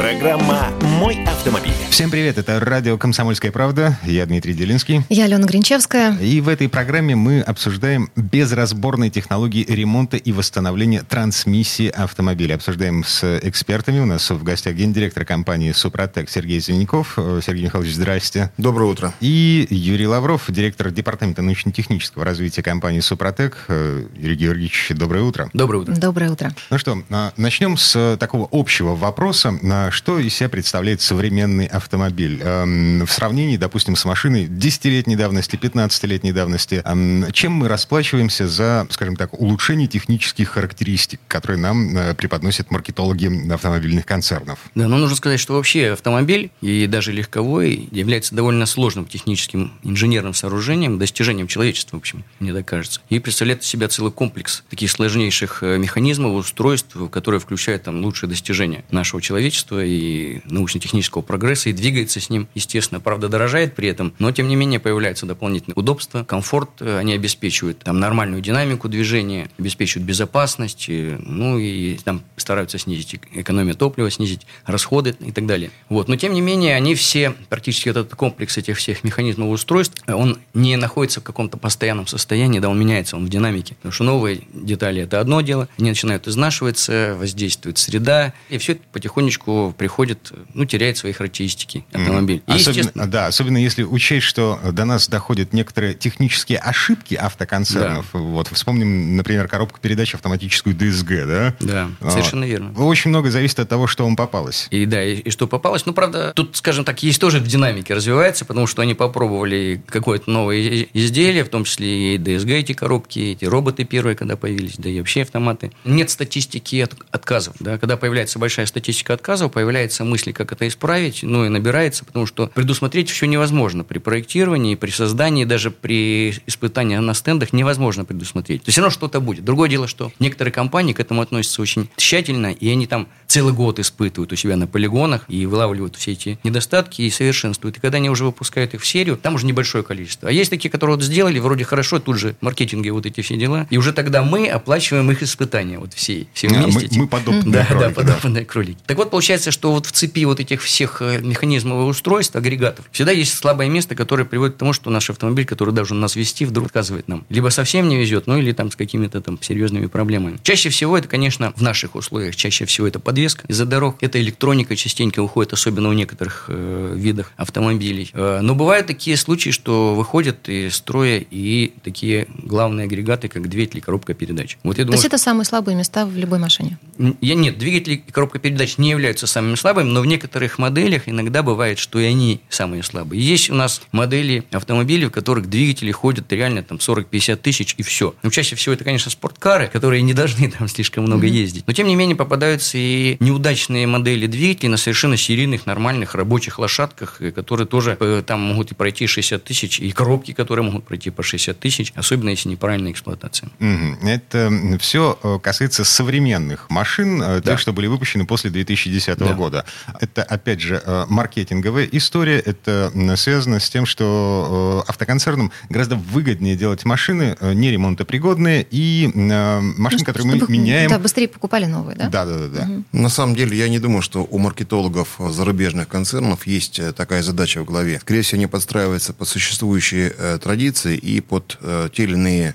Программа 0.00 0.70
«Мой 0.98 1.22
автомобиль». 1.26 1.74
Всем 1.90 2.10
привет, 2.10 2.38
это 2.38 2.58
радио 2.58 2.96
«Комсомольская 2.96 3.52
правда». 3.52 3.98
Я 4.02 4.24
Дмитрий 4.24 4.54
Делинский. 4.54 5.02
Я 5.10 5.24
Алена 5.24 5.46
Гринчевская. 5.46 6.16
И 6.16 6.40
в 6.40 6.48
этой 6.48 6.70
программе 6.70 7.14
мы 7.14 7.42
обсуждаем 7.42 8.08
безразборные 8.16 9.10
технологии 9.10 9.62
ремонта 9.68 10.16
и 10.16 10.32
восстановления 10.32 11.02
трансмиссии 11.02 11.88
автомобиля. 11.88 12.54
Обсуждаем 12.54 13.04
с 13.04 13.40
экспертами. 13.42 14.00
У 14.00 14.06
нас 14.06 14.30
в 14.30 14.42
гостях 14.42 14.74
гендиректор 14.74 15.26
компании 15.26 15.72
«Супротек» 15.72 16.30
Сергей 16.30 16.60
Зеленяков. 16.60 17.18
Сергей 17.44 17.64
Михайлович, 17.64 17.92
здрасте. 17.92 18.50
Доброе 18.56 18.86
утро. 18.90 19.12
И 19.20 19.66
Юрий 19.68 20.06
Лавров, 20.06 20.44
директор 20.48 20.90
департамента 20.90 21.42
научно-технического 21.42 22.24
развития 22.24 22.62
компании 22.62 23.00
«Супротек». 23.00 23.66
Юрий 23.68 24.36
Георгиевич, 24.36 24.92
доброе 24.94 25.24
утро. 25.24 25.50
Доброе 25.52 25.82
утро. 25.82 25.94
Доброе 25.94 26.30
утро. 26.30 26.54
Ну 26.70 26.78
что, 26.78 27.02
а, 27.10 27.34
начнем 27.36 27.76
с 27.76 28.16
такого 28.18 28.48
общего 28.50 28.96
вопроса 28.96 29.50
что 29.90 30.18
из 30.18 30.34
себя 30.34 30.48
представляет 30.48 31.00
современный 31.00 31.66
автомобиль 31.66 32.40
эм, 32.42 33.04
в 33.06 33.12
сравнении, 33.12 33.56
допустим, 33.56 33.96
с 33.96 34.04
машиной 34.04 34.46
10-летней 34.46 35.16
давности, 35.16 35.56
15-летней 35.56 36.32
давности. 36.32 36.82
Эм, 36.84 37.26
чем 37.32 37.52
мы 37.52 37.68
расплачиваемся 37.68 38.48
за, 38.48 38.86
скажем 38.90 39.16
так, 39.16 39.38
улучшение 39.40 39.88
технических 39.88 40.50
характеристик, 40.50 41.20
которые 41.28 41.60
нам 41.60 41.96
э, 41.96 42.14
преподносят 42.14 42.70
маркетологи 42.70 43.52
автомобильных 43.52 44.06
концернов? 44.06 44.58
Да, 44.74 44.88
но 44.88 44.98
нужно 44.98 45.16
сказать, 45.16 45.40
что 45.40 45.54
вообще 45.54 45.92
автомобиль, 45.92 46.50
и 46.60 46.86
даже 46.86 47.12
легковой, 47.12 47.88
является 47.90 48.34
довольно 48.34 48.66
сложным 48.66 49.06
техническим 49.06 49.72
инженерным 49.82 50.34
сооружением, 50.34 50.98
достижением 50.98 51.46
человечества, 51.46 51.96
в 51.96 52.00
общем, 52.00 52.24
мне 52.38 52.52
так 52.52 52.66
кажется. 52.66 53.00
И 53.08 53.18
представляет 53.18 53.62
из 53.62 53.68
себя 53.68 53.88
целый 53.88 54.12
комплекс 54.12 54.64
таких 54.70 54.90
сложнейших 54.90 55.62
э, 55.62 55.78
механизмов, 55.78 56.34
устройств, 56.34 56.96
которые 57.10 57.40
включают 57.40 57.84
там 57.84 58.02
лучшие 58.02 58.28
достижения 58.28 58.84
нашего 58.90 59.22
человечества 59.22 59.69
и 59.78 60.40
научно-технического 60.44 61.22
прогресса, 61.22 61.70
и 61.70 61.72
двигается 61.72 62.20
с 62.20 62.30
ним, 62.30 62.48
естественно, 62.54 63.00
правда, 63.00 63.28
дорожает 63.28 63.74
при 63.74 63.88
этом, 63.88 64.12
но, 64.18 64.32
тем 64.32 64.48
не 64.48 64.56
менее, 64.56 64.80
появляются 64.80 65.26
дополнительные 65.26 65.74
удобства, 65.76 66.24
комфорт, 66.24 66.70
э, 66.80 66.98
они 66.98 67.12
обеспечивают 67.12 67.80
там 67.80 68.00
нормальную 68.00 68.42
динамику 68.42 68.88
движения, 68.88 69.50
обеспечивают 69.58 70.06
безопасность, 70.06 70.86
ну 70.88 71.58
и 71.58 71.96
там 72.04 72.22
стараются 72.36 72.78
снизить 72.78 73.20
экономию 73.32 73.74
топлива, 73.74 74.10
снизить 74.10 74.46
расходы 74.64 75.14
и 75.20 75.32
так 75.32 75.46
далее. 75.46 75.70
Вот. 75.88 76.08
Но, 76.08 76.16
тем 76.16 76.32
не 76.32 76.40
менее, 76.40 76.74
они 76.74 76.94
все, 76.94 77.34
практически 77.48 77.88
этот 77.88 78.14
комплекс 78.14 78.56
этих 78.56 78.76
всех 78.78 79.04
механизмов 79.04 79.50
устройств, 79.50 80.02
он 80.06 80.38
не 80.54 80.76
находится 80.76 81.20
в 81.20 81.24
каком-то 81.24 81.56
постоянном 81.56 82.06
состоянии, 82.06 82.58
да, 82.58 82.68
он 82.68 82.78
меняется, 82.78 83.16
он 83.16 83.26
в 83.26 83.28
динамике. 83.28 83.74
Потому 83.74 83.92
что 83.92 84.04
новые 84.04 84.42
детали– 84.52 85.02
это 85.02 85.20
одно 85.20 85.40
дело, 85.40 85.68
они 85.78 85.90
начинают 85.90 86.26
изнашиваться, 86.28 87.16
воздействует 87.18 87.78
среда, 87.78 88.32
и 88.48 88.58
все 88.58 88.72
это 88.72 88.82
потихонечку 88.92 89.59
приходит, 89.76 90.32
ну, 90.54 90.64
теряет 90.64 90.96
свои 90.96 91.12
характеристики 91.12 91.84
автомобиль. 91.92 92.42
Mm. 92.46 92.54
Особенно, 92.54 92.78
естественно... 92.78 93.06
Да, 93.06 93.26
особенно 93.26 93.58
если 93.58 93.82
учесть, 93.82 94.26
что 94.26 94.58
до 94.72 94.84
нас 94.84 95.08
доходят 95.08 95.52
некоторые 95.52 95.94
технические 95.94 96.58
ошибки 96.58 97.14
автоконцернов. 97.14 98.06
Да. 98.12 98.18
Вот, 98.18 98.48
вспомним, 98.48 99.16
например, 99.16 99.48
коробку 99.48 99.80
передач 99.80 100.14
автоматическую 100.14 100.74
DSG, 100.74 101.26
да? 101.26 101.54
Да, 101.60 101.90
а, 102.00 102.10
совершенно 102.10 102.44
верно. 102.44 102.72
Очень 102.76 103.10
много 103.10 103.30
зависит 103.30 103.58
от 103.60 103.68
того, 103.68 103.86
что 103.86 104.04
вам 104.04 104.16
попалось. 104.16 104.68
И 104.70 104.86
да, 104.86 105.02
и, 105.02 105.16
и 105.16 105.30
что 105.30 105.46
попалось. 105.46 105.86
Ну, 105.86 105.92
правда, 105.92 106.32
тут, 106.34 106.56
скажем 106.56 106.84
так, 106.84 107.02
есть 107.02 107.20
тоже 107.20 107.38
в 107.38 107.46
динамике 107.46 107.94
развивается, 107.94 108.44
потому 108.44 108.66
что 108.66 108.82
они 108.82 108.94
попробовали 108.94 109.82
какое-то 109.86 110.30
новое 110.30 110.86
изделие, 110.92 111.44
в 111.44 111.48
том 111.48 111.64
числе 111.64 112.14
и 112.14 112.18
DSG 112.18 112.52
эти 112.52 112.72
коробки, 112.72 113.18
эти 113.18 113.44
роботы 113.44 113.84
первые, 113.84 114.16
когда 114.16 114.36
появились, 114.36 114.76
да 114.76 114.88
и 114.88 114.98
вообще 114.98 115.22
автоматы. 115.22 115.72
Нет 115.84 116.10
статистики 116.10 116.76
от, 116.80 116.94
отказов, 117.10 117.54
да, 117.60 117.78
когда 117.78 117.96
появляется 117.96 118.38
большая 118.38 118.66
статистика 118.66 119.14
отказов, 119.14 119.49
появляется 119.50 120.04
мысль, 120.04 120.32
как 120.32 120.52
это 120.52 120.66
исправить, 120.66 121.22
ну 121.22 121.44
и 121.44 121.48
набирается, 121.48 122.04
потому 122.04 122.26
что 122.26 122.46
предусмотреть 122.48 123.10
все 123.10 123.26
невозможно. 123.26 123.84
При 123.84 123.98
проектировании, 123.98 124.74
при 124.74 124.90
создании, 124.90 125.44
даже 125.44 125.70
при 125.70 126.30
испытании 126.46 126.96
на 126.96 127.14
стендах 127.14 127.52
невозможно 127.52 128.04
предусмотреть. 128.04 128.62
То 128.62 128.68
есть 128.68 128.74
все 128.74 128.80
равно 128.80 128.92
что-то 128.92 129.20
будет. 129.20 129.44
Другое 129.44 129.68
дело, 129.68 129.86
что 129.86 130.12
некоторые 130.18 130.52
компании 130.52 130.92
к 130.92 131.00
этому 131.00 131.22
относятся 131.22 131.62
очень 131.62 131.88
тщательно, 131.96 132.52
и 132.52 132.68
они 132.68 132.86
там 132.86 133.08
целый 133.26 133.52
год 133.52 133.78
испытывают 133.78 134.32
у 134.32 134.36
себя 134.36 134.56
на 134.56 134.66
полигонах 134.66 135.24
и 135.28 135.46
вылавливают 135.46 135.96
все 135.96 136.12
эти 136.12 136.38
недостатки 136.44 137.02
и 137.02 137.10
совершенствуют. 137.10 137.78
И 137.78 137.80
когда 137.80 137.96
они 137.96 138.10
уже 138.10 138.24
выпускают 138.24 138.74
их 138.74 138.82
в 138.82 138.86
серию, 138.86 139.16
там 139.16 139.36
уже 139.36 139.46
небольшое 139.46 139.84
количество. 139.84 140.28
А 140.28 140.32
есть 140.32 140.50
такие, 140.50 140.70
которые 140.70 140.96
вот 140.96 141.04
сделали, 141.04 141.38
вроде 141.38 141.64
хорошо, 141.64 142.00
тут 142.00 142.18
же 142.18 142.36
маркетинги, 142.40 142.88
вот 142.88 143.06
эти 143.06 143.20
все 143.20 143.36
дела. 143.36 143.66
И 143.70 143.78
уже 143.78 143.92
тогда 143.92 144.22
мы 144.22 144.48
оплачиваем 144.48 145.10
их 145.10 145.22
испытания, 145.22 145.78
вот 145.78 145.94
все, 145.94 146.26
все 146.34 146.48
вместе. 146.48 146.88
А, 146.90 146.94
мы, 146.94 147.02
мы 147.02 147.08
подобные 147.08 147.52
да, 147.52 147.64
кролики. 147.64 147.88
Да, 147.88 147.94
подобные 147.94 148.44
да. 148.44 148.50
кролики. 148.50 148.78
Так 148.86 148.96
вот, 148.96 149.10
получается, 149.10 149.39
получается, 149.40 149.58
что 149.58 149.72
вот 149.72 149.86
в 149.86 149.92
цепи 149.92 150.24
вот 150.24 150.40
этих 150.40 150.62
всех 150.62 151.00
э, 151.00 151.20
механизмов 151.20 151.80
и 151.80 151.88
устройств, 151.88 152.36
агрегатов, 152.36 152.84
всегда 152.92 153.12
есть 153.12 153.32
слабое 153.34 153.68
место, 153.68 153.94
которое 153.94 154.24
приводит 154.24 154.56
к 154.56 154.58
тому, 154.58 154.72
что 154.72 154.90
наш 154.90 155.08
автомобиль, 155.10 155.46
который 155.46 155.72
должен 155.74 156.00
нас 156.00 156.16
вести, 156.16 156.44
вдруг 156.44 156.66
отказывает 156.66 157.08
нам. 157.08 157.24
Либо 157.30 157.48
совсем 157.48 157.88
не 157.88 157.96
везет, 157.96 158.26
ну 158.26 158.38
или 158.38 158.52
там 158.52 158.70
с 158.70 158.76
какими-то 158.76 159.20
там 159.20 159.38
серьезными 159.40 159.86
проблемами. 159.86 160.38
Чаще 160.42 160.68
всего 160.68 160.98
это, 160.98 161.08
конечно, 161.08 161.52
в 161.56 161.62
наших 161.62 161.94
условиях, 161.94 162.36
чаще 162.36 162.64
всего 162.66 162.86
это 162.86 162.98
подвеска 163.00 163.46
из-за 163.48 163.64
дорог. 163.64 163.96
Это 164.00 164.20
электроника 164.20 164.76
частенько 164.76 165.20
уходит, 165.22 165.52
особенно 165.52 165.88
у 165.88 165.92
некоторых 165.92 166.46
э, 166.48 166.94
видах 166.96 167.32
автомобилей. 167.36 168.10
Э, 168.12 168.40
но 168.42 168.54
бывают 168.54 168.86
такие 168.86 169.16
случаи, 169.16 169.50
что 169.50 169.94
выходят 169.94 170.48
из 170.48 170.76
строя 170.76 171.24
и 171.30 171.72
такие 171.82 172.26
главные 172.42 172.84
агрегаты, 172.84 173.28
как 173.28 173.48
двигатель 173.48 173.78
и 173.78 173.80
коробка 173.80 174.12
передач. 174.14 174.58
Вот 174.62 174.78
я 174.78 174.84
думаю, 174.84 174.98
То 174.98 175.02
есть 175.02 175.06
это 175.06 175.18
самые 175.18 175.46
слабые 175.46 175.76
места 175.76 176.04
в 176.04 176.16
любой 176.16 176.38
машине? 176.38 176.78
Я, 177.20 177.34
нет, 177.34 177.58
двигатель 177.58 177.92
и 177.92 178.12
коробка 178.12 178.38
передач 178.38 178.76
не 178.76 178.90
являются 178.90 179.26
самыми 179.30 179.54
слабыми, 179.54 179.88
но 179.88 180.00
в 180.00 180.06
некоторых 180.06 180.58
моделях 180.58 181.02
иногда 181.06 181.42
бывает, 181.42 181.78
что 181.78 181.98
и 181.98 182.04
они 182.04 182.40
самые 182.48 182.82
слабые. 182.82 183.22
Есть 183.22 183.50
у 183.50 183.54
нас 183.54 183.82
модели 183.92 184.44
автомобилей, 184.50 185.06
в 185.06 185.10
которых 185.10 185.48
двигатели 185.48 185.92
ходят 185.92 186.32
реально 186.32 186.62
там 186.62 186.78
40-50 186.78 187.36
тысяч 187.36 187.74
и 187.78 187.82
все. 187.82 188.14
Но 188.22 188.30
чаще 188.30 188.56
всего 188.56 188.74
это, 188.74 188.84
конечно, 188.84 189.10
спорткары, 189.10 189.68
которые 189.68 190.02
не 190.02 190.14
должны 190.14 190.50
там 190.50 190.68
слишком 190.68 191.04
много 191.04 191.26
mm-hmm. 191.26 191.30
ездить. 191.30 191.64
Но 191.66 191.72
тем 191.72 191.86
не 191.86 191.96
менее 191.96 192.16
попадаются 192.16 192.78
и 192.78 193.16
неудачные 193.20 193.86
модели 193.86 194.26
двигателей 194.26 194.68
на 194.68 194.76
совершенно 194.76 195.16
серийных, 195.16 195.66
нормальных 195.66 196.14
рабочих 196.14 196.58
лошадках, 196.58 197.20
которые 197.34 197.66
тоже 197.66 197.96
э, 198.00 198.22
там 198.26 198.40
могут 198.40 198.72
и 198.72 198.74
пройти 198.74 199.06
60 199.06 199.42
тысяч, 199.42 199.80
и 199.80 199.90
коробки, 199.92 200.32
которые 200.32 200.64
могут 200.64 200.84
пройти 200.84 201.10
по 201.10 201.22
60 201.22 201.58
тысяч, 201.58 201.92
особенно 201.94 202.30
если 202.30 202.48
неправильная 202.48 202.92
эксплуатация. 202.92 203.50
Mm-hmm. 203.58 204.08
Это 204.08 204.78
все 204.80 205.18
э, 205.22 205.38
касается 205.42 205.84
современных 205.84 206.68
машин, 206.70 207.22
э, 207.22 207.40
да. 207.40 207.52
тех, 207.52 207.60
что 207.60 207.72
были 207.72 207.86
выпущены 207.86 208.26
после 208.26 208.50
2010 208.50 209.19
да. 209.28 209.34
года. 209.34 209.64
Это, 210.00 210.22
опять 210.22 210.60
же, 210.60 210.82
э, 210.84 211.06
маркетинговая 211.08 211.88
история. 211.92 212.38
Это 212.38 212.92
связано 213.16 213.60
с 213.60 213.68
тем, 213.68 213.86
что 213.86 214.84
э, 214.86 214.90
автоконцернам 214.90 215.52
гораздо 215.68 215.96
выгоднее 215.96 216.56
делать 216.56 216.84
машины 216.84 217.36
э, 217.40 217.52
не 217.52 217.70
ремонтопригодные 217.70 218.66
и 218.70 219.10
машины, 219.14 220.00
ну, 220.00 220.04
которые 220.04 220.36
мы 220.36 220.46
меняем. 220.48 220.90
Да, 220.90 220.98
быстрее 220.98 221.28
покупали 221.28 221.66
новые, 221.66 221.96
да? 221.96 222.08
Да, 222.08 222.24
да, 222.24 222.38
да. 222.38 222.48
да. 222.48 222.62
Угу. 222.62 222.84
На 222.92 223.08
самом 223.08 223.34
деле, 223.34 223.56
я 223.56 223.68
не 223.68 223.78
думаю, 223.78 224.02
что 224.02 224.26
у 224.28 224.38
маркетологов 224.38 225.18
зарубежных 225.18 225.88
концернов 225.88 226.46
есть 226.46 226.80
такая 226.94 227.22
задача 227.22 227.62
в 227.62 227.64
голове. 227.64 228.00
Скорее 228.00 228.22
всего, 228.22 228.38
они 228.38 228.46
подстраиваются 228.46 229.12
под 229.12 229.28
существующие 229.28 230.10
традиции 230.38 230.96
и 230.96 231.20
под 231.20 231.58
те 231.92 232.04
или 232.04 232.14
иные 232.14 232.54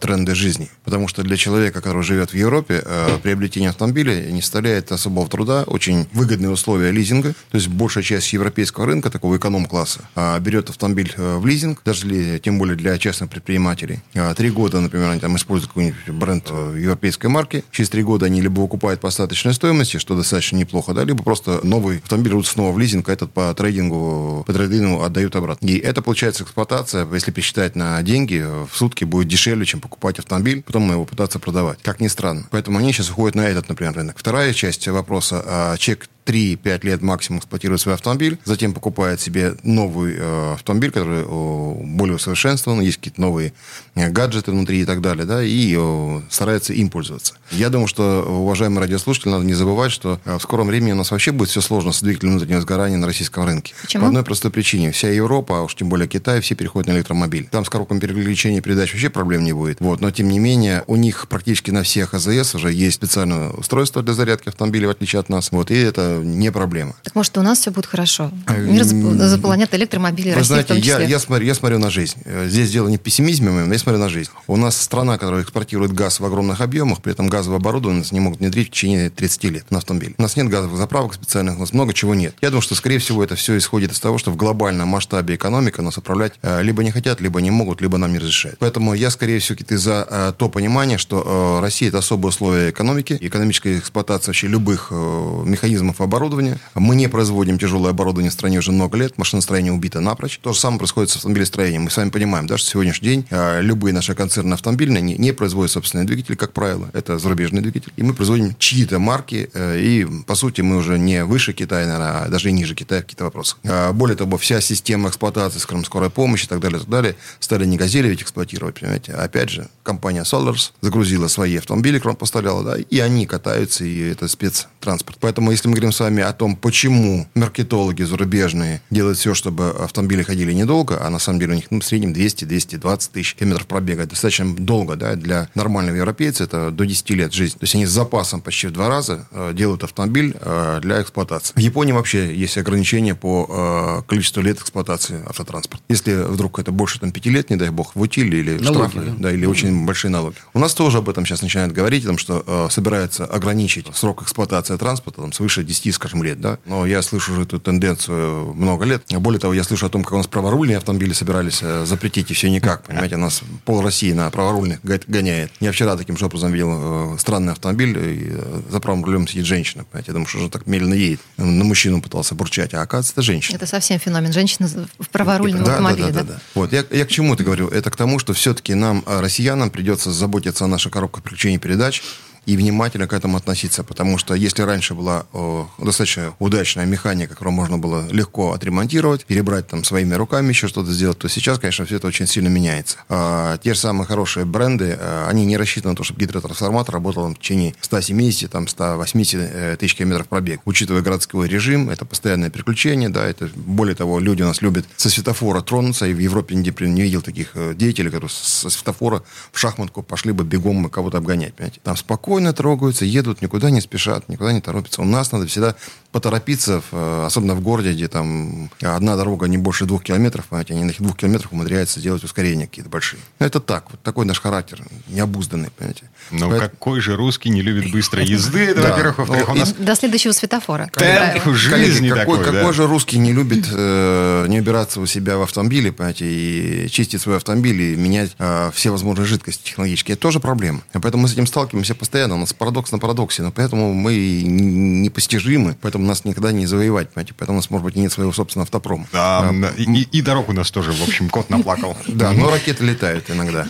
тренды 0.00 0.34
жизни. 0.34 0.70
Потому 0.84 1.08
что 1.08 1.22
для 1.22 1.36
человека, 1.36 1.80
который 1.80 2.02
живет 2.02 2.30
в 2.30 2.34
Европе, 2.34 2.84
приобретение 3.22 3.70
автомобиля 3.70 4.30
не 4.30 4.42
составляет 4.42 4.92
особого 4.92 5.28
труда, 5.28 5.64
очень 5.66 6.03
выгодные 6.12 6.50
условия 6.50 6.90
лизинга, 6.90 7.34
то 7.50 7.56
есть 7.56 7.68
большая 7.68 8.04
часть 8.04 8.32
европейского 8.32 8.86
рынка, 8.86 9.10
такого 9.10 9.36
эконом-класса, 9.36 10.00
а, 10.14 10.38
берет 10.38 10.70
автомобиль 10.70 11.12
э, 11.16 11.36
в 11.36 11.46
лизинг, 11.46 11.82
даже 11.84 12.06
ли, 12.06 12.40
тем 12.40 12.58
более 12.58 12.76
для 12.76 12.98
частных 12.98 13.30
предпринимателей. 13.30 14.00
А, 14.14 14.34
три 14.34 14.50
года, 14.50 14.80
например, 14.80 15.10
они 15.10 15.20
там 15.20 15.36
используют 15.36 15.70
какой-нибудь 15.70 16.08
бренд 16.08 16.48
э, 16.50 16.78
европейской 16.80 17.28
марки. 17.28 17.64
Через 17.70 17.90
три 17.90 18.02
года 18.02 18.26
они 18.26 18.40
либо 18.40 18.60
выкупают 18.60 19.00
по 19.00 19.08
остаточной 19.08 19.54
стоимости, 19.54 19.98
что 19.98 20.16
достаточно 20.16 20.56
неплохо, 20.56 20.92
да, 20.94 21.04
либо 21.04 21.22
просто 21.22 21.60
новый 21.62 21.98
автомобиль 21.98 22.32
берут 22.32 22.46
снова 22.46 22.72
в 22.72 22.78
лизинг, 22.78 23.08
а 23.08 23.12
этот 23.12 23.32
по 23.32 23.54
трейдингу, 23.54 24.44
по 24.46 24.52
трейдингу 24.52 25.02
отдают 25.02 25.36
обратно. 25.36 25.66
И 25.66 25.78
это 25.78 26.02
получается 26.02 26.42
эксплуатация, 26.44 27.06
если 27.12 27.30
посчитать 27.30 27.76
на 27.76 28.02
деньги, 28.02 28.44
в 28.44 28.76
сутки 28.76 29.04
будет 29.04 29.28
дешевле, 29.28 29.64
чем 29.64 29.80
покупать 29.80 30.18
автомобиль, 30.18 30.62
потом 30.62 30.90
его 30.90 31.04
пытаться 31.04 31.38
продавать. 31.38 31.78
Как 31.82 32.00
ни 32.00 32.08
странно. 32.08 32.46
Поэтому 32.50 32.78
они 32.78 32.92
сейчас 32.92 33.10
уходят 33.10 33.34
на 33.34 33.42
этот, 33.42 33.68
например, 33.68 33.94
рынок. 33.94 34.16
Вторая 34.18 34.52
часть 34.52 34.88
вопроса, 34.88 35.42
а 35.46 35.76
чек 35.76 35.93
project 35.94 36.13
3-5 36.24 36.86
лет 36.86 37.02
максимум 37.02 37.38
эксплуатирует 37.40 37.80
свой 37.80 37.94
автомобиль, 37.94 38.38
затем 38.44 38.72
покупает 38.72 39.20
себе 39.20 39.54
новый 39.62 40.14
э, 40.16 40.52
автомобиль, 40.54 40.90
который 40.90 41.22
э, 41.22 41.84
более 41.84 42.16
усовершенствован, 42.16 42.80
есть 42.80 42.98
какие-то 42.98 43.20
новые 43.20 43.52
э, 43.94 44.10
гаджеты 44.10 44.50
внутри 44.50 44.80
и 44.80 44.84
так 44.84 45.00
далее, 45.00 45.24
да, 45.24 45.42
и 45.42 45.74
э, 45.76 46.20
старается 46.30 46.72
им 46.72 46.90
пользоваться. 46.90 47.34
Я 47.50 47.70
думаю, 47.70 47.88
что, 47.88 48.24
уважаемые 48.28 48.80
радиослушатели, 48.80 49.30
надо 49.30 49.44
не 49.44 49.54
забывать, 49.54 49.92
что 49.92 50.20
э, 50.24 50.38
в 50.38 50.42
скором 50.42 50.68
времени 50.68 50.92
у 50.92 50.96
нас 50.96 51.10
вообще 51.10 51.32
будет 51.32 51.50
все 51.50 51.60
сложно 51.60 51.92
с 51.92 52.02
двигателем 52.02 52.32
внутреннего 52.32 52.60
сгорания 52.60 52.96
на 52.96 53.06
российском 53.06 53.44
рынке. 53.44 53.74
Почему? 53.82 54.02
По 54.02 54.08
одной 54.08 54.24
простой 54.24 54.50
причине. 54.50 54.92
Вся 54.92 55.10
Европа, 55.10 55.58
а 55.58 55.62
уж 55.62 55.74
тем 55.74 55.88
более 55.88 56.08
Китай, 56.08 56.40
все 56.40 56.54
переходят 56.54 56.88
на 56.88 56.92
электромобиль. 56.92 57.48
Там 57.50 57.64
с 57.64 57.68
коробками 57.68 58.00
переключения 58.00 58.60
передач 58.60 58.92
вообще 58.92 59.10
проблем 59.10 59.44
не 59.44 59.52
будет. 59.52 59.80
Вот. 59.80 60.00
Но, 60.00 60.10
тем 60.10 60.28
не 60.28 60.38
менее, 60.38 60.84
у 60.86 60.96
них 60.96 61.28
практически 61.28 61.70
на 61.70 61.82
всех 61.82 62.14
АЗС 62.14 62.54
уже 62.54 62.72
есть 62.72 62.96
специальное 62.96 63.50
устройство 63.50 64.02
для 64.02 64.14
зарядки 64.14 64.48
автомобиля, 64.48 64.88
в 64.88 64.90
отличие 64.90 65.20
от 65.20 65.28
нас. 65.28 65.50
Вот. 65.52 65.70
И 65.70 65.74
это 65.74 66.13
не 66.22 66.50
проблема. 66.52 66.94
Так 67.02 67.14
может, 67.14 67.36
у 67.38 67.42
нас 67.42 67.58
все 67.60 67.70
будет 67.70 67.86
хорошо? 67.86 68.30
А, 68.46 68.56
Мир 68.56 68.82
зап- 68.82 69.16
заполонят 69.26 69.74
электромобили, 69.74 70.30
Вы 70.30 70.34
Россия 70.36 70.62
в 70.62 70.66
знаете, 70.66 70.86
я, 70.86 71.00
я, 71.00 71.18
смотрю, 71.18 71.46
я 71.46 71.54
смотрю 71.54 71.78
на 71.78 71.90
жизнь. 71.90 72.16
Э, 72.24 72.46
Здесь 72.48 72.70
дело 72.70 72.88
не 72.88 72.96
в 72.96 73.00
пессимизме 73.00 73.50
моем, 73.50 73.72
я 73.72 73.78
смотрю 73.78 74.00
на 74.00 74.08
жизнь. 74.08 74.30
У 74.46 74.56
нас 74.56 74.76
страна, 74.80 75.18
которая 75.18 75.42
экспортирует 75.42 75.92
газ 75.92 76.20
в 76.20 76.24
огромных 76.24 76.60
объемах, 76.60 77.02
при 77.02 77.12
этом 77.12 77.28
газовое 77.28 77.58
оборудование 77.58 78.00
нас 78.02 78.12
не 78.12 78.20
могут 78.20 78.40
внедрить 78.40 78.68
в 78.68 78.70
течение 78.70 79.10
30 79.10 79.44
лет 79.44 79.70
на 79.70 79.78
автомобиль. 79.78 80.14
У 80.18 80.22
нас 80.22 80.36
нет 80.36 80.48
газовых 80.48 80.76
заправок 80.78 81.14
специальных, 81.14 81.56
у 81.56 81.60
нас 81.60 81.72
много 81.72 81.92
чего 81.92 82.14
нет. 82.14 82.34
Я 82.40 82.50
думаю, 82.50 82.62
что, 82.62 82.74
скорее 82.74 82.98
всего, 82.98 83.22
это 83.24 83.34
все 83.36 83.56
исходит 83.56 83.92
из 83.92 84.00
того, 84.00 84.18
что 84.18 84.30
в 84.30 84.36
глобальном 84.36 84.88
масштабе 84.88 85.34
экономика 85.34 85.82
нас 85.82 85.98
управлять 85.98 86.34
э, 86.42 86.62
либо 86.62 86.82
не 86.84 86.90
хотят, 86.90 87.20
либо 87.20 87.40
не 87.40 87.50
могут, 87.50 87.80
либо 87.80 87.98
нам 87.98 88.12
не 88.12 88.18
разрешают. 88.18 88.58
Поэтому 88.58 88.94
я, 88.94 89.10
скорее 89.10 89.38
всего, 89.38 89.58
ты 89.66 89.78
за 89.78 90.06
э, 90.08 90.32
то 90.36 90.48
понимание, 90.48 90.98
что 90.98 91.56
э, 91.58 91.60
Россия– 91.62 91.88
это 91.90 91.98
особые 91.98 92.30
условия 92.30 92.70
экономики, 92.70 93.16
экономическая 93.20 93.78
эксплуатация 93.78 94.30
вообще 94.32 94.46
любых 94.48 94.88
э, 94.90 95.42
механизмов 95.46 96.00
оборудования. 96.04 96.58
Мы 96.74 96.96
не 96.96 97.08
производим 97.08 97.58
тяжелое 97.58 97.90
оборудование 97.90 98.30
в 98.30 98.34
стране 98.34 98.58
уже 98.58 98.72
много 98.72 98.96
лет, 98.96 99.18
машиностроение 99.18 99.72
убито 99.72 100.00
напрочь. 100.00 100.38
То 100.42 100.52
же 100.52 100.60
самое 100.60 100.78
происходит 100.78 101.10
с 101.10 101.16
автомобилестроением. 101.16 101.82
Мы 101.82 101.90
с 101.90 101.96
вами 101.96 102.10
понимаем, 102.10 102.46
да, 102.46 102.58
что 102.58 102.70
сегодняшний 102.70 103.08
день 103.08 103.26
э, 103.30 103.60
любые 103.62 103.92
наши 103.92 104.14
концерны 104.14 104.54
автомобильные 104.54 105.02
не, 105.02 105.16
не 105.16 105.32
производят 105.32 105.72
собственные 105.72 106.06
двигатели, 106.06 106.34
как 106.34 106.52
правило. 106.52 106.90
Это 106.92 107.18
зарубежный 107.18 107.62
двигатель. 107.62 107.92
И 107.96 108.02
мы 108.02 108.14
производим 108.14 108.54
чьи-то 108.58 108.98
марки. 108.98 109.50
э, 109.52 109.80
и, 109.80 110.06
по 110.26 110.34
сути, 110.34 110.60
мы 110.60 110.76
уже 110.76 110.98
не 110.98 111.24
выше 111.24 111.52
Китая, 111.52 111.86
наверное, 111.86 112.24
а 112.24 112.28
даже 112.28 112.50
и 112.50 112.52
ниже 112.52 112.74
Китая 112.74 113.00
в 113.00 113.04
каких-то 113.04 113.24
вопросах. 113.24 113.58
Э, 113.62 113.92
более 113.92 114.16
того, 114.16 114.36
вся 114.38 114.60
система 114.60 115.08
эксплуатации, 115.08 115.58
скажем, 115.58 115.84
скорой 115.84 116.10
помощи 116.10 116.44
и 116.44 116.48
так 116.48 116.60
далее, 116.60 116.78
и 116.78 116.80
так 116.80 116.90
далее, 116.90 117.16
стали 117.40 117.64
не 117.64 117.76
газели 117.76 118.08
ведь 118.08 118.22
эксплуатировать, 118.22 118.80
понимаете. 118.80 119.12
Опять 119.12 119.50
же, 119.50 119.68
компания 119.82 120.22
Solars 120.22 120.72
загрузила 120.80 121.28
свои 121.28 121.56
автомобили, 121.56 121.98
которым 121.98 122.16
поставляла, 122.16 122.64
да, 122.64 122.76
и 122.76 122.98
они 122.98 123.26
катаются, 123.26 123.84
и 123.84 124.10
это 124.10 124.28
спецтранспорт. 124.28 125.18
Поэтому, 125.20 125.50
если 125.50 125.68
мы 125.68 125.74
говорим 125.74 125.92
с 125.94 126.00
вами 126.00 126.22
о 126.22 126.32
том, 126.32 126.56
почему 126.56 127.26
маркетологи 127.34 128.02
зарубежные 128.02 128.82
делают 128.90 129.18
все, 129.18 129.34
чтобы 129.34 129.70
автомобили 129.70 130.22
ходили 130.22 130.52
недолго, 130.52 131.04
а 131.04 131.08
на 131.10 131.18
самом 131.18 131.38
деле 131.38 131.52
у 131.52 131.56
них 131.56 131.66
ну, 131.70 131.80
в 131.80 131.84
среднем 131.84 132.12
200-220 132.12 133.10
тысяч 133.12 133.34
километров 133.34 133.66
пробега. 133.66 134.06
Достаточно 134.06 134.54
долго, 134.54 134.96
да, 134.96 135.14
для 135.14 135.48
нормального 135.54 135.96
европейца 135.96 136.44
это 136.44 136.70
до 136.70 136.84
10 136.84 137.10
лет 137.10 137.32
жизни. 137.32 137.58
То 137.58 137.64
есть 137.64 137.74
они 137.74 137.86
с 137.86 137.90
запасом 137.90 138.40
почти 138.40 138.66
в 138.66 138.72
два 138.72 138.88
раза 138.88 139.26
э, 139.30 139.52
делают 139.54 139.84
автомобиль 139.84 140.36
э, 140.40 140.80
для 140.82 141.00
эксплуатации. 141.00 141.54
В 141.54 141.58
Японии 141.58 141.92
вообще 141.92 142.34
есть 142.34 142.58
ограничения 142.58 143.14
по 143.14 143.46
э, 143.48 144.08
количеству 144.08 144.42
лет 144.42 144.60
эксплуатации 144.60 145.22
автотранспорта. 145.26 145.84
Если 145.88 146.14
вдруг 146.14 146.58
это 146.58 146.72
больше 146.72 146.98
там, 147.00 147.12
5 147.12 147.26
лет, 147.26 147.50
не 147.50 147.56
дай 147.56 147.70
бог, 147.70 147.94
в 147.94 148.00
утиле 148.00 148.40
или 148.40 148.58
Налоги, 148.58 148.90
штрафы, 148.90 149.00
да. 149.00 149.14
да, 149.18 149.32
или 149.32 149.46
очень 149.46 149.86
большие 149.86 150.10
налоги. 150.10 150.36
У 150.52 150.58
нас 150.58 150.74
тоже 150.74 150.98
об 150.98 151.08
этом 151.08 151.24
сейчас 151.24 151.42
начинают 151.42 151.72
говорить, 151.72 152.04
о 152.04 152.08
том, 152.08 152.18
что 152.18 152.42
э, 152.46 152.68
собираются 152.70 153.24
ограничить 153.24 153.86
срок 153.94 154.22
эксплуатации 154.22 154.76
транспорта 154.76 155.20
там, 155.20 155.32
свыше 155.32 155.62
10, 155.62 155.83
скажем, 155.92 156.22
лет. 156.22 156.40
Да? 156.40 156.58
Но 156.66 156.86
я 156.86 157.02
слышу 157.02 157.40
эту 157.40 157.60
тенденцию 157.60 158.54
много 158.54 158.84
лет. 158.84 159.04
Более 159.10 159.40
того, 159.40 159.54
я 159.54 159.64
слышу 159.64 159.86
о 159.86 159.88
том, 159.88 160.04
как 160.04 160.12
у 160.12 160.16
нас 160.16 160.26
праворульные 160.26 160.78
автомобили 160.78 161.12
собирались 161.12 161.60
э, 161.62 161.84
запретить, 161.86 162.30
и 162.30 162.34
все 162.34 162.50
никак. 162.50 162.84
Понимаете, 162.84 163.16
у 163.16 163.18
нас 163.18 163.42
пол 163.64 163.82
России 163.82 164.12
на 164.12 164.30
праворульных 164.30 164.80
гоняет. 164.82 165.52
Я 165.60 165.72
вчера 165.72 165.96
таким 165.96 166.16
же 166.16 166.26
образом 166.26 166.52
видел 166.52 167.14
э, 167.14 167.18
странный 167.18 167.52
автомобиль, 167.52 167.96
и 167.98 168.30
э, 168.30 168.62
за 168.70 168.80
правым 168.80 169.04
рулем 169.04 169.26
сидит 169.28 169.46
женщина. 169.46 169.84
Понимаете, 169.84 170.10
я 170.10 170.12
думаю, 170.14 170.28
что 170.28 170.38
уже 170.38 170.50
так 170.50 170.66
медленно 170.66 170.94
едет. 170.94 171.20
На 171.36 171.64
мужчину 171.64 172.00
пытался 172.00 172.34
бурчать, 172.34 172.74
а 172.74 172.82
оказывается, 172.82 173.12
это 173.12 173.22
женщина. 173.22 173.56
Это 173.56 173.66
совсем 173.66 173.98
феномен. 173.98 174.32
Женщина 174.32 174.68
в 174.98 175.08
праворульном 175.08 175.64
Да, 175.64 175.72
автомобиле, 175.72 176.08
да, 176.08 176.12
да? 176.12 176.20
да, 176.20 176.26
да, 176.26 176.32
да. 176.34 176.40
Вот, 176.54 176.72
я, 176.72 176.84
я 176.90 177.04
к 177.04 177.08
чему 177.08 177.34
это 177.34 177.44
говорю? 177.44 177.68
Это 177.68 177.90
к 177.90 177.96
тому, 177.96 178.18
что 178.18 178.32
все-таки 178.32 178.74
нам, 178.74 179.04
россиянам, 179.06 179.70
придется 179.70 180.10
заботиться 180.10 180.64
о 180.64 180.68
наших 180.68 180.92
коробках 180.92 181.22
переключения 181.22 181.58
передач 181.58 182.02
и 182.46 182.56
внимательно 182.56 183.06
к 183.06 183.12
этому 183.12 183.36
относиться, 183.36 183.84
потому 183.84 184.18
что 184.18 184.34
если 184.34 184.62
раньше 184.62 184.94
была 184.94 185.26
э, 185.32 185.64
достаточно 185.78 186.34
удачная 186.38 186.86
механика, 186.86 187.34
которую 187.34 187.54
можно 187.54 187.78
было 187.78 188.06
легко 188.10 188.52
отремонтировать, 188.52 189.24
перебрать 189.24 189.68
там 189.68 189.84
своими 189.84 190.14
руками 190.14 190.48
еще 190.48 190.68
что-то 190.68 190.92
сделать, 190.92 191.18
то 191.18 191.28
сейчас, 191.28 191.58
конечно, 191.58 191.84
все 191.84 191.96
это 191.96 192.06
очень 192.06 192.26
сильно 192.26 192.48
меняется. 192.48 192.98
А, 193.08 193.58
те 193.58 193.74
же 193.74 193.80
самые 193.80 194.06
хорошие 194.06 194.44
бренды, 194.46 194.96
э, 194.98 195.26
они 195.28 195.44
не 195.44 195.56
рассчитаны 195.56 195.92
на 195.92 195.96
то, 195.96 196.04
чтобы 196.04 196.20
гидротрансформатор 196.20 196.94
работал 196.94 197.28
в 197.28 197.34
течение 197.38 197.74
170, 197.80 198.50
там, 198.50 198.68
180 198.68 199.40
э, 199.40 199.76
тысяч 199.78 199.94
километров 199.94 200.28
пробег. 200.28 200.60
Учитывая 200.64 201.02
городской 201.02 201.48
режим, 201.48 201.90
это 201.90 202.04
постоянное 202.04 202.50
переключение, 202.50 203.08
да, 203.08 203.24
это, 203.24 203.48
более 203.54 203.94
того, 203.94 204.18
люди 204.20 204.42
у 204.42 204.46
нас 204.46 204.62
любят 204.62 204.86
со 204.96 205.10
светофора 205.10 205.60
тронуться, 205.60 206.06
и 206.06 206.14
в 206.14 206.18
Европе 206.18 206.54
блин, 206.54 206.94
не 206.94 207.02
видел 207.02 207.22
таких 207.22 207.50
э, 207.54 207.74
деятелей, 207.74 208.10
которые 208.10 208.30
со 208.30 208.70
светофора 208.70 209.22
в 209.52 209.58
шахматку 209.58 210.02
пошли 210.02 210.32
бы 210.32 210.44
бегом 210.44 210.88
кого-то 210.88 211.18
обгонять, 211.18 211.54
понимаете. 211.54 211.80
Там 211.82 211.96
спокойно 211.96 212.33
трогаются, 212.52 213.04
едут, 213.04 213.42
никуда 213.42 213.70
не 213.70 213.80
спешат, 213.80 214.28
никуда 214.28 214.52
не 214.52 214.60
торопятся. 214.60 215.02
У 215.02 215.04
нас 215.04 215.32
надо 215.32 215.46
всегда 215.46 215.74
поторопиться, 216.14 216.80
э, 216.92 217.24
особенно 217.26 217.56
в 217.56 217.60
городе, 217.60 217.92
где 217.92 218.06
там 218.06 218.70
одна 218.80 219.16
дорога 219.16 219.46
не 219.46 219.58
больше 219.58 219.84
двух 219.84 220.04
километров, 220.04 220.46
понимаете, 220.46 220.74
они 220.74 220.84
на 220.84 220.90
этих 220.90 221.02
двух 221.02 221.16
километрах 221.16 221.52
умудряются 221.52 221.98
сделать 221.98 222.22
ускорения 222.22 222.66
какие-то 222.68 222.88
большие. 222.88 223.20
Ну, 223.40 223.46
это 223.46 223.58
так, 223.58 223.90
вот 223.90 224.00
такой 224.00 224.24
наш 224.24 224.40
характер, 224.40 224.80
необузданный, 225.08 225.70
понимаете. 225.76 226.04
Ну, 226.30 226.48
Поэт- 226.50 226.60
какой 226.70 227.00
же 227.00 227.16
русский 227.16 227.50
не 227.50 227.62
любит 227.62 227.90
быстрой 227.90 228.24
езды? 228.24 228.60
Это, 228.66 228.82
во-первых. 228.82 229.18
Во-вторых, 229.18 229.48
у 229.48 229.52
Ну, 229.54 229.58
нас 229.58 229.72
До 229.72 229.96
следующего 229.96 230.30
светофора. 230.30 230.88
темп 230.94 231.52
жизни 231.56 232.10
такой, 232.10 232.38
да. 232.38 232.44
какой 232.44 232.72
же 232.72 232.86
русский 232.86 233.18
не 233.18 233.32
любит 233.32 233.66
э, 233.72 234.46
не 234.48 234.60
убираться 234.60 235.00
у 235.00 235.06
себя 235.06 235.36
в 235.36 235.42
автомобиле, 235.42 235.90
понимаете, 235.90 236.26
и 236.26 236.88
чистить 236.90 237.22
свой 237.22 237.38
автомобиль 237.38 237.82
и 237.82 237.96
менять 237.96 238.36
э, 238.38 238.70
все 238.72 238.90
возможные 238.90 239.26
жидкости 239.26 239.64
технологические? 239.64 240.12
Это 240.12 240.22
тоже 240.22 240.38
проблема. 240.38 240.82
И 240.94 240.98
поэтому 241.00 241.24
мы 241.24 241.28
с 241.28 241.32
этим 241.32 241.48
сталкиваемся 241.48 241.96
постоянно. 241.96 242.36
У 242.36 242.38
нас 242.38 242.52
парадокс 242.52 242.92
на 242.92 243.00
парадоксе. 243.00 243.42
Но 243.42 243.50
поэтому 243.50 243.92
мы 243.94 244.14
непостижимы, 244.42 245.76
поэтому 245.80 246.03
нас 246.04 246.24
никогда 246.24 246.52
не 246.52 246.66
завоевать, 246.66 247.10
понимаете. 247.10 247.34
Поэтому 247.36 247.58
у 247.58 247.60
нас, 247.60 247.70
может 247.70 247.84
быть, 247.84 247.96
нет 247.96 248.12
своего 248.12 248.32
собственного 248.32 248.64
автопрома. 248.64 249.06
Да, 249.12 249.40
А, 249.48 249.52
и, 249.76 250.02
и- 250.02 250.22
дорог 250.22 250.48
у 250.48 250.52
нас 250.52 250.70
тоже, 250.70 250.92
в 250.92 251.02
общем, 251.02 251.28
кот 251.28 251.50
наплакал. 251.50 251.96
да, 252.08 252.32
но 252.32 252.50
ракеты 252.50 252.84
летают 252.84 253.30
иногда. 253.30 253.66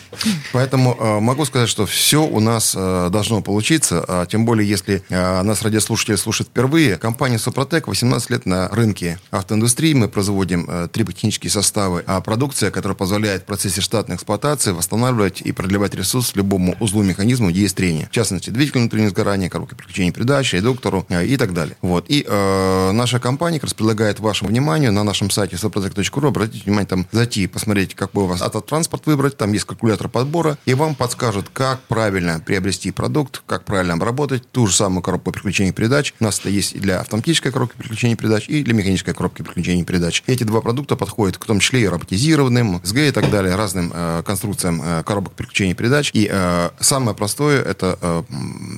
Поэтому 0.53 0.97
э, 0.99 1.21
могу 1.21 1.45
сказать, 1.45 1.69
что 1.69 1.87
все 1.87 2.25
у 2.25 2.41
нас 2.41 2.75
э, 2.77 3.09
должно 3.11 3.43
получиться, 3.43 4.05
а 4.07 4.27
тем 4.27 4.45
более, 4.45 4.69
если 4.69 5.03
э, 5.09 5.43
нас 5.43 5.63
радиослушатели 5.63 6.17
слушают 6.17 6.49
впервые. 6.49 6.97
Компания 6.97 7.39
Супротек 7.39 7.89
18 7.89 8.31
лет 8.31 8.47
на 8.47 8.69
рынке 8.69 9.19
автоиндустрии. 9.31 9.95
Мы 9.95 10.09
производим 10.09 10.89
триботехнические 10.93 11.51
составы, 11.51 12.05
а 12.07 12.21
продукция, 12.21 12.71
которая 12.71 12.97
позволяет 12.97 13.43
в 13.43 13.45
процессе 13.47 13.81
штатной 13.81 14.17
эксплуатации 14.17 14.73
восстанавливать 14.73 15.41
и 15.41 15.53
продлевать 15.53 15.95
ресурс 15.95 16.35
любому 16.35 16.77
узлу 16.81 17.03
механизму, 17.03 17.49
есть 17.49 17.77
трение. 17.77 18.07
В 18.11 18.15
частности, 18.15 18.51
двигатель 18.51 18.81
внутреннего 18.81 19.11
сгорания, 19.11 19.49
коробка 19.49 19.77
переключения 19.77 20.13
передач, 20.13 20.53
редуктору 20.53 21.07
и 21.11 21.37
так 21.37 21.53
далее. 21.55 21.77
Вот. 21.83 22.07
И 22.09 22.24
э, 22.27 22.91
наша 22.93 23.21
компания 23.21 23.59
как 23.59 23.65
раз 23.65 23.75
предлагает 23.75 24.21
вашему 24.21 24.51
вниманию 24.51 24.93
на 24.93 25.05
нашем 25.05 25.31
сайте 25.31 25.57
soprotec.ru 25.57 26.29
обратите 26.29 26.65
внимание, 26.65 26.87
там 26.87 27.07
зайти, 27.13 27.47
посмотреть, 27.47 27.95
какой 27.95 28.25
у 28.25 28.27
вас 28.27 28.43
автотранспорт 28.43 29.07
выбрать, 29.07 29.37
там 29.37 29.53
есть 29.53 29.65
калькулятор 29.65 30.09
подбора, 30.09 30.59
и 30.65 30.75
вам 30.75 30.95
подскажут, 30.95 31.49
как 31.53 31.81
правильно 31.83 32.41
приобрести 32.45 32.91
продукт, 32.91 33.43
как 33.47 33.65
правильно 33.65 33.95
обработать 33.95 34.51
ту 34.51 34.67
же 34.67 34.75
самую 34.75 35.03
коробку 35.03 35.33
переключения 35.33 35.73
передач. 35.73 36.15
У 36.21 36.25
нас 36.25 36.41
это 36.41 36.51
есть 36.51 36.75
и 36.75 36.79
для 36.79 37.01
автоматической 37.01 37.53
коробки 37.53 37.77
переключения 37.77 38.17
передач, 38.17 38.49
и 38.49 38.63
для 38.63 38.75
механической 38.75 39.15
коробки 39.15 39.43
переключения 39.43 39.85
передач. 39.85 40.23
Эти 40.27 40.45
два 40.45 40.61
продукта 40.61 40.97
подходят 40.97 41.37
в 41.37 41.45
том 41.45 41.61
числе 41.61 41.83
и 41.83 41.89
роботизированным, 41.89 42.81
СГ 42.85 42.99
и 42.99 43.11
так 43.11 43.31
далее, 43.31 43.55
разным 43.55 43.93
э, 43.95 44.23
конструкциям 44.25 44.81
э, 44.83 45.03
коробок 45.05 45.35
переключения 45.35 45.75
передач. 45.75 46.11
И 46.13 46.29
э, 46.31 46.71
самое 46.81 47.17
простое 47.17 47.63
это 47.63 47.99
э, 48.01 48.23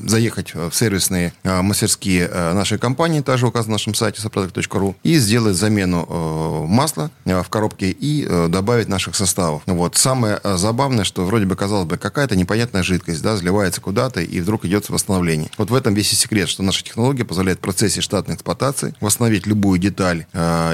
заехать 0.07 0.55
в 0.55 0.73
сервисные 0.73 1.33
э, 1.43 1.63
мастерские 1.63 2.29
э, 2.31 2.53
нашей 2.53 2.79
компании, 2.79 3.21
также 3.27 3.47
указано 3.47 3.73
на 3.73 3.75
нашем 3.75 3.95
сайте 3.95 4.23
soprotec.ru, 4.23 4.95
и 5.03 5.17
сделать 5.19 5.57
замену 5.57 6.07
э, 6.09 6.67
масла 6.67 7.11
э, 7.25 7.43
в 7.43 7.49
коробке 7.49 7.91
и 7.91 8.25
э, 8.27 8.49
добавить 8.49 8.89
наших 8.89 9.17
составов. 9.17 9.63
Вот. 9.67 9.97
Самое 9.97 10.41
забавное, 10.45 11.05
что 11.05 11.25
вроде 11.25 11.45
бы, 11.45 11.57
казалось 11.57 11.87
бы, 11.87 11.99
какая-то 11.99 12.37
непонятная 12.37 12.83
жидкость, 12.83 13.23
да, 13.23 13.37
заливается 13.37 13.81
куда-то, 13.81 14.21
и 14.21 14.41
вдруг 14.41 14.65
идет 14.65 14.89
восстановление. 14.89 15.51
Вот 15.59 15.71
в 15.71 15.75
этом 15.75 15.95
весь 15.95 16.13
и 16.13 16.17
секрет, 16.17 16.49
что 16.49 16.63
наша 16.63 16.85
технология 16.85 17.25
позволяет 17.25 17.59
в 17.59 17.63
процессе 17.63 18.01
штатной 18.01 18.37
эксплуатации 18.37 18.95
восстановить 19.01 19.47
любую 19.47 19.79
деталь 19.81 20.27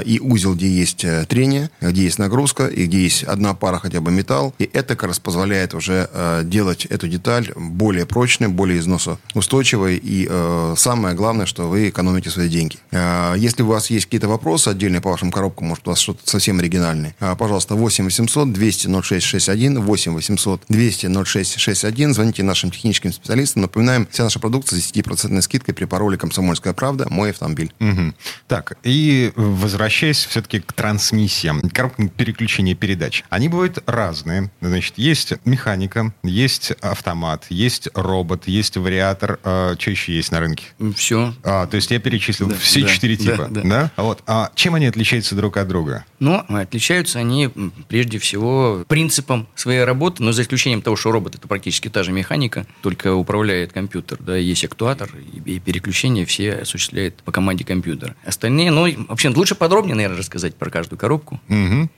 и 0.05 0.19
узел, 0.21 0.53
где 0.53 0.69
есть 0.69 1.05
трение, 1.27 1.71
где 1.81 2.03
есть 2.03 2.19
нагрузка, 2.19 2.67
и 2.67 2.85
где 2.85 3.03
есть 3.03 3.23
одна 3.23 3.55
пара 3.55 3.79
хотя 3.79 3.99
бы 3.99 4.11
металл. 4.11 4.53
И 4.59 4.69
это 4.71 4.95
как 4.95 5.07
раз 5.07 5.19
позволяет 5.19 5.73
уже 5.73 6.07
делать 6.43 6.85
эту 6.85 7.07
деталь 7.07 7.51
более 7.55 8.05
прочной, 8.05 8.49
более 8.49 8.79
износоустойчивой. 8.79 9.99
И 10.01 10.29
самое 10.77 11.15
главное, 11.15 11.47
что 11.47 11.67
вы 11.67 11.89
экономите 11.89 12.29
свои 12.29 12.42
деньги. 12.49 12.77
Э, 12.91 13.35
если 13.37 13.63
у 13.63 13.67
вас 13.67 13.89
есть 13.89 14.05
какие-то 14.05 14.27
вопросы 14.27 14.69
отдельные 14.69 15.01
по 15.01 15.11
вашим 15.11 15.31
коробкам, 15.31 15.67
может, 15.67 15.87
у 15.87 15.91
вас 15.91 15.99
что-то 15.99 16.21
совсем 16.29 16.59
оригинальное, 16.59 17.15
э, 17.19 17.35
пожалуйста, 17.37 17.75
8 17.75 18.05
800 18.05 18.51
200 18.53 18.87
0661, 18.87 19.81
8 19.81 20.13
800 20.13 20.61
200 20.69 21.07
0661. 21.25 22.13
Звоните 22.13 22.43
нашим 22.43 22.71
техническим 22.71 23.13
специалистам. 23.13 23.63
Напоминаем, 23.63 24.07
вся 24.11 24.23
наша 24.23 24.39
продукция 24.39 24.79
с 24.79 24.91
10% 24.91 25.41
скидкой 25.41 25.73
при 25.73 25.85
пароле 25.85 26.17
«Комсомольская 26.17 26.73
правда. 26.73 27.07
Мой 27.09 27.31
автомобиль». 27.31 27.71
Мгм. 27.79 28.15
Так, 28.47 28.77
и 28.83 29.31
возвращаясь 29.35 30.25
все-таки 30.25 30.59
к 30.59 30.73
трансмиссиям, 30.73 31.61
коробкам 31.69 32.09
переключения 32.09 32.75
передач. 32.75 33.23
Они 33.29 33.49
бывают 33.49 33.79
разные. 33.85 34.51
Значит, 34.61 34.97
есть 34.97 35.33
механика, 35.45 36.13
есть 36.23 36.71
автомат, 36.81 37.45
есть 37.49 37.89
робот, 37.93 38.47
есть 38.47 38.77
вариатор. 38.77 39.39
А, 39.43 39.75
что 39.77 39.91
еще 39.91 40.15
есть 40.15 40.31
на 40.31 40.39
рынке? 40.39 40.65
Все. 40.95 41.33
А, 41.43 41.67
то 41.67 41.75
есть 41.75 41.91
я 41.91 41.99
перечислил 41.99 42.32
Да, 42.39 42.55
все 42.55 42.81
да, 42.81 42.87
четыре 42.87 43.17
да, 43.17 43.23
типа, 43.23 43.47
да. 43.49 43.91
Вот. 43.97 44.23
А 44.27 44.51
чем 44.55 44.75
они 44.75 44.85
отличаются 44.85 45.35
друг 45.35 45.57
от 45.57 45.67
друга? 45.67 46.05
Но 46.19 46.45
отличаются 46.47 47.19
они 47.19 47.49
прежде 47.87 48.19
всего 48.19 48.83
принципом 48.87 49.47
своей 49.55 49.83
работы, 49.83 50.23
но 50.23 50.31
за 50.31 50.43
исключением 50.43 50.81
того, 50.81 50.95
что 50.95 51.11
робот 51.11 51.35
это 51.35 51.47
практически 51.47 51.89
та 51.89 52.03
же 52.03 52.11
механика, 52.11 52.65
только 52.81 53.13
управляет 53.13 53.73
компьютер, 53.73 54.19
да, 54.21 54.35
есть 54.35 54.63
актуатор, 54.63 55.09
и, 55.15 55.55
и 55.55 55.59
переключения 55.59 56.25
все 56.25 56.53
осуществляет 56.53 57.21
по 57.23 57.31
команде 57.31 57.65
компьютера. 57.65 58.15
Остальные, 58.25 58.71
ну, 58.71 58.87
вообще 59.07 59.29
лучше 59.29 59.55
подробнее, 59.55 59.95
наверное, 59.95 60.17
рассказать 60.19 60.55
про 60.55 60.69
каждую 60.69 60.99
коробку. 60.99 61.39
Мгм. 61.47 61.89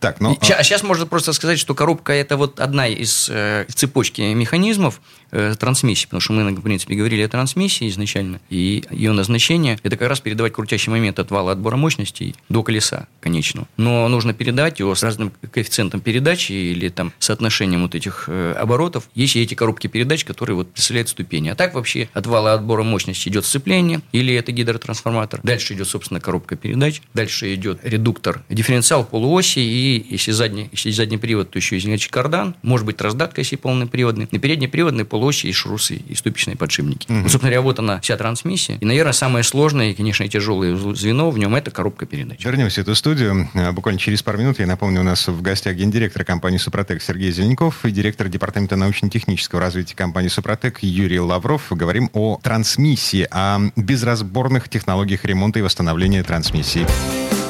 Так, 0.00 0.20
ну... 0.20 0.34
И 0.34 0.52
а 0.52 0.62
сейчас 0.62 0.82
можно 0.82 1.06
просто 1.06 1.32
сказать, 1.32 1.58
что 1.58 1.74
коробка 1.74 2.12
это 2.12 2.36
вот 2.36 2.60
одна 2.60 2.88
из 2.88 3.28
э, 3.30 3.64
цепочки 3.74 4.20
механизмов 4.20 5.00
э, 5.30 5.54
трансмиссии, 5.58 6.04
потому 6.04 6.20
что 6.20 6.32
мы, 6.34 6.50
в 6.52 6.60
принципе, 6.60 6.94
говорили 6.94 7.22
о 7.22 7.28
трансмиссии 7.28 7.88
изначально, 7.88 8.40
и 8.50 8.84
ее 8.90 9.12
назначение 9.12 9.78
это 9.82 9.96
как 9.96 10.08
раз 10.08 10.20
передавать 10.20 10.52
крутящий 10.52 10.90
момент 10.90 11.18
от 11.18 11.30
вала 11.30 11.52
отбора 11.52 11.76
мощностей 11.76 12.34
до 12.48 12.62
колеса 12.62 13.06
конечного. 13.20 13.66
Но 13.76 14.08
нужно 14.08 14.34
передать 14.34 14.78
его 14.78 14.94
с 14.94 15.02
разным 15.02 15.32
коэффициентом 15.50 16.00
передачи 16.00 16.52
или 16.52 16.88
там 16.88 17.12
соотношением 17.18 17.82
вот 17.82 17.94
этих 17.94 18.24
э, 18.28 18.52
оборотов. 18.58 19.08
Есть 19.14 19.36
и 19.36 19.42
эти 19.42 19.54
коробки 19.54 19.86
передач, 19.86 20.24
которые 20.24 20.56
вот 20.56 20.72
представляют 20.72 21.08
ступени. 21.08 21.48
А 21.48 21.54
так 21.54 21.74
вообще 21.74 22.08
от 22.12 22.26
вала 22.26 22.54
отбора 22.54 22.82
мощности 22.82 23.28
идет 23.28 23.44
сцепление 23.44 24.00
или 24.12 24.34
это 24.34 24.52
гидротрансформатор. 24.52 25.40
Дальше 25.42 25.74
идет, 25.74 25.88
собственно, 25.88 26.20
коробка 26.20 26.56
передач. 26.56 27.02
Дальше 27.14 27.54
идет 27.54 27.80
редуктор, 27.82 28.42
дифференциал 28.48 29.04
полуоси 29.04 29.58
и 29.58 30.06
если 30.08 30.32
задний, 30.32 30.68
если 30.72 30.90
задний 30.90 31.18
привод, 31.18 31.50
то 31.50 31.58
еще 31.58 31.76
и 31.76 31.80
значит, 31.80 32.10
кардан. 32.10 32.54
Может 32.62 32.86
быть 32.86 33.00
раздатка, 33.00 33.40
если 33.40 33.56
полноприводный. 33.56 34.28
На 34.30 34.38
переднеприводной 34.38 35.04
полуоси 35.04 35.46
и 35.46 35.52
шрусы, 35.52 35.96
и 35.96 36.14
ступичные 36.14 36.56
подшипники. 36.56 37.06
Вот, 37.08 37.30
собственно 37.30 37.50
говоря, 37.50 37.62
вот 37.62 37.78
она, 37.78 38.00
вся 38.00 38.16
трансмиссия. 38.16 38.78
И, 38.80 38.84
наверное, 38.84 39.12
самое 39.12 39.42
сложное 39.42 39.71
и, 39.80 39.94
конечно, 39.94 40.28
тяжелое 40.28 40.76
звено 40.94 41.30
в 41.30 41.38
нем 41.38 41.54
это 41.54 41.70
коробка 41.70 42.04
передач. 42.04 42.44
Вернемся 42.44 42.80
в 42.80 42.84
эту 42.84 42.94
студию. 42.94 43.48
А, 43.54 43.72
Буквально 43.72 43.98
через 43.98 44.22
пару 44.22 44.38
минут, 44.38 44.58
я 44.58 44.66
напомню, 44.66 45.00
у 45.00 45.04
нас 45.04 45.26
в 45.28 45.40
гостях 45.40 45.76
гендиректор 45.76 46.24
компании 46.24 46.58
«Супротек» 46.58 47.02
Сергей 47.02 47.32
Зеленков 47.32 47.84
и 47.84 47.90
директор 47.90 48.28
департамента 48.28 48.76
научно-технического 48.76 49.60
развития 49.60 49.96
компании 49.96 50.28
«Супротек» 50.28 50.80
Юрий 50.82 51.20
Лавров. 51.20 51.68
Говорим 51.70 52.10
о 52.12 52.38
трансмиссии, 52.42 53.26
о 53.30 53.70
безразборных 53.76 54.68
технологиях 54.68 55.24
ремонта 55.24 55.60
и 55.60 55.62
восстановления 55.62 56.22
трансмиссии. 56.22 56.86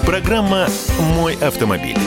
Программа 0.07 0.69
«Мой 1.17 1.35
автомобиль». 1.35 1.99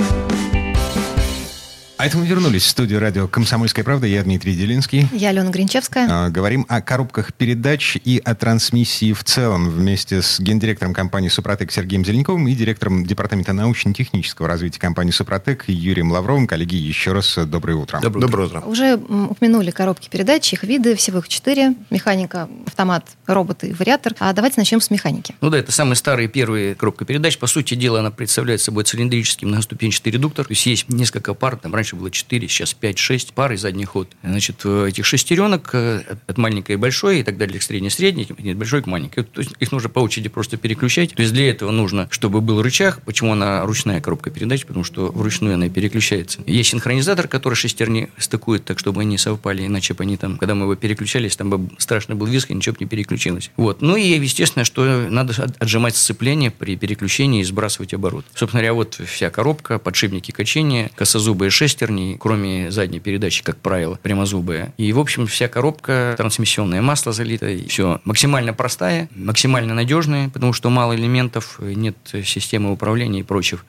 А 1.97 2.05
это 2.07 2.17
мы 2.17 2.27
вернулись 2.27 2.63
в 2.63 2.67
студию 2.67 2.99
радио 2.99 3.25
«Комсомольская 3.25 3.85
правда». 3.85 4.05
Я 4.05 4.21
Дмитрий 4.21 4.53
Делинский. 4.53 5.07
Я 5.13 5.29
Алена 5.29 5.49
Гринчевская. 5.49 6.07
А, 6.11 6.29
Говорим 6.29 6.65
о 6.67 6.81
коробках 6.81 7.33
передач 7.33 7.95
и 8.03 8.21
о 8.25 8.35
трансмиссии 8.35 9.13
в 9.13 9.23
целом 9.23 9.69
вместе 9.69 10.21
с 10.21 10.41
гендиректором 10.41 10.93
компании 10.93 11.29
«Супротек» 11.29 11.71
Сергеем 11.71 12.03
Зеленковым 12.03 12.49
и 12.49 12.53
директором 12.53 13.05
департамента 13.05 13.53
научно-технического 13.53 14.45
развития 14.49 14.81
компании 14.81 15.11
«Супротек» 15.11 15.69
Юрием 15.69 16.11
Лавровым. 16.11 16.47
Коллеги, 16.47 16.75
еще 16.75 17.13
раз 17.13 17.37
доброе 17.47 17.75
утро. 17.77 18.01
Доброе 18.01 18.21
Доброе 18.21 18.47
утро. 18.47 18.59
Уже 18.65 18.95
упомянули 18.95 19.71
коробки 19.71 20.09
передач, 20.09 20.51
их 20.51 20.63
виды, 20.63 20.97
всего 20.97 21.19
их 21.19 21.29
четыре. 21.29 21.75
Механика, 21.91 22.49
автомат, 22.67 23.05
робот 23.25 23.63
и 23.63 23.71
вариатор. 23.71 24.13
А 24.19 24.33
давайте 24.33 24.59
начнем 24.59 24.81
с 24.81 24.89
механики. 24.89 25.33
Ну 25.39 25.49
да, 25.49 25.57
это 25.59 25.71
самые 25.71 25.95
старые 25.95 26.27
первые 26.27 26.75
коробка 26.75 27.05
передач. 27.05 27.37
По 27.37 27.47
сути 27.47 27.75
дела, 27.75 28.01
она 28.01 28.11
представляет 28.11 28.59
собой 28.59 28.83
цилиндрический 28.83 29.47
многоступенчатый 29.47 30.11
редуктор. 30.11 30.43
То 30.45 30.51
есть 30.51 30.65
есть 30.65 30.89
несколько 30.89 31.33
пар, 31.33 31.55
там 31.55 31.73
раньше 31.85 31.95
было 31.95 32.09
4, 32.09 32.47
сейчас 32.47 32.75
5-6 32.79 33.33
пар 33.33 33.53
и 33.53 33.57
задний 33.57 33.85
ход. 33.85 34.09
Значит, 34.23 34.61
э, 34.63 34.87
этих 34.89 35.05
шестеренок 35.05 35.69
э, 35.73 36.01
от- 36.27 36.37
маленькой 36.39 36.73
и 36.73 36.75
большой 36.77 37.19
и 37.19 37.23
так 37.23 37.37
далее, 37.37 37.59
к 37.59 37.63
средней-средней, 37.63 38.27
от 38.51 38.57
большой 38.57 38.81
к 38.81 38.87
маленькой. 38.87 39.23
То 39.23 39.41
есть 39.41 39.53
их 39.59 39.71
нужно 39.71 39.89
по 39.89 39.99
очереди 39.99 40.29
просто 40.29 40.57
переключать. 40.57 41.13
То 41.13 41.21
есть 41.21 41.33
для 41.33 41.49
этого 41.49 41.69
нужно, 41.71 42.07
чтобы 42.09 42.41
был 42.41 42.61
рычаг. 42.63 43.01
Почему 43.03 43.33
она 43.33 43.63
ручная 43.65 44.01
коробка 44.01 44.31
передач? 44.31 44.65
Потому 44.65 44.83
что 44.83 45.11
вручную 45.11 45.53
она 45.55 45.69
переключается. 45.69 46.41
Есть 46.47 46.71
синхронизатор, 46.71 47.27
который 47.27 47.53
шестерни 47.53 48.09
стыкует 48.17 48.65
так, 48.65 48.79
чтобы 48.79 49.01
они 49.01 49.17
совпали, 49.19 49.65
иначе 49.67 49.93
бы 49.93 50.03
они 50.03 50.17
там, 50.17 50.37
когда 50.37 50.55
мы 50.55 50.63
его 50.63 50.75
переключались, 50.75 51.35
там 51.35 51.49
бы 51.51 51.69
страшно 51.77 52.15
был 52.15 52.25
визг, 52.25 52.49
и 52.49 52.53
ничего 52.55 52.73
бы 52.73 52.79
не 52.81 52.87
переключилось. 52.87 53.51
Вот. 53.57 53.81
Ну 53.83 53.95
и, 53.95 54.07
естественно, 54.19 54.65
что 54.65 54.83
надо 55.09 55.33
от- 55.41 55.61
отжимать 55.61 55.95
сцепление 55.95 56.49
при 56.49 56.75
переключении 56.75 57.41
и 57.41 57.43
сбрасывать 57.43 57.93
оборот. 57.93 58.25
Собственно 58.33 58.61
говоря, 58.61 58.73
вот 58.73 58.99
вся 59.05 59.29
коробка, 59.29 59.77
подшипники 59.77 60.31
качения, 60.31 60.89
косозубые 60.95 61.51
шестерни, 61.75 62.15
кроме 62.19 62.71
задней 62.71 62.99
передачи, 62.99 63.43
как 63.43 63.57
правило, 63.57 63.99
прямозубые. 64.01 64.73
И, 64.77 64.91
в 64.93 64.99
общем, 64.99 65.27
вся 65.27 65.47
коробка, 65.49 66.15
трансмиссионное 66.17 66.81
масло 66.81 67.11
залито, 67.11 67.49
и 67.49 67.67
все 67.67 67.99
максимально 68.05 68.53
простая, 68.53 69.09
максимально 69.13 69.73
надежная, 69.73 70.29
потому 70.29 70.53
что 70.53 70.69
мало 70.69 70.95
элементов, 70.95 71.59
нет 71.59 71.97
системы 72.23 72.71
управления 72.71 73.19
и 73.19 73.23
прочих. 73.23 73.65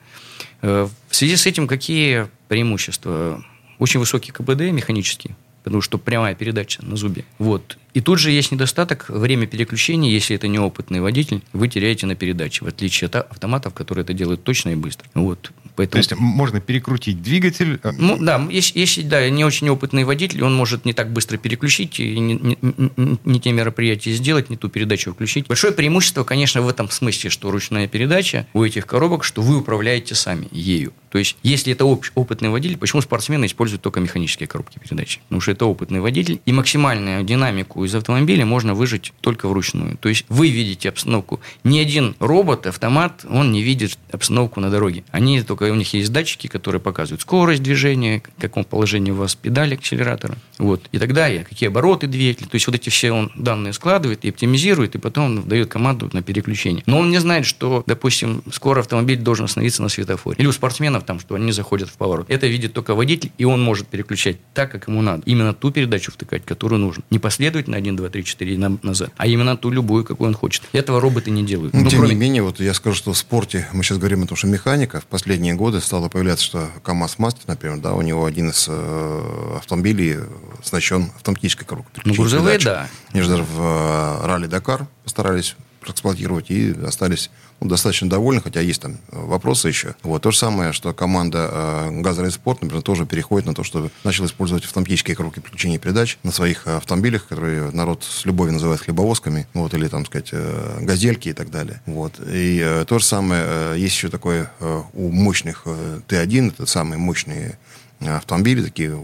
Э, 0.61 0.87
В 1.09 1.15
связи 1.15 1.35
с 1.35 1.45
этим 1.45 1.67
какие 1.67 2.27
преимущества? 2.47 3.43
Очень 3.77 3.99
высокий 3.99 4.31
КПД 4.31 4.61
механический, 4.71 5.35
потому 5.63 5.81
что 5.81 5.97
прямая 5.97 6.33
передача 6.33 6.83
на 6.85 6.95
зубе. 6.95 7.25
Вот. 7.37 7.77
И 7.97 8.01
тут 8.01 8.19
же 8.19 8.29
есть 8.29 8.51
недостаток 8.51 9.09
время 9.09 9.47
переключения, 9.47 10.11
если 10.11 10.35
это 10.35 10.47
неопытный 10.47 11.01
водитель, 11.01 11.41
вы 11.51 11.67
теряете 11.67 12.05
на 12.05 12.13
передаче, 12.13 12.63
в 12.63 12.67
отличие 12.67 13.07
от 13.07 13.15
автоматов, 13.15 13.73
которые 13.73 14.03
это 14.03 14.13
делают 14.13 14.43
точно 14.43 14.69
и 14.69 14.75
быстро. 14.75 15.09
Вот. 15.15 15.41
То 15.41 15.51
Поэтому... 15.77 15.99
есть 16.03 16.13
можно 16.15 16.59
перекрутить 16.61 17.23
двигатель. 17.23 17.79
э, 17.81 17.91
Ну, 17.97 18.17
да, 18.19 18.47
если, 18.51 18.77
если, 18.79 19.01
да, 19.01 19.27
не 19.31 19.43
очень 19.43 19.67
опытный 19.69 20.03
водитель, 20.03 20.43
он 20.43 20.53
может 20.55 20.85
не 20.85 20.93
так 20.93 21.11
быстро 21.11 21.37
переключить, 21.37 21.99
и 21.99 22.19
не, 22.19 22.35
не- 22.35 22.57
не- 22.61 23.17
не 23.25 23.39
те 23.39 23.51
мероприятия 23.51 24.11
сделать, 24.13 24.51
не 24.51 24.57
ту 24.57 24.69
передачу 24.69 25.11
включить. 25.13 25.47
Большое 25.47 25.73
преимущество, 25.73 26.23
конечно, 26.23 26.61
в 26.61 26.69
этом 26.69 26.91
смысле, 26.91 27.31
что 27.31 27.49
ручная 27.49 27.87
передача 27.87 28.45
у 28.53 28.63
этих 28.63 28.85
коробок, 28.85 29.23
что 29.23 29.41
вы 29.41 29.57
управляете 29.57 30.13
сами 30.13 30.47
ею. 30.51 30.93
То 31.09 31.17
есть, 31.19 31.35
если 31.41 31.73
это 31.73 31.85
оп- 31.85 32.05
опытный 32.15 32.49
водитель, 32.49 32.77
почему 32.77 33.01
спортсмены 33.01 33.45
используют 33.45 33.81
только 33.81 33.99
механические 33.99 34.45
коробки 34.47 34.77
передач? 34.77 35.19
Потому 35.29 35.41
что 35.41 35.51
это 35.51 35.65
опытный 35.65 35.99
водитель, 35.99 36.41
и 36.45 36.51
максимальную 36.53 37.23
динамику 37.23 37.86
из 37.87 37.95
автомобиля 37.95 38.45
можно 38.45 38.73
выжать 38.73 39.13
только 39.21 39.47
вручную. 39.47 39.97
То 39.97 40.09
есть, 40.09 40.25
вы 40.29 40.49
видите 40.49 40.89
обстановку. 40.89 41.39
Ни 41.63 41.79
один 41.79 42.15
робот, 42.19 42.67
автомат, 42.67 43.25
он 43.29 43.51
не 43.51 43.63
видит 43.63 43.97
обстановку 44.11 44.59
на 44.59 44.69
дороге. 44.69 45.03
Они 45.11 45.41
только, 45.41 45.63
у 45.63 45.75
них 45.75 45.93
есть 45.93 46.11
датчики, 46.11 46.47
которые 46.47 46.81
показывают 46.81 47.21
скорость 47.21 47.63
движения, 47.63 48.21
в 48.37 48.41
каком 48.41 48.63
положении 48.63 49.11
у 49.11 49.15
вас 49.15 49.35
педали 49.35 49.75
акселератора, 49.75 50.37
вот, 50.57 50.83
и 50.91 50.99
так 50.99 51.13
далее, 51.13 51.43
какие 51.43 51.67
обороты 51.67 52.07
двигателя. 52.07 52.47
То 52.47 52.55
есть, 52.55 52.67
вот 52.67 52.75
эти 52.75 52.89
все 52.89 53.11
он 53.11 53.31
данные 53.35 53.73
складывает 53.73 54.23
и 54.25 54.29
оптимизирует, 54.29 54.95
и 54.95 54.99
потом 54.99 55.47
дает 55.47 55.69
команду 55.69 56.09
на 56.13 56.21
переключение. 56.21 56.83
Но 56.85 56.99
он 56.99 57.09
не 57.09 57.19
знает, 57.19 57.45
что, 57.45 57.83
допустим, 57.85 58.43
скоро 58.51 58.81
автомобиль 58.81 59.17
должен 59.17 59.45
остановиться 59.45 59.81
на 59.81 59.89
светофоре. 59.89 60.37
Или 60.39 60.47
у 60.47 60.51
спортсменов 60.51 61.03
там, 61.03 61.19
что 61.19 61.35
они 61.35 61.51
заходят 61.51 61.89
в 61.89 61.93
поворот. 61.93 62.29
Это 62.29 62.47
видит 62.47 62.73
только 62.73 62.95
водитель, 62.95 63.31
и 63.37 63.45
он 63.45 63.61
может 63.61 63.87
переключать 63.87 64.37
так, 64.53 64.71
как 64.71 64.87
ему 64.87 65.01
надо. 65.01 65.23
Именно 65.25 65.53
ту 65.53 65.71
передачу 65.71 66.11
втыкать, 66.11 66.45
которую 66.45 66.79
нужно. 66.79 67.03
Не 67.09 67.19
последовательно 67.19 67.66
1, 67.75 67.95
2, 67.95 68.09
3, 68.09 68.23
4 68.23 68.53
и 68.53 68.57
на- 68.57 68.77
назад, 68.83 69.11
а 69.17 69.27
именно 69.27 69.57
ту 69.57 69.69
любую, 69.69 70.03
какую 70.05 70.27
он 70.29 70.33
хочет. 70.33 70.63
Этого 70.73 71.01
роботы 71.01 71.31
не 71.31 71.43
делают. 71.43 71.73
Ну, 71.73 71.81
Ну, 71.83 71.89
тем 71.89 71.99
кроме- 71.99 72.15
не 72.15 72.21
менее, 72.21 72.43
вот 72.43 72.59
я 72.59 72.73
скажу, 72.73 72.95
что 72.95 73.13
в 73.13 73.17
спорте, 73.17 73.67
мы 73.73 73.83
сейчас 73.83 73.97
говорим 73.97 74.23
о 74.23 74.27
том, 74.27 74.37
что 74.37 74.47
механика, 74.47 74.99
в 75.01 75.05
последние 75.05 75.53
годы 75.55 75.81
стало 75.81 76.07
появляться, 76.09 76.45
что 76.45 76.69
КАМАЗ 76.83 77.19
Мастер, 77.19 77.43
например, 77.47 77.79
да, 77.79 77.93
у 77.93 78.01
него 78.01 78.25
один 78.25 78.49
из 78.49 78.67
э, 78.69 79.57
автомобилей 79.57 80.17
оснащен 80.63 81.11
автоматической 81.15 81.65
коробкой. 81.65 82.01
Ну, 82.05 82.13
грузовые, 82.13 82.57
передач. 82.57 82.63
да. 82.65 82.87
Они 83.13 83.21
же 83.21 83.29
даже 83.29 83.43
в 83.43 83.59
э, 83.61 84.25
ралли 84.27 84.47
Дакар 84.47 84.87
постарались 85.03 85.55
эксплуатировать 85.85 86.49
и 86.49 86.75
остались 86.85 87.29
ну, 87.59 87.69
достаточно 87.69 88.09
довольны, 88.09 88.41
хотя 88.41 88.61
есть 88.61 88.81
там 88.81 88.97
вопросы 89.11 89.67
еще. 89.67 89.95
Вот. 90.03 90.21
То 90.21 90.31
же 90.31 90.37
самое, 90.37 90.73
что 90.73 90.93
команда 90.93 91.49
э, 91.51 92.01
«Газрейд 92.01 92.33
Спорт», 92.33 92.61
например, 92.61 92.83
тоже 92.83 93.05
переходит 93.05 93.47
на 93.47 93.55
то, 93.55 93.63
что 93.63 93.89
начал 94.03 94.25
использовать 94.25 94.63
автоматические 94.65 95.15
коробки 95.15 95.39
переключения 95.39 95.79
передач 95.79 96.17
на 96.23 96.31
своих 96.31 96.67
э, 96.67 96.77
автомобилях, 96.77 97.27
которые 97.27 97.71
народ 97.71 98.03
с 98.03 98.25
любовью 98.25 98.53
называет 98.53 98.81
хлебовозками, 98.81 99.47
вот, 99.53 99.73
или, 99.73 99.87
там 99.87 100.05
сказать, 100.05 100.29
э, 100.31 100.79
газельки 100.81 101.29
и 101.29 101.33
так 101.33 101.49
далее. 101.49 101.81
Вот. 101.85 102.19
И 102.19 102.61
э, 102.63 102.85
то 102.87 102.99
же 102.99 103.05
самое, 103.05 103.43
э, 103.45 103.75
есть 103.77 103.95
еще 103.95 104.09
такое 104.09 104.51
э, 104.59 104.81
у 104.93 105.09
мощных 105.09 105.63
э, 105.65 106.01
Т1, 106.07 106.49
это 106.49 106.65
самые 106.67 106.99
мощные 106.99 107.57
э, 108.01 108.15
автомобили, 108.15 108.61
такие, 108.61 108.99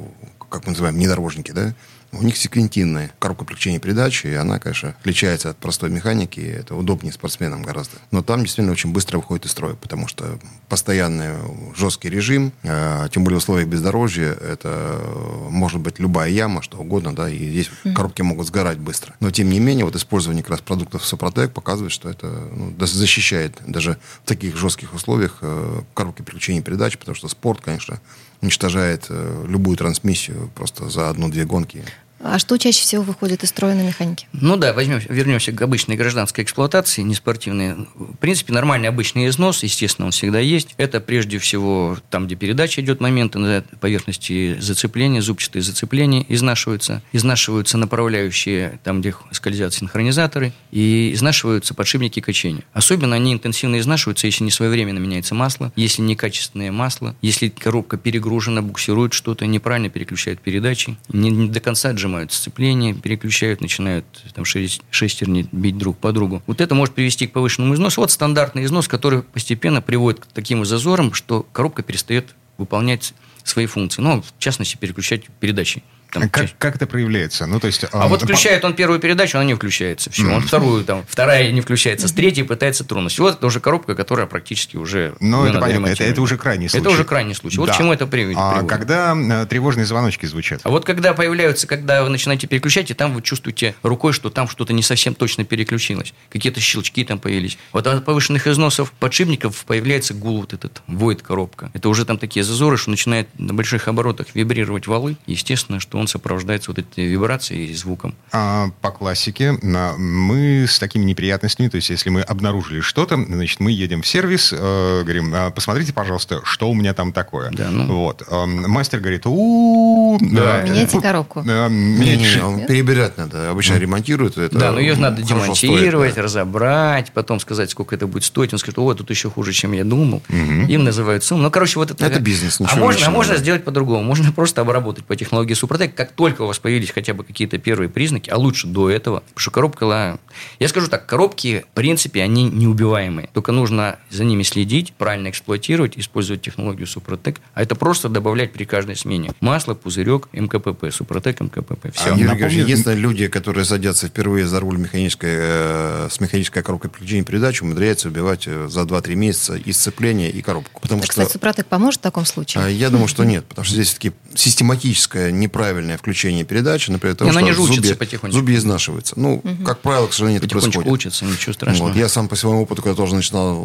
как 0.50 0.66
мы 0.66 0.72
называем, 0.72 0.96
внедорожники, 0.96 1.52
да, 1.52 1.74
У 2.14 2.24
них 2.24 2.38
секвентинная 2.38 3.12
коробка 3.20 3.46
переключения 3.46 3.80
передач, 3.80 4.26
и 4.26 4.34
она, 4.34 4.60
конечно, 4.60 4.96
отличается 5.02 5.50
от 5.50 5.58
простой 5.58 5.90
механики, 5.90 6.40
и 6.40 6.48
это 6.48 6.76
удобнее 6.76 7.12
спортсменам 7.12 7.64
гораздо. 7.64 7.98
Но 8.12 8.22
там 8.22 8.42
действительно 8.42 8.72
очень 8.72 8.92
быстро 8.92 9.18
выходит 9.18 9.46
из 9.46 9.52
строя, 9.52 9.74
потому 9.74 10.08
что 10.08 10.40
постоянный 10.70 11.32
жесткий 11.76 12.10
режим, 12.10 12.54
э, 12.64 13.08
тем 13.12 13.24
более 13.24 13.40
в 13.40 13.44
условиях 13.44 13.68
бездорожья, 13.68 14.30
это 14.30 15.02
может 15.50 15.82
быть 15.82 16.00
любая 16.00 16.30
яма, 16.30 16.62
что 16.62 16.78
угодно, 16.78 17.16
да, 17.16 17.30
и 17.30 17.38
здесь 17.38 17.70
mm-hmm. 17.84 17.94
коробки 17.94 18.22
могут 18.22 18.48
сгорать 18.48 18.78
быстро. 18.78 19.14
Но, 19.20 19.32
тем 19.32 19.50
не 19.50 19.60
менее, 19.60 19.86
вот 19.86 19.96
использование 19.96 20.44
как 20.44 20.52
раз 20.52 20.62
продуктов 20.62 21.06
Супротек 21.06 21.52
показывает, 21.52 21.92
что 21.92 22.10
это 22.10 22.28
ну, 22.28 22.74
защищает 22.86 23.58
даже 23.66 23.98
в 24.24 24.28
таких 24.28 24.56
жестких 24.56 24.94
условиях 24.94 25.40
э, 25.42 25.82
коробки 25.94 26.22
переключения 26.22 26.62
передач, 26.62 26.98
потому 26.98 27.16
что 27.16 27.28
спорт, 27.28 27.62
конечно, 27.62 28.00
уничтожает 28.42 29.06
э, 29.10 29.46
любую 29.48 29.78
трансмиссию 29.78 30.52
просто 30.54 30.90
за 30.90 31.10
одну-две 31.10 31.46
гонки. 31.46 31.84
А 32.26 32.40
что 32.40 32.58
чаще 32.58 32.82
всего 32.82 33.04
выходит 33.04 33.44
из 33.44 33.50
строя 33.50 33.76
на 33.76 33.82
механике? 33.82 34.28
Ну 34.32 34.56
да, 34.56 34.72
возьмем, 34.72 35.00
вернемся 35.10 35.52
к 35.52 35.62
обычной 35.62 35.98
гражданской 35.98 36.46
эксплуатации, 36.46 37.02
не 37.02 37.16
спортивной. 37.16 37.76
В 37.96 38.16
принципе, 38.16 38.54
нормальный 38.54 38.88
обычный 38.88 39.28
износ, 39.28 39.62
естественно, 39.64 40.06
он 40.06 40.12
всегда 40.14 40.40
есть. 40.40 40.74
Это 40.78 41.02
прежде 41.02 41.38
всего 41.38 41.98
там, 42.10 42.26
где 42.26 42.36
передача 42.36 42.80
идет 42.80 43.02
моменты 43.02 43.40
на 43.40 43.62
поверхности 43.82 44.56
зацепления, 44.58 45.22
зубчатые 45.22 45.62
зацепления 45.62 46.26
изнашиваются. 46.30 47.04
Изнашиваются 47.12 47.78
направляющие, 47.78 48.80
там, 48.86 49.02
где 49.02 49.14
скользят 49.32 49.74
синхронизаторы, 49.74 50.54
и 50.72 51.12
изнашиваются 51.14 51.74
подшипники 51.74 52.22
качения. 52.22 52.64
Особенно 52.72 53.18
они 53.18 53.34
интенсивно 53.34 53.80
изнашиваются, 53.80 54.28
если 54.28 54.46
не 54.46 54.52
своевременно 54.52 55.00
меняется 55.00 55.36
масло, 55.36 55.74
если 55.76 56.02
некачественное 56.02 56.72
масло, 56.72 57.18
если 57.22 57.50
коробка 57.50 57.98
перегружена, 57.98 58.62
буксирует 58.62 59.12
что-то, 59.12 59.46
неправильно 59.46 59.90
переключает 59.90 60.40
передачи, 60.40 60.96
не, 61.10 61.30
не 61.30 61.50
до 61.50 61.60
конца 61.60 61.90
отжимает 61.90 62.13
снимают 62.14 62.32
сцепление, 62.32 62.94
переключают, 62.94 63.60
начинают 63.62 64.06
там 64.36 64.46
шестерни 64.46 65.48
бить 65.52 65.78
друг 65.80 65.98
по 65.98 66.12
другу. 66.12 66.44
Вот 66.46 66.62
это 66.62 66.76
может 66.76 66.94
привести 66.94 67.26
к 67.26 67.32
повышенному 67.32 67.74
износу. 67.74 68.02
Вот 68.02 68.12
стандартный 68.12 68.66
износ, 68.66 68.88
который 68.88 69.24
постепенно 69.24 69.82
приводит 69.82 70.20
к 70.20 70.28
таким 70.28 70.64
зазорам, 70.64 71.14
что 71.14 71.44
коробка 71.52 71.82
перестает 71.82 72.36
выполнять 72.58 73.16
свои 73.44 73.66
функции. 73.66 74.02
Ну, 74.04 74.22
в 74.22 74.40
частности, 74.40 74.78
переключать 74.78 75.24
передачи. 75.40 75.82
Там, 76.14 76.30
как, 76.30 76.50
как 76.58 76.76
это 76.76 76.88
проявляется? 76.88 77.46
Ну, 77.46 77.60
то 77.60 77.68
есть, 77.68 77.86
а 77.92 78.08
вот 78.08 78.22
включает 78.22 78.64
он 78.64 78.74
первую 78.74 79.00
передачу, 79.00 79.38
она 79.38 79.46
не 79.46 79.56
включается. 79.56 80.12
Все, 80.12 80.24
mm. 80.24 80.36
он 80.36 80.42
вторую, 80.42 80.84
там, 80.84 81.04
вторая 81.08 81.52
не 81.52 81.62
включается, 81.62 82.08
с 82.08 82.12
третьей 82.12 82.44
пытается 82.44 82.84
тронуть. 82.84 83.18
Вот 83.20 83.38
это 83.38 83.48
уже 83.48 83.60
коробка, 83.60 83.96
которая 83.96 84.28
практически 84.28 84.78
уже... 84.78 85.16
Ну, 85.20 85.46
это 85.46 85.60
понятно, 85.60 85.88
это, 85.88 86.04
это 86.04 86.22
уже 86.22 86.38
крайний 86.38 86.70
случай. 86.70 86.82
Это 86.82 86.94
уже 86.94 87.04
крайний 87.04 87.34
случай. 87.34 87.58
Вот 87.58 87.68
да. 87.68 87.74
к 87.74 87.78
чему 87.78 87.94
это 87.94 88.06
приводит. 88.06 88.38
А 88.40 88.64
когда 88.64 89.16
э, 89.16 89.46
тревожные 89.48 89.86
звоночки 89.86 90.26
звучат? 90.26 90.62
А 90.64 90.70
вот 90.70 90.86
когда 90.86 91.14
появляются, 91.14 91.66
когда 91.66 92.04
вы 92.04 92.10
начинаете 92.10 92.48
переключать, 92.48 92.92
и 92.92 92.94
там 92.94 93.14
вы 93.14 93.22
чувствуете 93.22 93.76
рукой, 93.82 94.14
что 94.14 94.30
там 94.30 94.48
что-то 94.48 94.74
не 94.74 94.84
совсем 94.84 95.16
точно 95.16 95.46
переключилось. 95.46 96.14
Какие-то 96.30 96.60
щелчки 96.60 97.04
там 97.04 97.20
появились. 97.20 97.58
Вот 97.72 97.88
от 97.88 98.06
повышенных 98.06 98.48
износов 98.48 98.92
подшипников 98.92 99.66
появляется 99.66 100.14
гул 100.14 100.42
вот 100.42 100.54
этот, 100.54 100.82
воет 100.88 101.22
коробка. 101.22 101.72
Это 101.74 101.90
уже 101.90 102.06
там 102.06 102.18
такие 102.18 102.44
зазоры, 102.44 102.78
что 102.78 102.92
начинает 102.92 103.28
на 103.40 103.54
больших 103.54 103.88
оборотах 103.88 104.28
вибрировать 104.34 104.88
валы. 104.88 105.18
Естественно, 105.26 105.80
что 105.80 105.98
он 106.04 106.08
сопровождается 106.08 106.72
вот 106.72 106.80
этой 106.80 107.08
вибрацией 107.08 107.72
и 107.72 107.74
звуком. 107.74 108.14
А, 108.32 108.70
по 108.82 108.92
классике 108.92 109.54
мы 109.62 110.66
с 110.68 110.80
такими 110.80 111.04
неприятностями, 111.04 111.70
то 111.70 111.78
есть 111.78 111.90
если 111.90 112.10
мы 112.10 112.22
обнаружили 112.22 112.82
что-то, 112.82 113.16
значит, 113.16 113.60
мы 113.60 113.72
едем 113.72 114.02
в 114.02 114.08
сервис, 114.08 114.54
э, 114.54 115.02
говорим, 115.04 115.34
«А, 115.34 115.50
посмотрите, 115.52 115.94
пожалуйста, 115.94 116.42
что 116.44 116.70
у 116.70 116.74
меня 116.74 116.94
там 116.94 117.14
такое. 117.14 117.52
Да, 117.52 117.70
ну... 117.70 117.86
Вот. 117.88 118.24
Э, 118.28 118.46
мастер 118.46 119.00
говорит, 119.00 119.24
у 119.26 120.18
да, 120.20 120.62
Меняйте 120.62 121.00
коробку. 121.00 121.42
Меняйте. 121.42 122.66
Перебирать 122.68 123.18
надо. 123.18 123.52
Обычно 123.52 123.78
ремонтируют. 123.78 124.38
Это 124.38 124.58
да, 124.58 124.72
но 124.72 124.80
ее 124.80 124.96
надо 124.96 125.22
демонтировать, 125.22 126.18
разобрать, 126.18 127.12
потом 127.14 127.40
сказать, 127.40 127.72
сколько 127.72 127.96
это 127.96 128.08
будет 128.08 128.24
стоить. 128.24 128.54
Он 128.54 128.60
скажет, 128.60 128.78
о, 128.78 128.94
тут 128.94 129.10
еще 129.10 129.30
хуже, 129.30 129.54
чем 129.54 129.72
я 129.72 129.84
думал. 129.84 130.22
Им 130.30 130.84
называют 130.84 131.24
сумму. 131.24 131.44
Ну, 131.44 131.52
короче, 131.52 131.80
вот 131.80 131.92
это... 131.92 132.06
Это 132.06 132.20
бизнес, 132.20 132.60
а 132.60 132.76
можно, 132.76 133.08
а 133.08 133.10
можно 133.10 133.38
сделать 133.38 133.64
по-другому. 133.64 134.04
Можно 134.04 134.32
просто 134.32 134.62
обработать 134.62 135.06
по 135.06 135.16
технологии 135.16 135.54
Супротек, 135.54 135.93
как 135.96 136.12
только 136.12 136.44
у 136.44 136.48
вас 136.48 136.60
появились 136.60 136.92
хотя 136.92 137.14
бы 137.14 137.24
какие-то 137.24 137.58
первые 137.58 137.90
признаки, 137.90 138.30
а 138.30 138.38
лучше 138.38 138.68
до 138.68 138.90
этого, 138.90 139.20
потому 139.20 139.40
что 139.40 139.52
коробка, 139.52 140.20
я 140.60 140.68
скажу 140.68 140.88
так, 140.88 141.06
коробки, 141.06 141.66
в 141.72 141.76
принципе, 141.76 142.22
они 142.22 142.44
неубиваемые. 142.44 143.30
Только 143.34 143.52
нужно 143.52 144.00
за 144.10 144.24
ними 144.24 144.44
следить, 144.44 144.94
правильно 144.94 145.30
эксплуатировать, 145.30 145.98
использовать 145.98 146.42
технологию 146.42 146.88
Супротек, 146.88 147.40
а 147.54 147.64
это 147.64 147.76
просто 147.76 148.10
добавлять 148.10 148.52
при 148.54 148.66
каждой 148.66 148.96
смене. 148.96 149.32
Масло, 149.40 149.74
пузырек, 149.74 150.30
МКПП, 150.32 150.92
Супротек, 150.92 151.40
МКПП. 151.42 151.94
Все. 151.94 152.14
А, 152.14 152.18
Юрий 152.18 152.24
Напомню... 152.26 152.64
единственное, 152.64 152.98
люди, 152.98 153.28
которые 153.28 153.66
садятся 153.66 154.08
впервые 154.08 154.48
за 154.48 154.60
руль 154.60 154.78
механической, 154.78 155.32
э, 155.34 156.08
с 156.12 156.20
механической 156.20 156.64
коробкой 156.64 156.90
переключения 156.90 157.24
передач, 157.24 157.62
умудряются 157.62 158.08
убивать 158.08 158.44
э, 158.48 158.68
за 158.70 158.82
2-3 158.82 159.16
месяца 159.16 159.56
и 159.56 159.72
сцепление, 159.72 160.30
и 160.32 160.42
коробку. 160.42 160.82
Потому 160.82 161.02
а, 161.02 161.04
что, 161.04 161.12
кстати, 161.12 161.32
Супротек 161.32 161.68
поможет 161.68 162.00
в 162.00 162.04
таком 162.04 162.26
случае? 162.26 162.64
А, 162.64 162.68
я 162.68 162.90
думаю, 162.90 163.08
что 163.08 163.24
нет, 163.24 163.46
потому 163.46 163.66
что 163.66 163.76
здесь 163.76 163.88
все-таки 163.88 164.14
систематическое 164.36 165.32
неправильное 165.32 165.83
включение 165.98 166.44
передачи, 166.44 166.90
например, 166.92 167.16
того, 167.16 167.32
что 167.32 167.40
не 167.42 167.54
зубья, 167.54 167.96
потихонечку. 167.96 168.40
зубья 168.40 168.58
изнашиваются. 168.58 169.14
Ну, 169.18 169.42
угу. 169.44 169.64
как 169.64 169.80
правило, 169.80 170.08
к 170.08 170.14
сожалению, 170.14 170.42
это 170.42 170.50
происходит. 170.50 170.92
учатся, 170.92 171.26
ничего 171.26 171.54
страшного. 171.54 171.90
Вот. 171.90 171.98
Я 171.98 172.10
сам 172.10 172.28
по 172.28 172.36
своему 172.36 172.64
опыту, 172.64 172.82
когда 172.82 172.96
тоже 172.96 173.16
начинал 173.16 173.62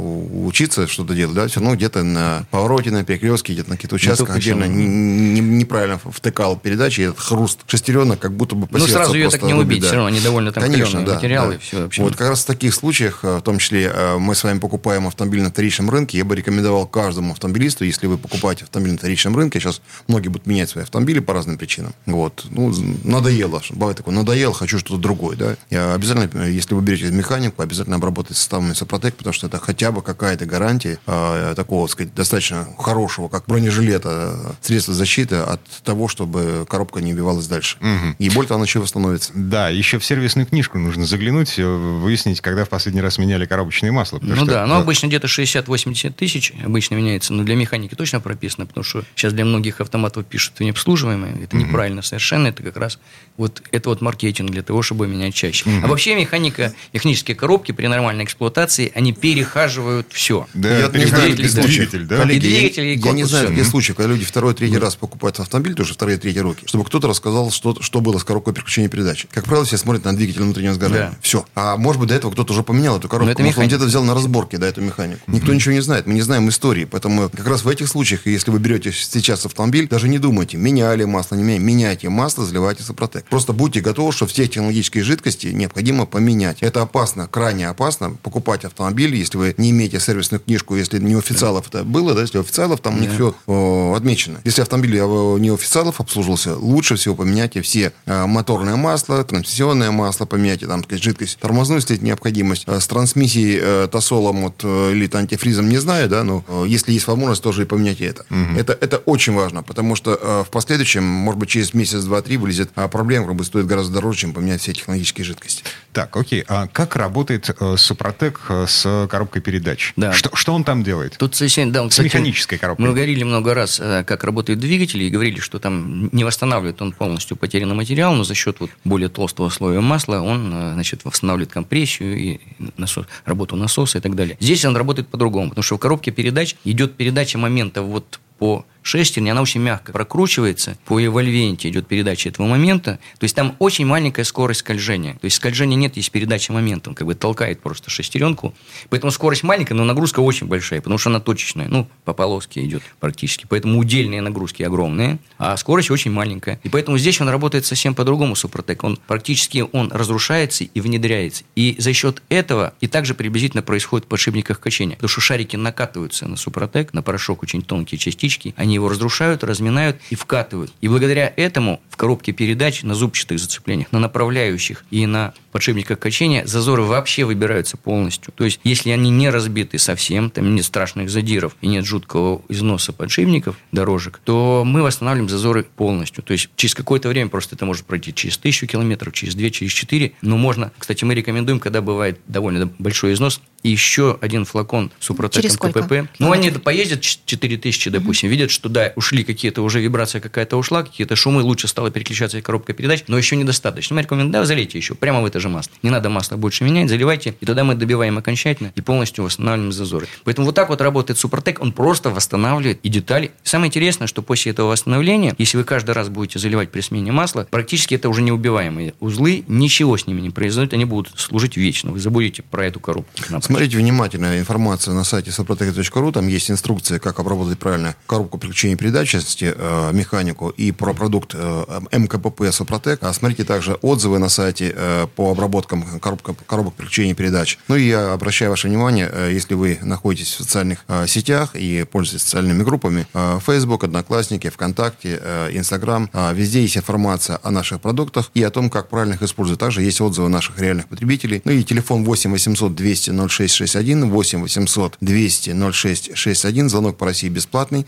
учиться 0.47 0.87
что-то 0.87 1.15
делать, 1.15 1.35
да, 1.35 1.49
все 1.49 1.61
равно 1.61 1.77
где-то 1.77 2.03
на 2.03 2.47
повороте, 2.51 2.91
на 2.91 3.05
перекрестке, 3.05 3.53
где-то 3.53 3.71
на 3.71 3.77
каких-то 3.77 3.97
участках 3.97 4.37
отдельно 4.37 4.65
не, 4.65 4.87
не, 4.87 5.41
неправильно 5.41 5.99
втыкал 5.99 6.57
передачи, 6.57 7.01
и 7.01 7.05
этот 7.05 7.21
хруст 7.21 7.61
шестеренок 7.67 8.19
как 8.19 8.33
будто 8.33 8.55
бы 8.55 8.67
по 8.67 8.79
Ну, 8.79 8.87
сразу 8.87 9.15
ее 9.15 9.31
так 9.31 9.43
не 9.43 9.55
убить, 9.55 9.85
все 9.85 9.95
равно 9.95 10.07
они 10.07 10.21
довольно 10.21 10.53
там 10.53 10.63
Конечно, 10.63 11.05
да, 11.05 11.15
материалы. 11.15 11.61
Да. 11.73 11.89
Все, 11.89 12.03
вот 12.03 12.17
как 12.17 12.29
раз 12.29 12.43
в 12.43 12.47
таких 12.47 12.75
случаях, 12.75 13.21
э, 13.23 13.39
в 13.39 13.43
том 13.43 13.59
числе 13.59 13.91
э, 13.93 14.19
мы 14.19 14.35
с 14.35 14.45
вами 14.45 14.59
покупаем 14.59 15.07
автомобиль 15.07 15.43
на 15.43 15.51
вторичном 15.51 15.91
рынке, 15.91 16.19
я 16.19 16.25
бы 16.25 16.37
рекомендовал 16.37 16.87
каждому 16.87 17.33
автомобилисту, 17.33 17.85
если 17.85 18.07
вы 18.07 18.19
покупаете 18.19 18.65
автомобиль 18.65 18.93
на 18.93 18.99
вторичном 18.99 19.37
рынке, 19.37 19.61
сейчас 19.61 19.81
многие 20.07 20.29
будут 20.29 20.47
менять 20.47 20.71
свои 20.71 20.85
автомобили 20.85 21.21
по 21.21 21.33
разным 21.33 21.59
причинам. 21.59 21.95
Вот. 22.07 22.47
Ну, 22.51 22.73
надоело. 23.05 23.61
Бывает 23.71 23.97
такое, 23.97 24.15
надоело, 24.15 24.55
хочу 24.55 24.79
что-то 24.79 25.01
другое. 25.01 25.37
Да? 25.37 25.57
Я 25.71 25.95
обязательно, 25.95 26.45
если 26.45 26.75
вы 26.75 26.83
берете 26.83 27.11
механику, 27.11 27.63
обязательно 27.63 27.97
обработать 27.97 28.37
составами 28.37 28.73
Сопротек, 28.73 29.17
потому 29.17 29.33
что 29.33 29.47
это 29.47 29.59
хотя 29.59 29.93
бы 29.93 30.03
какая-то 30.03 30.47
гарантия 30.47 30.99
э, 31.07 31.55
такого, 31.57 31.87
так 31.87 31.93
сказать, 31.93 32.15
достаточно 32.15 32.69
хорошего, 32.79 33.29
как 33.29 33.45
бронежилета, 33.47 34.57
средства 34.61 34.95
защиты 34.95 35.37
от 35.37 35.61
того, 35.85 36.09
чтобы 36.09 36.67
коробка 36.69 37.01
не 37.01 37.13
убивалась 37.13 37.47
дальше. 37.47 37.77
Угу. 37.81 38.17
И 38.19 38.31
более 38.31 38.49
того, 38.49 38.59
она 38.59 38.65
еще 38.65 38.81
восстановится. 38.81 39.33
Да, 39.35 39.69
еще 39.69 39.99
в 39.99 40.05
сервисную 40.05 40.47
книжку 40.47 40.79
нужно 40.79 41.05
заглянуть, 41.05 41.59
э, 41.59 41.65
выяснить, 41.65 42.41
когда 42.41 42.65
в 42.65 42.69
последний 42.69 43.01
раз 43.01 43.19
меняли 43.19 43.47
коробочные 43.47 43.93
масла. 43.93 44.19
Ну 44.23 44.47
да, 44.47 44.67
но 44.67 44.77
обычно 44.79 45.07
где-то 45.09 45.27
60-80 45.27 46.13
тысяч 46.13 46.53
обычно 46.65 46.95
меняется, 46.95 47.33
но 47.33 47.45
для 47.45 47.57
механики 47.57 47.95
точно 47.95 48.21
прописано, 48.21 48.67
потому 48.67 48.85
что 48.85 49.05
сейчас 49.15 49.33
для 49.33 49.45
многих 49.45 49.81
автоматов 49.81 50.27
пишут 50.27 50.61
необслуживаемые, 50.61 51.45
это 51.45 51.57
угу. 51.57 51.65
неправильно 51.67 51.88
совершенно, 52.03 52.49
это 52.49 52.63
как 52.63 52.77
раз 52.77 52.99
вот 53.37 53.63
это 53.71 53.89
вот 53.89 54.01
маркетинг 54.01 54.51
для 54.51 54.63
того, 54.63 54.83
чтобы 54.83 55.07
менять 55.07 55.35
чаще. 55.35 55.69
Угу. 55.69 55.85
А 55.85 55.89
вообще 55.89 56.15
механика, 56.17 56.73
механические 56.93 57.37
коробки 57.37 57.73
при 57.73 57.87
нормальной 57.87 58.25
эксплуатации, 58.25 58.91
они 58.95 59.13
перехаживают 59.13 60.09
все. 60.11 60.47
Да, 60.55 60.79
я 60.79 60.89
не 60.89 61.05
знаю, 61.07 61.37
двигатель, 61.37 62.05
да? 62.05 62.17
Коллеги, 62.19 62.37
и 62.37 62.41
двигатель, 62.41 62.85
и 62.85 62.95
я, 62.97 63.07
я 63.07 63.13
не 63.13 63.25
знаю, 63.25 63.53
где 63.53 63.65
случаи, 63.65 63.93
когда 63.93 64.13
люди 64.13 64.25
второй, 64.25 64.55
третий 64.55 64.79
раз 64.79 64.97
покупают 64.97 65.39
автомобиль, 65.41 65.75
тоже 65.75 65.95
вторые, 65.95 66.19
третьи 66.19 66.41
руки, 66.41 66.65
чтобы 66.67 66.85
кто-то 66.85 67.09
рассказал, 67.09 67.51
что, 67.51 67.81
что 67.81 68.01
было 68.01 68.19
с 68.19 68.25
коробкой 68.25 68.55
переключения 68.55 68.89
передачи. 68.89 69.29
Как 69.31 69.45
правило, 69.45 69.65
все 69.65 69.77
смотрят 69.77 70.05
на 70.05 70.17
двигатель 70.17 70.43
внутреннего 70.43 70.75
сгорания. 70.75 71.11
Да. 71.11 71.19
Все. 71.23 71.47
А 71.55 71.77
может 71.77 72.01
быть, 72.01 72.09
до 72.09 72.15
этого 72.15 72.33
кто-то 72.33 72.53
уже 72.53 72.63
поменял 72.63 72.99
эту 72.99 73.09
коробку. 73.09 73.43
Может, 73.43 73.59
он 73.59 73.67
где-то 73.67 73.85
взял 73.85 74.05
на 74.05 74.15
разборке, 74.15 74.59
да, 74.59 74.67
эту 74.67 74.81
механику. 74.81 75.21
Угу. 75.27 75.37
Никто 75.37 75.55
ничего 75.55 75.75
не 75.75 75.81
знает. 75.81 76.07
Мы 76.07 76.15
не 76.15 76.23
знаем 76.23 76.49
истории. 76.49 76.85
Поэтому 76.85 77.29
как 77.29 77.47
раз 77.47 77.65
в 77.65 77.69
этих 77.69 77.89
случаях, 77.89 78.27
если 78.27 78.51
вы 78.51 78.59
берете 78.59 78.93
сейчас 78.93 79.47
автомобиль, 79.47 79.89
даже 79.89 80.09
не 80.09 80.19
думайте, 80.19 80.57
меняли 80.57 81.05
масло, 81.05 81.37
не 81.37 81.43
меняли. 81.43 81.78
Меняйте 81.79 82.09
масло, 82.09 82.45
заливайте 82.45 82.83
Сопротек. 82.83 83.27
Просто 83.27 83.53
будьте 83.53 83.81
готовы, 83.81 84.11
что 84.11 84.27
все 84.27 84.49
технологические 84.49 85.05
жидкости 85.05 85.47
необходимо 85.47 86.07
поменять. 86.07 86.59
Это 86.61 86.83
опасно, 86.83 87.29
крайне 87.29 87.69
опасно 87.69 88.11
покупать 88.11 88.65
автомобиль, 88.65 89.15
если 89.15 89.39
вы 89.39 89.55
не 89.59 89.71
имеете 89.71 90.01
сервисную 90.01 90.41
книжку, 90.41 90.75
если 90.75 90.99
не 90.99 91.15
официалов 91.15 91.69
это 91.69 91.85
было, 91.85 92.15
да, 92.15 92.23
если 92.23 92.41
официалов, 92.41 92.81
там 92.81 92.97
у 92.97 93.01
них 93.01 93.13
все 93.13 93.33
о, 93.47 93.95
отмечено. 93.97 94.41
Если 94.43 94.61
автомобиль 94.61 94.95
не 94.95 95.55
официалов 95.55 96.01
обслуживался, 96.01 96.57
лучше 96.57 96.97
всего 96.97 97.15
поменяйте 97.15 97.63
все 97.63 97.93
э, 98.07 98.27
моторное 98.27 98.75
масло, 98.75 99.23
трансмиссионное 99.23 99.93
масло, 99.93 100.25
поменяйте 100.27 100.67
там, 100.67 100.83
сказать, 100.83 101.05
жидкость 101.05 101.39
тормозную, 101.39 101.79
если 101.79 101.95
это 101.95 102.05
необходимость. 102.05 102.65
Э, 102.67 102.81
с 102.81 102.89
трансмиссией 102.89 103.61
э, 103.63 103.89
тосолом 103.89 104.43
вот, 104.43 104.63
э, 104.65 104.91
или 104.95 105.09
антифризом 105.15 105.69
не 105.69 105.79
знаю, 105.79 106.09
да, 106.09 106.25
но 106.25 106.45
если 106.67 106.91
есть 106.91 107.07
возможность, 107.07 107.45
тоже 107.45 107.63
и 107.63 107.67
поменяйте 107.67 108.07
это. 108.07 108.27
Угу. 108.31 108.59
это. 108.59 108.73
Это 108.81 108.97
очень 108.97 109.35
важно, 109.35 109.63
потому 109.63 109.95
что 109.95 110.45
в 110.45 110.51
последующем, 110.51 111.05
может 111.05 111.39
быть, 111.39 111.51
через 111.51 111.68
через 111.69 111.75
месяц, 111.75 112.05
два, 112.05 112.23
три 112.23 112.37
вылезет 112.37 112.71
а 112.75 112.89
проблема, 112.89 113.27
которая 113.27 113.45
стоит 113.45 113.67
гораздо 113.67 113.95
дороже, 113.95 114.21
чем 114.21 114.33
поменять 114.33 114.61
все 114.61 114.73
технологические 114.73 115.25
жидкости. 115.25 115.65
Так, 115.93 116.17
окей. 116.17 116.45
А 116.49 116.67
как 116.67 116.97
работает 116.97 117.51
э, 117.59 117.77
Супротек 117.77 118.41
э, 118.49 118.67
с 118.69 119.07
коробкой 119.11 119.43
передач? 119.43 119.93
Да. 119.97 120.13
Что, 120.13 120.35
что 120.35 120.55
он 120.55 120.65
там 120.65 120.83
делает? 120.83 121.17
Тут 121.19 121.35
совсем, 121.35 121.73
да, 121.73 121.85
с 121.85 121.91
кстати, 121.91 122.07
механической 122.07 122.59
коробкой. 122.59 122.87
Мы 122.87 122.93
говорили 122.93 123.25
много 123.25 123.55
раз, 123.55 123.81
э, 123.81 124.05
как 124.05 124.25
работают 124.25 124.61
двигатели, 124.61 125.05
и 125.05 125.11
говорили, 125.11 125.41
что 125.41 125.59
там 125.59 126.09
не 126.13 126.25
восстанавливает 126.25 126.81
он 126.83 126.93
полностью 126.93 127.37
потерянный 127.37 127.75
материал, 127.75 128.15
но 128.15 128.25
за 128.25 128.35
счет 128.35 128.61
вот 128.61 128.71
более 128.85 129.09
толстого 129.09 129.49
слоя 129.49 129.81
масла 129.81 130.21
он 130.21 130.51
значит, 130.75 131.05
восстанавливает 131.05 131.53
компрессию 131.53 132.17
и 132.17 132.41
насос, 132.77 133.07
работу 133.25 133.57
насоса 133.57 133.99
и 133.99 134.01
так 134.01 134.15
далее. 134.15 134.37
Здесь 134.41 134.65
он 134.65 134.77
работает 134.77 135.09
по-другому, 135.09 135.51
потому 135.51 135.63
что 135.63 135.77
в 135.77 135.79
коробке 135.79 136.11
передач 136.11 136.57
идет 136.65 136.97
передача 136.97 137.39
момента 137.39 137.83
вот 137.83 138.21
по 138.39 138.65
шестерни, 138.89 139.29
она 139.29 139.43
очень 139.43 139.61
мягко 139.61 139.93
прокручивается, 139.93 140.77
по 140.87 141.05
эвольвенте 141.05 141.69
идет 141.69 141.87
передача 141.87 142.31
этого 142.31 142.47
момента, 142.47 142.99
то 143.19 143.25
есть 143.25 143.37
там 143.37 143.55
очень 143.59 143.87
маленькая 143.87 144.25
скорость 144.25 144.61
скольжения, 144.61 145.15
то 145.15 145.25
есть 145.25 145.37
скольжения 145.37 145.77
нет, 145.77 145.97
есть 145.97 146.11
передача 146.11 146.53
момента, 146.53 146.91
он 146.91 146.97
как 146.97 147.07
бы 147.07 147.15
толкает 147.15 147.61
просто 147.61 147.91
шестеренку, 147.91 148.55
поэтому 148.89 149.13
скорость 149.13 149.43
маленькая, 149.43 149.75
но 149.75 149.85
нагрузка 149.85 150.21
очень 150.21 150.47
большая, 150.47 150.81
потому 150.81 150.99
что 150.99 151.11
она 151.11 151.21
точечная, 151.21 151.69
ну, 151.69 151.87
по 152.05 152.15
полоске 152.15 152.65
идет 152.65 152.83
практически, 152.99 153.47
поэтому 153.49 153.79
удельные 153.79 154.23
нагрузки 154.23 154.63
огромные, 154.63 155.19
а 155.37 155.57
скорость 155.57 155.91
очень 155.91 156.11
маленькая, 156.11 156.59
и 156.63 156.69
поэтому 156.69 156.97
здесь 156.97 157.21
он 157.21 157.29
работает 157.29 157.67
совсем 157.67 157.95
по-другому, 157.95 158.35
Супротек, 158.35 158.85
он 158.85 158.99
практически, 159.07 159.65
он 159.73 159.93
разрушается 159.93 160.65
и 160.65 160.81
внедряется, 160.81 161.45
и 161.55 161.77
за 161.79 161.93
счет 161.93 162.23
этого 162.31 162.73
и 162.81 162.87
также 162.87 163.15
приблизительно 163.15 163.63
происходит 163.63 164.07
в 164.07 164.09
подшипниках 164.09 164.61
качения, 164.61 164.95
потому 164.95 165.09
что 165.09 165.21
шарики 165.21 165.57
накатываются 165.57 166.27
на 166.27 166.37
Супротек, 166.37 166.95
на 166.95 167.03
порошок 167.03 167.43
очень 167.43 167.63
тонкие 167.63 167.99
частички, 167.99 168.55
они 168.57 168.78
его 168.79 168.89
разрушают, 168.89 169.45
разминают 169.45 170.01
и 170.11 170.15
вкатывают. 170.15 170.73
И 170.81 170.89
благодаря 170.89 171.33
этому 171.37 171.81
в 171.91 171.97
коробке 171.97 172.33
передач 172.33 172.83
на 172.83 172.95
зубчатых 172.95 173.39
зацеплениях, 173.39 173.93
на 173.93 173.99
направляющих 173.99 174.85
и 174.91 175.07
на 175.07 175.35
подшипниках 175.53 175.99
качения 175.99 176.47
зазоры 176.47 176.83
вообще 176.83 177.25
выбираются 177.25 177.77
полностью. 177.77 178.33
То 178.37 178.45
есть, 178.45 178.61
если 178.65 178.91
они 178.91 179.11
не 179.11 179.31
разбиты 179.31 179.79
совсем, 179.79 180.31
там 180.31 180.55
нет 180.55 180.65
страшных 180.65 181.11
задиров 181.11 181.57
и 181.61 181.67
нет 181.67 181.85
жуткого 181.85 182.43
износа 182.49 182.93
подшипников, 182.93 183.57
дорожек, 183.73 184.21
то 184.25 184.63
мы 184.65 184.83
восстанавливаем 184.83 185.29
зазоры 185.29 185.65
полностью. 185.65 186.23
То 186.23 186.33
есть, 186.33 186.49
через 186.57 186.75
какое-то 186.75 187.09
время 187.09 187.29
просто 187.29 187.57
это 187.57 187.67
может 187.67 187.87
пройти 187.87 188.15
через 188.15 188.39
тысячу 188.39 188.67
километров, 188.67 189.13
через 189.13 189.35
две, 189.35 189.51
через 189.51 189.73
четыре. 189.73 190.13
Но 190.23 190.37
можно, 190.37 190.73
кстати, 190.79 191.05
мы 191.05 191.15
рекомендуем, 191.15 191.61
когда 191.61 191.83
бывает 191.83 192.21
довольно 192.27 192.71
большой 192.79 193.15
износ, 193.15 193.41
еще 193.63 194.17
один 194.21 194.45
флакон 194.45 194.91
супротеком 195.01 195.73
КПП. 195.73 196.09
Ну, 196.19 196.31
они 196.31 196.51
поездят 196.51 197.01
4000, 197.01 197.91
допустим, 197.91 198.29
видят, 198.29 198.51
что 198.59 198.69
да, 198.69 198.93
ушли 198.97 199.23
какие-то, 199.23 199.63
уже 199.63 199.81
вибрация 199.81 200.21
какая-то 200.21 200.57
ушла, 200.57 200.83
какие-то 200.83 201.15
шумы, 201.15 201.43
лучше 201.43 201.69
стала 201.69 201.93
переключаться 201.93 202.43
коробка 202.43 202.73
передач, 202.73 203.05
но 203.07 203.17
еще 203.17 203.37
недостаточно. 203.37 203.95
Мы 203.95 204.03
рекомендуем, 204.03 204.33
да, 204.33 204.45
залейте 204.45 204.77
еще, 204.79 204.97
прямо 204.97 205.23
в 205.23 205.27
это 205.27 205.39
же 205.39 205.49
масло. 205.49 205.73
Не 205.85 205.91
надо 205.91 206.11
масло 206.11 206.37
больше 206.37 206.65
менять, 206.65 206.89
заливайте, 206.89 207.37
и 207.41 207.47
тогда 207.47 207.63
мы 207.63 207.77
добиваем 207.77 208.19
окончательно 208.19 208.73
и 208.75 208.81
полностью 208.81 209.23
восстанавливаем 209.23 209.71
зазоры. 209.71 210.09
Поэтому 210.25 210.47
вот 210.47 210.57
так 210.57 210.71
вот 210.71 210.81
работает 210.81 211.21
Супротек, 211.21 211.63
он 211.63 211.71
просто 211.71 212.11
восстанавливает 212.11 212.81
и 212.83 212.89
детали. 212.89 213.31
Самое 213.45 213.69
интересное, 213.69 214.09
что 214.09 214.23
после 214.23 214.51
этого 214.51 214.71
восстановления, 214.73 215.37
если 215.39 215.57
вы 215.57 215.63
каждый 215.63 215.93
раз 215.93 216.09
будете 216.09 216.41
заливать 216.41 216.73
при 216.73 216.81
смене 216.81 217.13
масла, 217.13 217.47
практически 217.49 217.95
это 217.95 218.09
уже 218.09 218.23
неубиваемые 218.23 218.95
узлы, 218.99 219.45
ничего 219.47 219.97
с 219.97 220.09
ними 220.09 220.21
не 220.21 220.31
произойдет, 220.31 220.75
они 220.75 220.85
будут 220.85 221.13
служить 221.17 221.57
вечно. 221.57 221.93
Вы 221.93 222.01
забудете 222.01 222.43
про 222.43 222.67
эту 222.67 222.81
коробку. 222.81 223.13
Смотрите 223.41 223.77
внимательно 223.77 224.37
информацию 224.37 224.97
на 224.97 225.05
сайте 225.05 225.31
suprotec.ru. 225.31 226.13
Там 226.13 226.27
есть 226.27 226.51
инструкция, 226.51 226.99
как 226.99 227.21
обработать 227.21 227.61
правильно 227.61 227.95
коробку 228.07 228.39
переключения 228.49 228.77
передач, 228.77 229.15
э, 229.15 229.91
механику, 229.93 230.49
и 230.49 230.73
про 230.73 230.95
продукт 230.95 231.35
э, 231.35 231.81
МКПП 231.93 232.51
Супротек. 232.53 233.03
А 233.03 233.13
смотрите 233.13 233.45
также 233.45 233.75
отзывы 233.75 234.19
на 234.19 234.29
сайте 234.29 234.73
э, 234.75 235.07
по 235.15 235.31
обработкам 235.31 235.85
коробка, 236.01 236.35
коробок 236.47 236.75
переключения 236.75 237.15
передач. 237.15 237.59
Ну 237.69 237.77
и 237.77 237.89
я 237.89 238.13
обращаю 238.13 238.51
ваше 238.51 238.69
внимание, 238.69 239.11
если 239.31 239.55
вы 239.55 239.79
находитесь 239.83 240.35
в 240.35 240.39
социальных 240.39 240.85
сетях 241.07 241.55
и 241.55 241.85
пользуетесь 241.85 242.23
социальными 242.23 242.63
группами, 242.63 243.07
э, 243.15 243.39
Facebook, 243.45 243.85
Одноклассники, 243.85 244.49
ВКонтакте, 244.49 245.21
э, 245.23 245.51
э, 245.53 246.35
везде 246.35 246.63
есть 246.63 246.77
информация 246.77 247.39
о 247.43 247.51
наших 247.51 247.81
продуктах 247.81 248.31
и 248.35 248.43
о 248.43 248.51
том, 248.51 248.71
как 248.71 248.89
правильно 248.89 249.15
их 249.15 249.23
использовать. 249.23 249.61
Также 249.61 249.83
есть 249.83 250.01
отзывы 250.01 250.29
наших 250.29 250.59
реальных 250.59 250.89
потребителей. 250.89 251.43
Ну 251.45 251.53
и 251.53 251.63
телефон 251.63 252.05
8 252.05 252.31
800 252.31 252.75
200 252.75 253.11
0661 253.29 254.09
61 254.09 254.11
8 254.11 254.43
800 254.43 254.97
200 255.01 255.73
0661. 255.73 256.69
Звонок 256.69 256.97
по 256.97 257.07
России 257.07 257.29
бесплатный. 257.29 257.87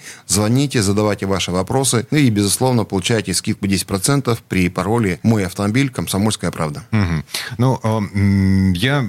Звоните, 0.50 0.82
задавайте 0.82 1.26
ваши 1.26 1.52
вопросы. 1.52 2.08
Ну 2.10 2.18
и, 2.18 2.28
безусловно, 2.28 2.82
получайте 2.82 3.32
скидку 3.34 3.66
10% 3.66 4.36
при 4.48 4.68
пароле 4.68 5.20
«Мой 5.22 5.46
автомобиль. 5.46 5.90
Комсомольская 5.90 6.50
правда». 6.50 6.82
Угу. 6.90 7.22
Ну, 7.58 7.80
э, 7.80 8.72
я 8.74 9.06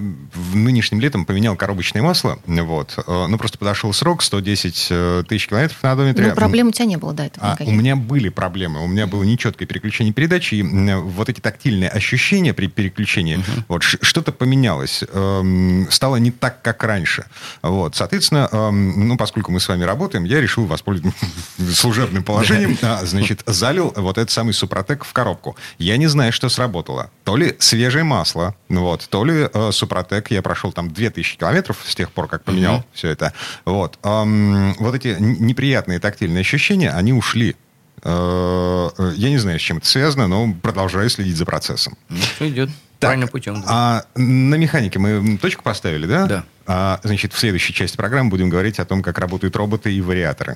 нынешним 0.54 1.01
летом 1.01 1.25
поменял 1.25 1.56
коробочное 1.56 2.04
масло. 2.04 2.38
Вот. 2.45 2.93
Э, 3.08 3.25
ну, 3.27 3.39
просто 3.39 3.58
подошел 3.58 3.91
срок 3.91 4.21
110 4.21 4.88
э, 4.91 5.23
тысяч 5.27 5.47
километров 5.47 5.82
на 5.82 5.93
одометре. 5.93 6.27
Ну, 6.27 6.36
проблем 6.36 6.67
у 6.67 6.71
тебя 6.71 6.86
не 6.86 6.97
было 6.97 7.12
до 7.12 7.23
этого 7.23 7.58
а, 7.60 7.63
У 7.65 7.71
меня 7.71 7.95
были 7.95 8.30
проблемы. 8.30 8.84
У 8.84 8.88
меня 8.88 9.08
было 9.08 9.23
нечеткое 9.23 9.65
переключение 9.65 10.13
передачи. 10.13 10.54
И 10.54 10.62
вот 10.62 11.27
эти 11.27 11.39
тактильные 11.39 11.89
ощущения 11.89 12.54
при 12.54 12.67
переключении, 12.67 13.38
угу. 13.38 13.63
вот, 13.67 13.82
что-то 13.82 14.32
поменялось. 14.32 15.04
Эм, 15.12 15.88
стало 15.89 16.17
не 16.17 16.30
так, 16.30 16.62
как 16.62 16.84
раньше. 16.84 17.25
Вот, 17.63 17.95
соответственно, 17.95 18.47
эм, 18.51 19.08
ну, 19.08 19.17
поскольку 19.17 19.51
мы 19.51 19.60
с 19.60 19.67
вами 19.67 19.86
работаем, 19.86 20.23
я 20.25 20.39
решил 20.39 20.67
воспользоваться 20.67 21.31
служебным 21.74 22.24
положением, 22.24 22.78
а, 22.82 23.06
значит, 23.06 23.44
залил 23.46 23.94
вот 23.96 24.17
этот 24.17 24.32
самый 24.32 24.54
Супротек 24.54 25.04
в 25.04 25.13
коробку. 25.13 25.56
Я 25.78 25.98
не 25.98 26.08
знаю, 26.08 26.32
что 26.34 26.50
сработало. 26.50 27.10
То 27.24 27.38
ли 27.38 27.56
свежее 27.60 28.04
масло, 28.04 28.56
вот, 28.70 29.08
то 29.10 29.24
ли 29.24 29.50
э, 29.52 29.72
Супротек, 29.72 30.32
я 30.32 30.41
прошел 30.41 30.72
там 30.72 30.91
2000 30.91 31.38
километров 31.38 31.78
с 31.86 31.96
тех 31.96 32.12
пор, 32.12 32.28
как 32.28 32.44
поменял 32.44 32.78
mm-hmm. 32.78 32.86
все 32.94 33.10
это. 33.10 33.34
Вот, 33.65 33.98
эм, 34.04 34.74
вот 34.80 34.96
эти 34.96 35.15
неприятные 35.20 36.00
тактильные 36.00 36.41
ощущения, 36.41 36.91
они 36.91 37.13
ушли. 37.13 37.56
Э, 38.04 38.89
э, 38.98 39.13
я 39.15 39.30
не 39.30 39.38
знаю, 39.38 39.60
с 39.60 39.62
чем 39.62 39.78
это 39.78 39.88
связано, 39.88 40.28
но 40.28 40.54
продолжаю 40.54 41.10
следить 41.10 41.38
за 41.38 41.46
процессом. 41.46 41.98
Ну, 42.10 42.20
все 42.36 42.50
идет. 42.50 42.70
Так, 43.00 43.10
правильным 43.10 43.30
путем. 43.30 43.62
Да. 43.62 43.67
А 43.67 44.04
на 44.15 44.56
механике 44.56 45.00
мы 45.00 45.38
точку 45.38 45.63
поставили, 45.63 46.06
да? 46.06 46.28
Да. 46.28 46.44
А, 46.67 47.00
значит, 47.04 47.34
в 47.34 47.39
следующей 47.39 47.74
части 47.74 47.98
программы 47.98 48.30
будем 48.30 48.50
говорить 48.50 48.80
о 48.80 48.86
том, 48.86 49.02
как 49.02 49.17
работают 49.17 49.56
роботы 49.56 49.91
и 49.91 50.02
вариаторы. 50.02 50.56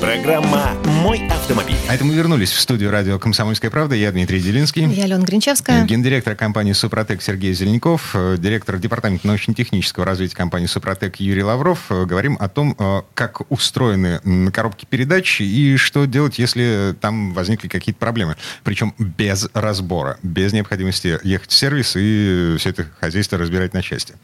Программа 0.00 0.72
«Мой 1.02 1.26
автомобиль». 1.28 1.76
А 1.88 1.94
это 1.94 2.04
мы 2.04 2.14
вернулись 2.14 2.52
в 2.52 2.60
студию 2.60 2.90
радио 2.90 3.18
«Комсомольская 3.18 3.70
правда». 3.70 3.94
Я 3.94 4.12
Дмитрий 4.12 4.40
Делинский. 4.40 4.84
Я 4.92 5.04
Алена 5.04 5.24
Гринчевская. 5.24 5.84
Гендиректор 5.84 6.34
компании 6.34 6.72
«Супротек» 6.72 7.22
Сергей 7.22 7.54
Зеленяков. 7.54 8.10
Э, 8.14 8.36
директор 8.38 8.78
департамента 8.78 9.26
научно-технического 9.26 10.04
развития 10.04 10.36
компании 10.36 10.66
«Супротек» 10.66 11.16
Юрий 11.16 11.42
Лавров. 11.42 11.86
Э, 11.90 12.04
говорим 12.04 12.36
о 12.38 12.48
том, 12.48 12.76
э, 12.78 13.02
как 13.14 13.50
устроены 13.50 14.20
коробки 14.50 14.84
передач 14.84 15.40
и 15.40 15.76
что 15.78 16.04
делать, 16.04 16.38
если 16.38 16.94
там 17.00 17.32
возникли 17.32 17.68
какие-то 17.68 17.98
проблемы. 17.98 18.36
Причем 18.64 18.94
без 18.98 19.48
разбора, 19.54 20.18
без 20.22 20.52
необходимости 20.52 21.18
ехать 21.22 21.50
в 21.50 21.54
сервис 21.54 21.94
и 21.96 22.56
все 22.58 22.70
это 22.70 22.86
хозяйство 23.00 23.38
разбирать 23.38 23.72
на 23.72 23.82
части. 23.82 24.14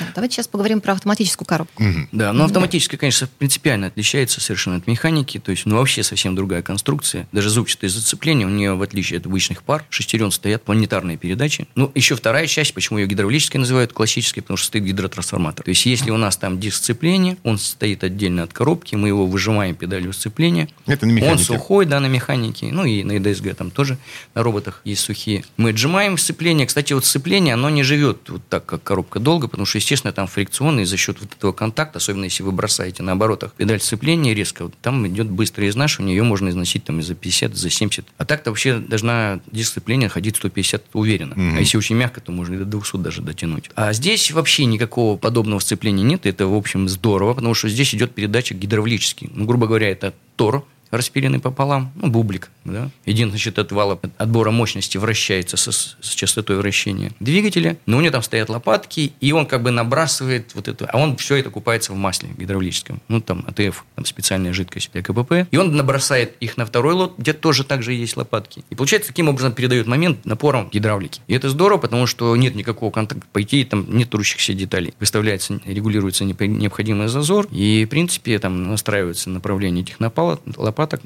Да, 0.00 0.06
давайте 0.16 0.34
сейчас 0.36 0.48
поговорим 0.48 0.80
про 0.80 0.94
автоматическую 0.94 1.46
коробку. 1.46 1.82
Угу. 1.82 2.08
Да, 2.12 2.32
но 2.32 2.44
автоматическая, 2.44 2.98
конечно, 2.98 3.28
принципиально 3.38 3.86
отличается 3.86 4.40
совершенно 4.40 4.76
от 4.76 4.86
механики 4.86 5.19
механики, 5.20 5.38
то 5.38 5.50
есть 5.50 5.66
ну, 5.66 5.76
вообще 5.76 6.02
совсем 6.02 6.34
другая 6.34 6.62
конструкция. 6.62 7.28
Даже 7.32 7.50
зубчатое 7.50 7.90
зацепление, 7.90 8.46
у 8.46 8.50
нее, 8.50 8.74
в 8.74 8.82
отличие 8.82 9.18
от 9.18 9.26
обычных 9.26 9.62
пар, 9.62 9.84
шестерен 9.90 10.30
стоят 10.30 10.62
планетарные 10.62 11.16
передачи. 11.16 11.66
Ну, 11.74 11.90
еще 11.94 12.16
вторая 12.16 12.46
часть, 12.46 12.74
почему 12.74 12.98
ее 12.98 13.06
гидравлической 13.06 13.58
называют, 13.58 13.92
классической, 13.92 14.40
потому 14.40 14.56
что 14.56 14.66
стоит 14.68 14.84
гидротрансформатор. 14.84 15.64
То 15.64 15.70
есть, 15.70 15.86
если 15.86 16.10
у 16.10 16.16
нас 16.16 16.36
там 16.36 16.58
диск 16.58 16.78
сцепления, 16.78 17.36
он 17.44 17.58
стоит 17.58 18.04
отдельно 18.04 18.42
от 18.42 18.52
коробки, 18.52 18.94
мы 18.94 19.08
его 19.08 19.26
выжимаем 19.26 19.74
педалью 19.74 20.12
сцепления. 20.12 20.68
Это 20.86 21.06
на 21.06 21.10
механике. 21.10 21.32
Он 21.32 21.38
сухой, 21.38 21.86
да, 21.86 22.00
на 22.00 22.06
механике. 22.06 22.70
Ну, 22.72 22.84
и 22.84 23.02
на 23.04 23.12
EDSG 23.12 23.54
там 23.54 23.70
тоже 23.70 23.98
на 24.34 24.42
роботах 24.42 24.80
есть 24.84 25.02
сухие. 25.02 25.44
Мы 25.56 25.70
отжимаем 25.70 26.18
сцепление. 26.18 26.66
Кстати, 26.66 26.92
вот 26.92 27.04
сцепление, 27.04 27.54
оно 27.54 27.70
не 27.70 27.82
живет 27.82 28.28
вот 28.28 28.42
так, 28.48 28.66
как 28.66 28.82
коробка 28.82 29.18
долго, 29.18 29.48
потому 29.48 29.66
что, 29.66 29.78
естественно, 29.78 30.12
там 30.12 30.26
фрикционный 30.26 30.84
за 30.84 30.96
счет 30.96 31.18
вот 31.20 31.32
этого 31.36 31.52
контакта, 31.52 31.98
особенно 31.98 32.24
если 32.24 32.42
вы 32.42 32.52
бросаете 32.52 33.02
на 33.02 33.12
оборотах 33.12 33.52
педаль 33.52 33.80
сцепления 33.80 34.34
резко, 34.34 34.64
вот 34.64 34.74
там 34.80 35.02
идет 35.10 35.28
быстрое 35.28 35.68
изнашивание, 35.68 36.16
ее 36.16 36.22
можно 36.22 36.48
износить 36.48 36.84
там 36.84 37.00
и 37.00 37.02
за 37.02 37.14
50, 37.14 37.54
за 37.56 37.70
70. 37.70 38.06
А 38.16 38.24
так-то 38.24 38.50
вообще 38.50 38.78
должна 38.78 39.40
дисциплина 39.50 40.08
ходить 40.08 40.36
150 40.36 40.84
уверенно. 40.92 41.34
Mm-hmm. 41.34 41.56
А 41.56 41.60
если 41.60 41.76
очень 41.76 41.96
мягко, 41.96 42.20
то 42.20 42.32
можно 42.32 42.54
и 42.54 42.58
до 42.58 42.64
200 42.64 42.96
даже 42.98 43.22
дотянуть. 43.22 43.70
А 43.74 43.92
здесь 43.92 44.30
вообще 44.30 44.64
никакого 44.64 45.16
подобного 45.16 45.60
сцепления 45.60 46.02
нет. 46.02 46.26
Это, 46.26 46.46
в 46.46 46.54
общем, 46.54 46.88
здорово, 46.88 47.34
потому 47.34 47.54
что 47.54 47.68
здесь 47.68 47.94
идет 47.94 48.14
передача 48.14 48.54
гидравлически. 48.54 49.30
Ну, 49.34 49.44
грубо 49.44 49.66
говоря, 49.66 49.88
это 49.88 50.14
тор, 50.36 50.64
распиленный 50.90 51.38
пополам, 51.38 51.92
ну, 51.94 52.08
бублик, 52.08 52.50
да. 52.64 52.90
Един, 53.04 53.30
значит, 53.30 53.58
от 53.58 53.72
вала 53.72 53.98
отбора 54.18 54.50
мощности 54.50 54.98
вращается 54.98 55.56
со, 55.56 55.72
с 55.72 56.14
частотой 56.14 56.56
вращения 56.56 57.12
двигателя, 57.20 57.76
но 57.86 57.98
у 57.98 58.00
него 58.00 58.12
там 58.12 58.22
стоят 58.22 58.48
лопатки, 58.48 59.12
и 59.20 59.32
он 59.32 59.46
как 59.46 59.62
бы 59.62 59.70
набрасывает 59.70 60.54
вот 60.54 60.68
это, 60.68 60.86
а 60.86 60.98
он 60.98 61.16
все 61.16 61.36
это 61.36 61.50
купается 61.50 61.92
в 61.92 61.96
масле 61.96 62.30
гидравлическом, 62.36 63.00
ну, 63.08 63.20
там, 63.20 63.44
АТФ, 63.46 63.84
там 63.94 64.04
специальная 64.04 64.52
жидкость 64.52 64.90
для 64.92 65.02
КПП, 65.02 65.46
и 65.50 65.56
он 65.56 65.76
набросает 65.76 66.36
их 66.40 66.56
на 66.56 66.66
второй 66.66 66.94
лот, 66.94 67.14
где 67.18 67.32
тоже 67.32 67.64
также 67.64 67.92
есть 67.92 68.16
лопатки. 68.16 68.64
И 68.70 68.74
получается, 68.74 69.08
таким 69.08 69.28
образом 69.28 69.52
передает 69.52 69.86
момент 69.86 70.24
напором 70.24 70.68
гидравлики. 70.70 71.20
И 71.28 71.34
это 71.34 71.48
здорово, 71.48 71.78
потому 71.78 72.06
что 72.06 72.34
нет 72.36 72.54
никакого 72.54 72.90
контакта, 72.90 73.26
по 73.32 73.42
идее, 73.42 73.64
там 73.64 73.86
нет 73.88 74.10
трущихся 74.10 74.54
деталей. 74.54 74.94
Выставляется, 74.98 75.60
регулируется 75.64 76.24
необходимый 76.24 77.08
зазор, 77.08 77.46
и, 77.50 77.84
в 77.84 77.88
принципе, 77.88 78.38
там 78.38 78.70
настраивается 78.70 79.30
направление 79.30 79.84
этих 79.84 80.00
лопаток, 80.00 80.40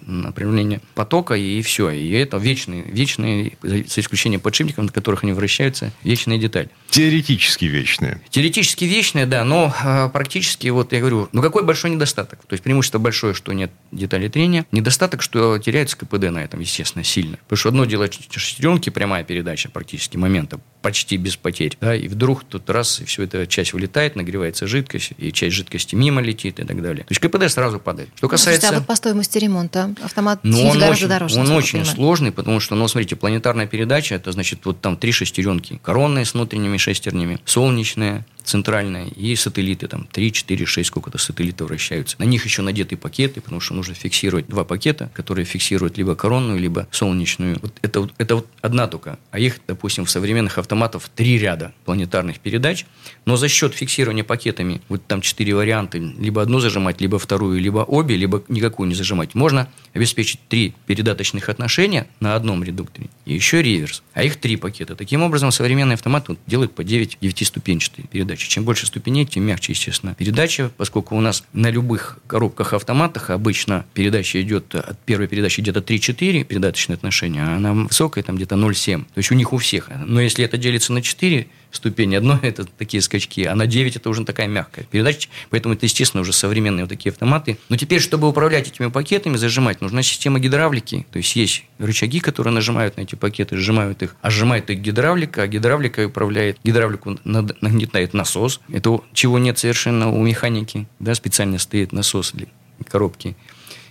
направление 0.07 0.81
потока, 0.95 1.35
и 1.35 1.63
все. 1.63 1.91
И 1.91 2.11
это 2.13 2.37
вечные, 2.37 2.83
вечные, 2.83 3.53
за 3.63 4.01
исключением 4.01 4.41
подшипников, 4.41 4.85
на 4.85 4.91
которых 4.91 5.25
они 5.25 5.33
вращаются, 5.33 5.91
вечная 6.03 6.39
деталь. 6.39 6.69
Теоретически 6.91 7.65
вечная. 7.65 8.21
Теоретически 8.31 8.85
вечная, 8.85 9.27
да, 9.27 9.45
но 9.45 9.75
э, 9.85 10.09
практически, 10.13 10.69
вот 10.69 10.93
я 10.93 11.01
говорю, 11.01 11.29
ну 11.33 11.43
какой 11.43 11.65
большой 11.65 11.91
недостаток? 11.91 12.41
То 12.47 12.53
есть 12.53 12.63
преимущество 12.63 12.99
большое, 12.99 13.35
что 13.35 13.53
нет 13.53 13.71
деталей 13.91 14.29
трения. 14.29 14.67
Недостаток, 14.73 15.23
что 15.23 15.59
теряется 15.59 15.97
КПД 15.97 16.31
на 16.31 16.39
этом, 16.39 16.61
естественно, 16.61 17.05
сильно. 17.05 17.39
Потому 17.39 17.57
что 17.57 17.69
одно 17.71 17.85
дело 17.85 18.09
шестеренки, 18.31 18.91
прямая 18.91 19.25
передача 19.25 19.69
практически 19.71 20.17
момента, 20.17 20.61
почти 20.83 21.17
без 21.17 21.37
потерь. 21.37 21.77
Да, 21.81 21.97
и 21.97 22.09
вдруг 22.09 22.45
тут 22.45 22.69
раз, 22.71 23.01
и 23.01 23.05
все 23.05 23.25
эта 23.25 23.47
часть 23.47 23.73
вылетает, 23.73 24.17
нагревается 24.17 24.67
жидкость, 24.67 25.13
и 25.19 25.33
часть 25.33 25.57
жидкости 25.57 25.95
мимо 25.95 26.21
летит 26.21 26.61
и 26.61 26.65
так 26.65 26.83
далее. 26.83 27.05
То 27.05 27.13
есть 27.13 27.21
КПД 27.21 27.51
сразу 27.51 27.81
падает. 27.81 28.11
Что 28.17 28.29
касается... 28.29 28.61
Слушайте, 28.61 28.77
а 28.77 28.81
вот 28.81 28.87
по 28.87 28.95
стоимости 28.95 29.39
ремонта 29.39 29.64
автомат 30.03 30.41
ну, 30.43 30.61
он 30.69 30.79
гораздо 30.79 30.91
очень, 30.91 31.09
дороже. 31.09 31.41
Он 31.41 31.51
очень 31.53 31.81
понимаю. 31.81 31.97
сложный, 31.97 32.33
потому 32.33 32.61
что, 32.61 32.75
ну, 32.75 32.89
смотрите, 32.89 33.17
планетарная 33.17 33.67
передача, 33.67 34.15
это 34.15 34.33
значит 34.33 34.61
вот 34.65 34.81
там 34.81 34.97
три 34.97 35.13
шестеренки. 35.13 35.81
Коронные 35.83 36.25
с 36.25 36.35
внутренними 36.35 36.77
шестернями, 36.77 37.41
солнечные, 37.45 38.25
центральная, 38.45 39.07
и 39.07 39.35
сателлиты, 39.37 39.89
там 39.89 40.07
3, 40.11 40.33
4, 40.33 40.67
6, 40.67 40.89
сколько-то 40.89 41.19
сателлитов 41.19 41.69
вращаются. 41.69 42.17
На 42.19 42.25
них 42.25 42.45
еще 42.45 42.63
надеты 42.63 42.97
пакеты, 42.97 43.41
потому 43.41 43.61
что 43.61 43.75
нужно 43.75 43.95
фиксировать 43.95 44.47
два 44.47 44.65
пакета, 44.65 45.11
которые 45.15 45.45
фиксируют 45.45 45.97
либо 45.97 46.15
коронную, 46.15 46.59
либо 46.59 46.87
солнечную. 46.91 47.59
Вот 47.61 47.73
это, 47.83 48.09
это 48.19 48.37
вот 48.37 48.49
одна 48.61 48.87
только. 48.87 49.19
А 49.31 49.39
их, 49.39 49.61
допустим, 49.67 50.05
в 50.05 50.11
современных 50.11 50.59
автоматах 50.59 51.09
три 51.09 51.39
ряда 51.39 51.73
планетарных 51.85 52.39
передач. 52.39 52.87
Но 53.25 53.37
за 53.37 53.49
счет 53.49 53.75
фиксирования 53.75 54.25
пакетами, 54.25 54.83
вот 54.89 55.07
там 55.07 55.21
четыре 55.21 55.55
варианта, 55.55 55.99
либо 55.99 56.43
одну 56.43 56.61
зажимать, 56.61 57.01
либо 57.01 57.19
вторую, 57.19 57.61
либо 57.61 57.79
обе, 57.79 58.17
либо 58.17 58.43
никакую 58.49 58.89
не 58.89 58.95
зажимать, 58.95 59.35
можно 59.35 59.69
обеспечить 59.95 60.41
три 60.49 60.75
передаточных 60.87 61.49
отношения 61.49 62.07
на 62.21 62.35
одном 62.35 62.63
редукторе. 62.63 63.09
И 63.25 63.35
еще 63.35 63.63
реверс. 63.63 64.03
А 64.13 64.23
их 64.23 64.37
три 64.37 64.57
пакета. 64.57 64.95
Таким 64.97 65.23
образом, 65.23 65.51
современный 65.51 65.95
автомат 65.95 66.29
делает 66.47 66.75
по 66.75 66.85
9 66.85 67.19
девятиступенчатые 67.21 68.07
передачи 68.07 68.34
передачи. 68.35 68.49
Чем 68.49 68.65
больше 68.65 68.87
ступеней, 68.87 69.27
тем 69.27 69.45
мягче, 69.45 69.73
естественно, 69.73 70.15
передача, 70.15 70.71
поскольку 70.77 71.17
у 71.17 71.21
нас 71.21 71.45
на 71.53 71.71
любых 71.71 72.19
коробках-автоматах 72.27 73.31
обычно 73.31 73.85
передача 73.95 74.41
идет, 74.43 74.75
от 74.75 74.99
первой 75.05 75.29
передачи 75.29 75.61
где-то 75.61 75.81
3-4 75.81 76.45
передаточные 76.45 76.95
отношения, 76.95 77.43
а 77.43 77.57
она 77.57 77.73
высокая, 77.73 78.25
там 78.25 78.37
где-то 78.37 78.57
0,7. 78.57 79.05
То 79.05 79.19
есть 79.19 79.31
у 79.31 79.35
них 79.35 79.53
у 79.53 79.59
всех. 79.59 79.89
Но 80.07 80.21
если 80.21 80.45
это 80.45 80.57
делится 80.57 80.93
на 80.93 81.03
4, 81.03 81.47
ступени. 81.77 82.17
Одно– 82.17 82.39
это 82.43 82.65
такие 82.65 83.03
скачки, 83.03 83.45
а 83.45 83.55
на 83.55 83.67
9– 83.67 83.97
это 83.97 84.09
уже 84.11 84.25
такая 84.25 84.47
мягкая 84.47 84.85
передача. 84.85 85.29
Поэтому 85.51 85.75
это, 85.75 85.87
естественно, 85.87 86.21
уже 86.21 86.33
современные 86.33 86.85
вот 86.85 86.91
такие 86.91 87.11
автоматы. 87.11 87.59
Но 87.69 87.77
теперь, 87.77 88.01
чтобы 88.01 88.29
управлять 88.29 88.69
этими 88.69 88.89
пакетами, 88.89 89.37
зажимать, 89.37 89.81
нужна 89.81 90.03
система 90.03 90.39
гидравлики. 90.39 91.07
То 91.11 91.19
есть, 91.19 91.37
есть 91.37 91.65
рычаги, 91.79 92.21
которые 92.21 92.53
нажимают 92.53 92.97
на 92.97 93.03
эти 93.03 93.15
пакеты, 93.15 93.57
сжимают 93.57 94.03
их, 94.03 94.17
а 94.23 94.31
сжимает 94.31 94.71
их 94.71 94.81
гидравлика, 94.81 95.43
а 95.43 95.47
гидравлика 95.47 96.07
управляет, 96.07 96.59
гидравлику 96.65 97.19
нагнетает 97.25 98.15
насос. 98.15 98.61
Это 98.73 99.01
чего 99.13 99.39
нет 99.39 99.59
совершенно 99.59 100.11
у 100.11 100.23
механики. 100.23 100.87
Да, 100.99 101.15
специально 101.15 101.59
стоит 101.59 101.93
насос 101.93 102.33
для 102.33 102.47
коробки 102.89 103.37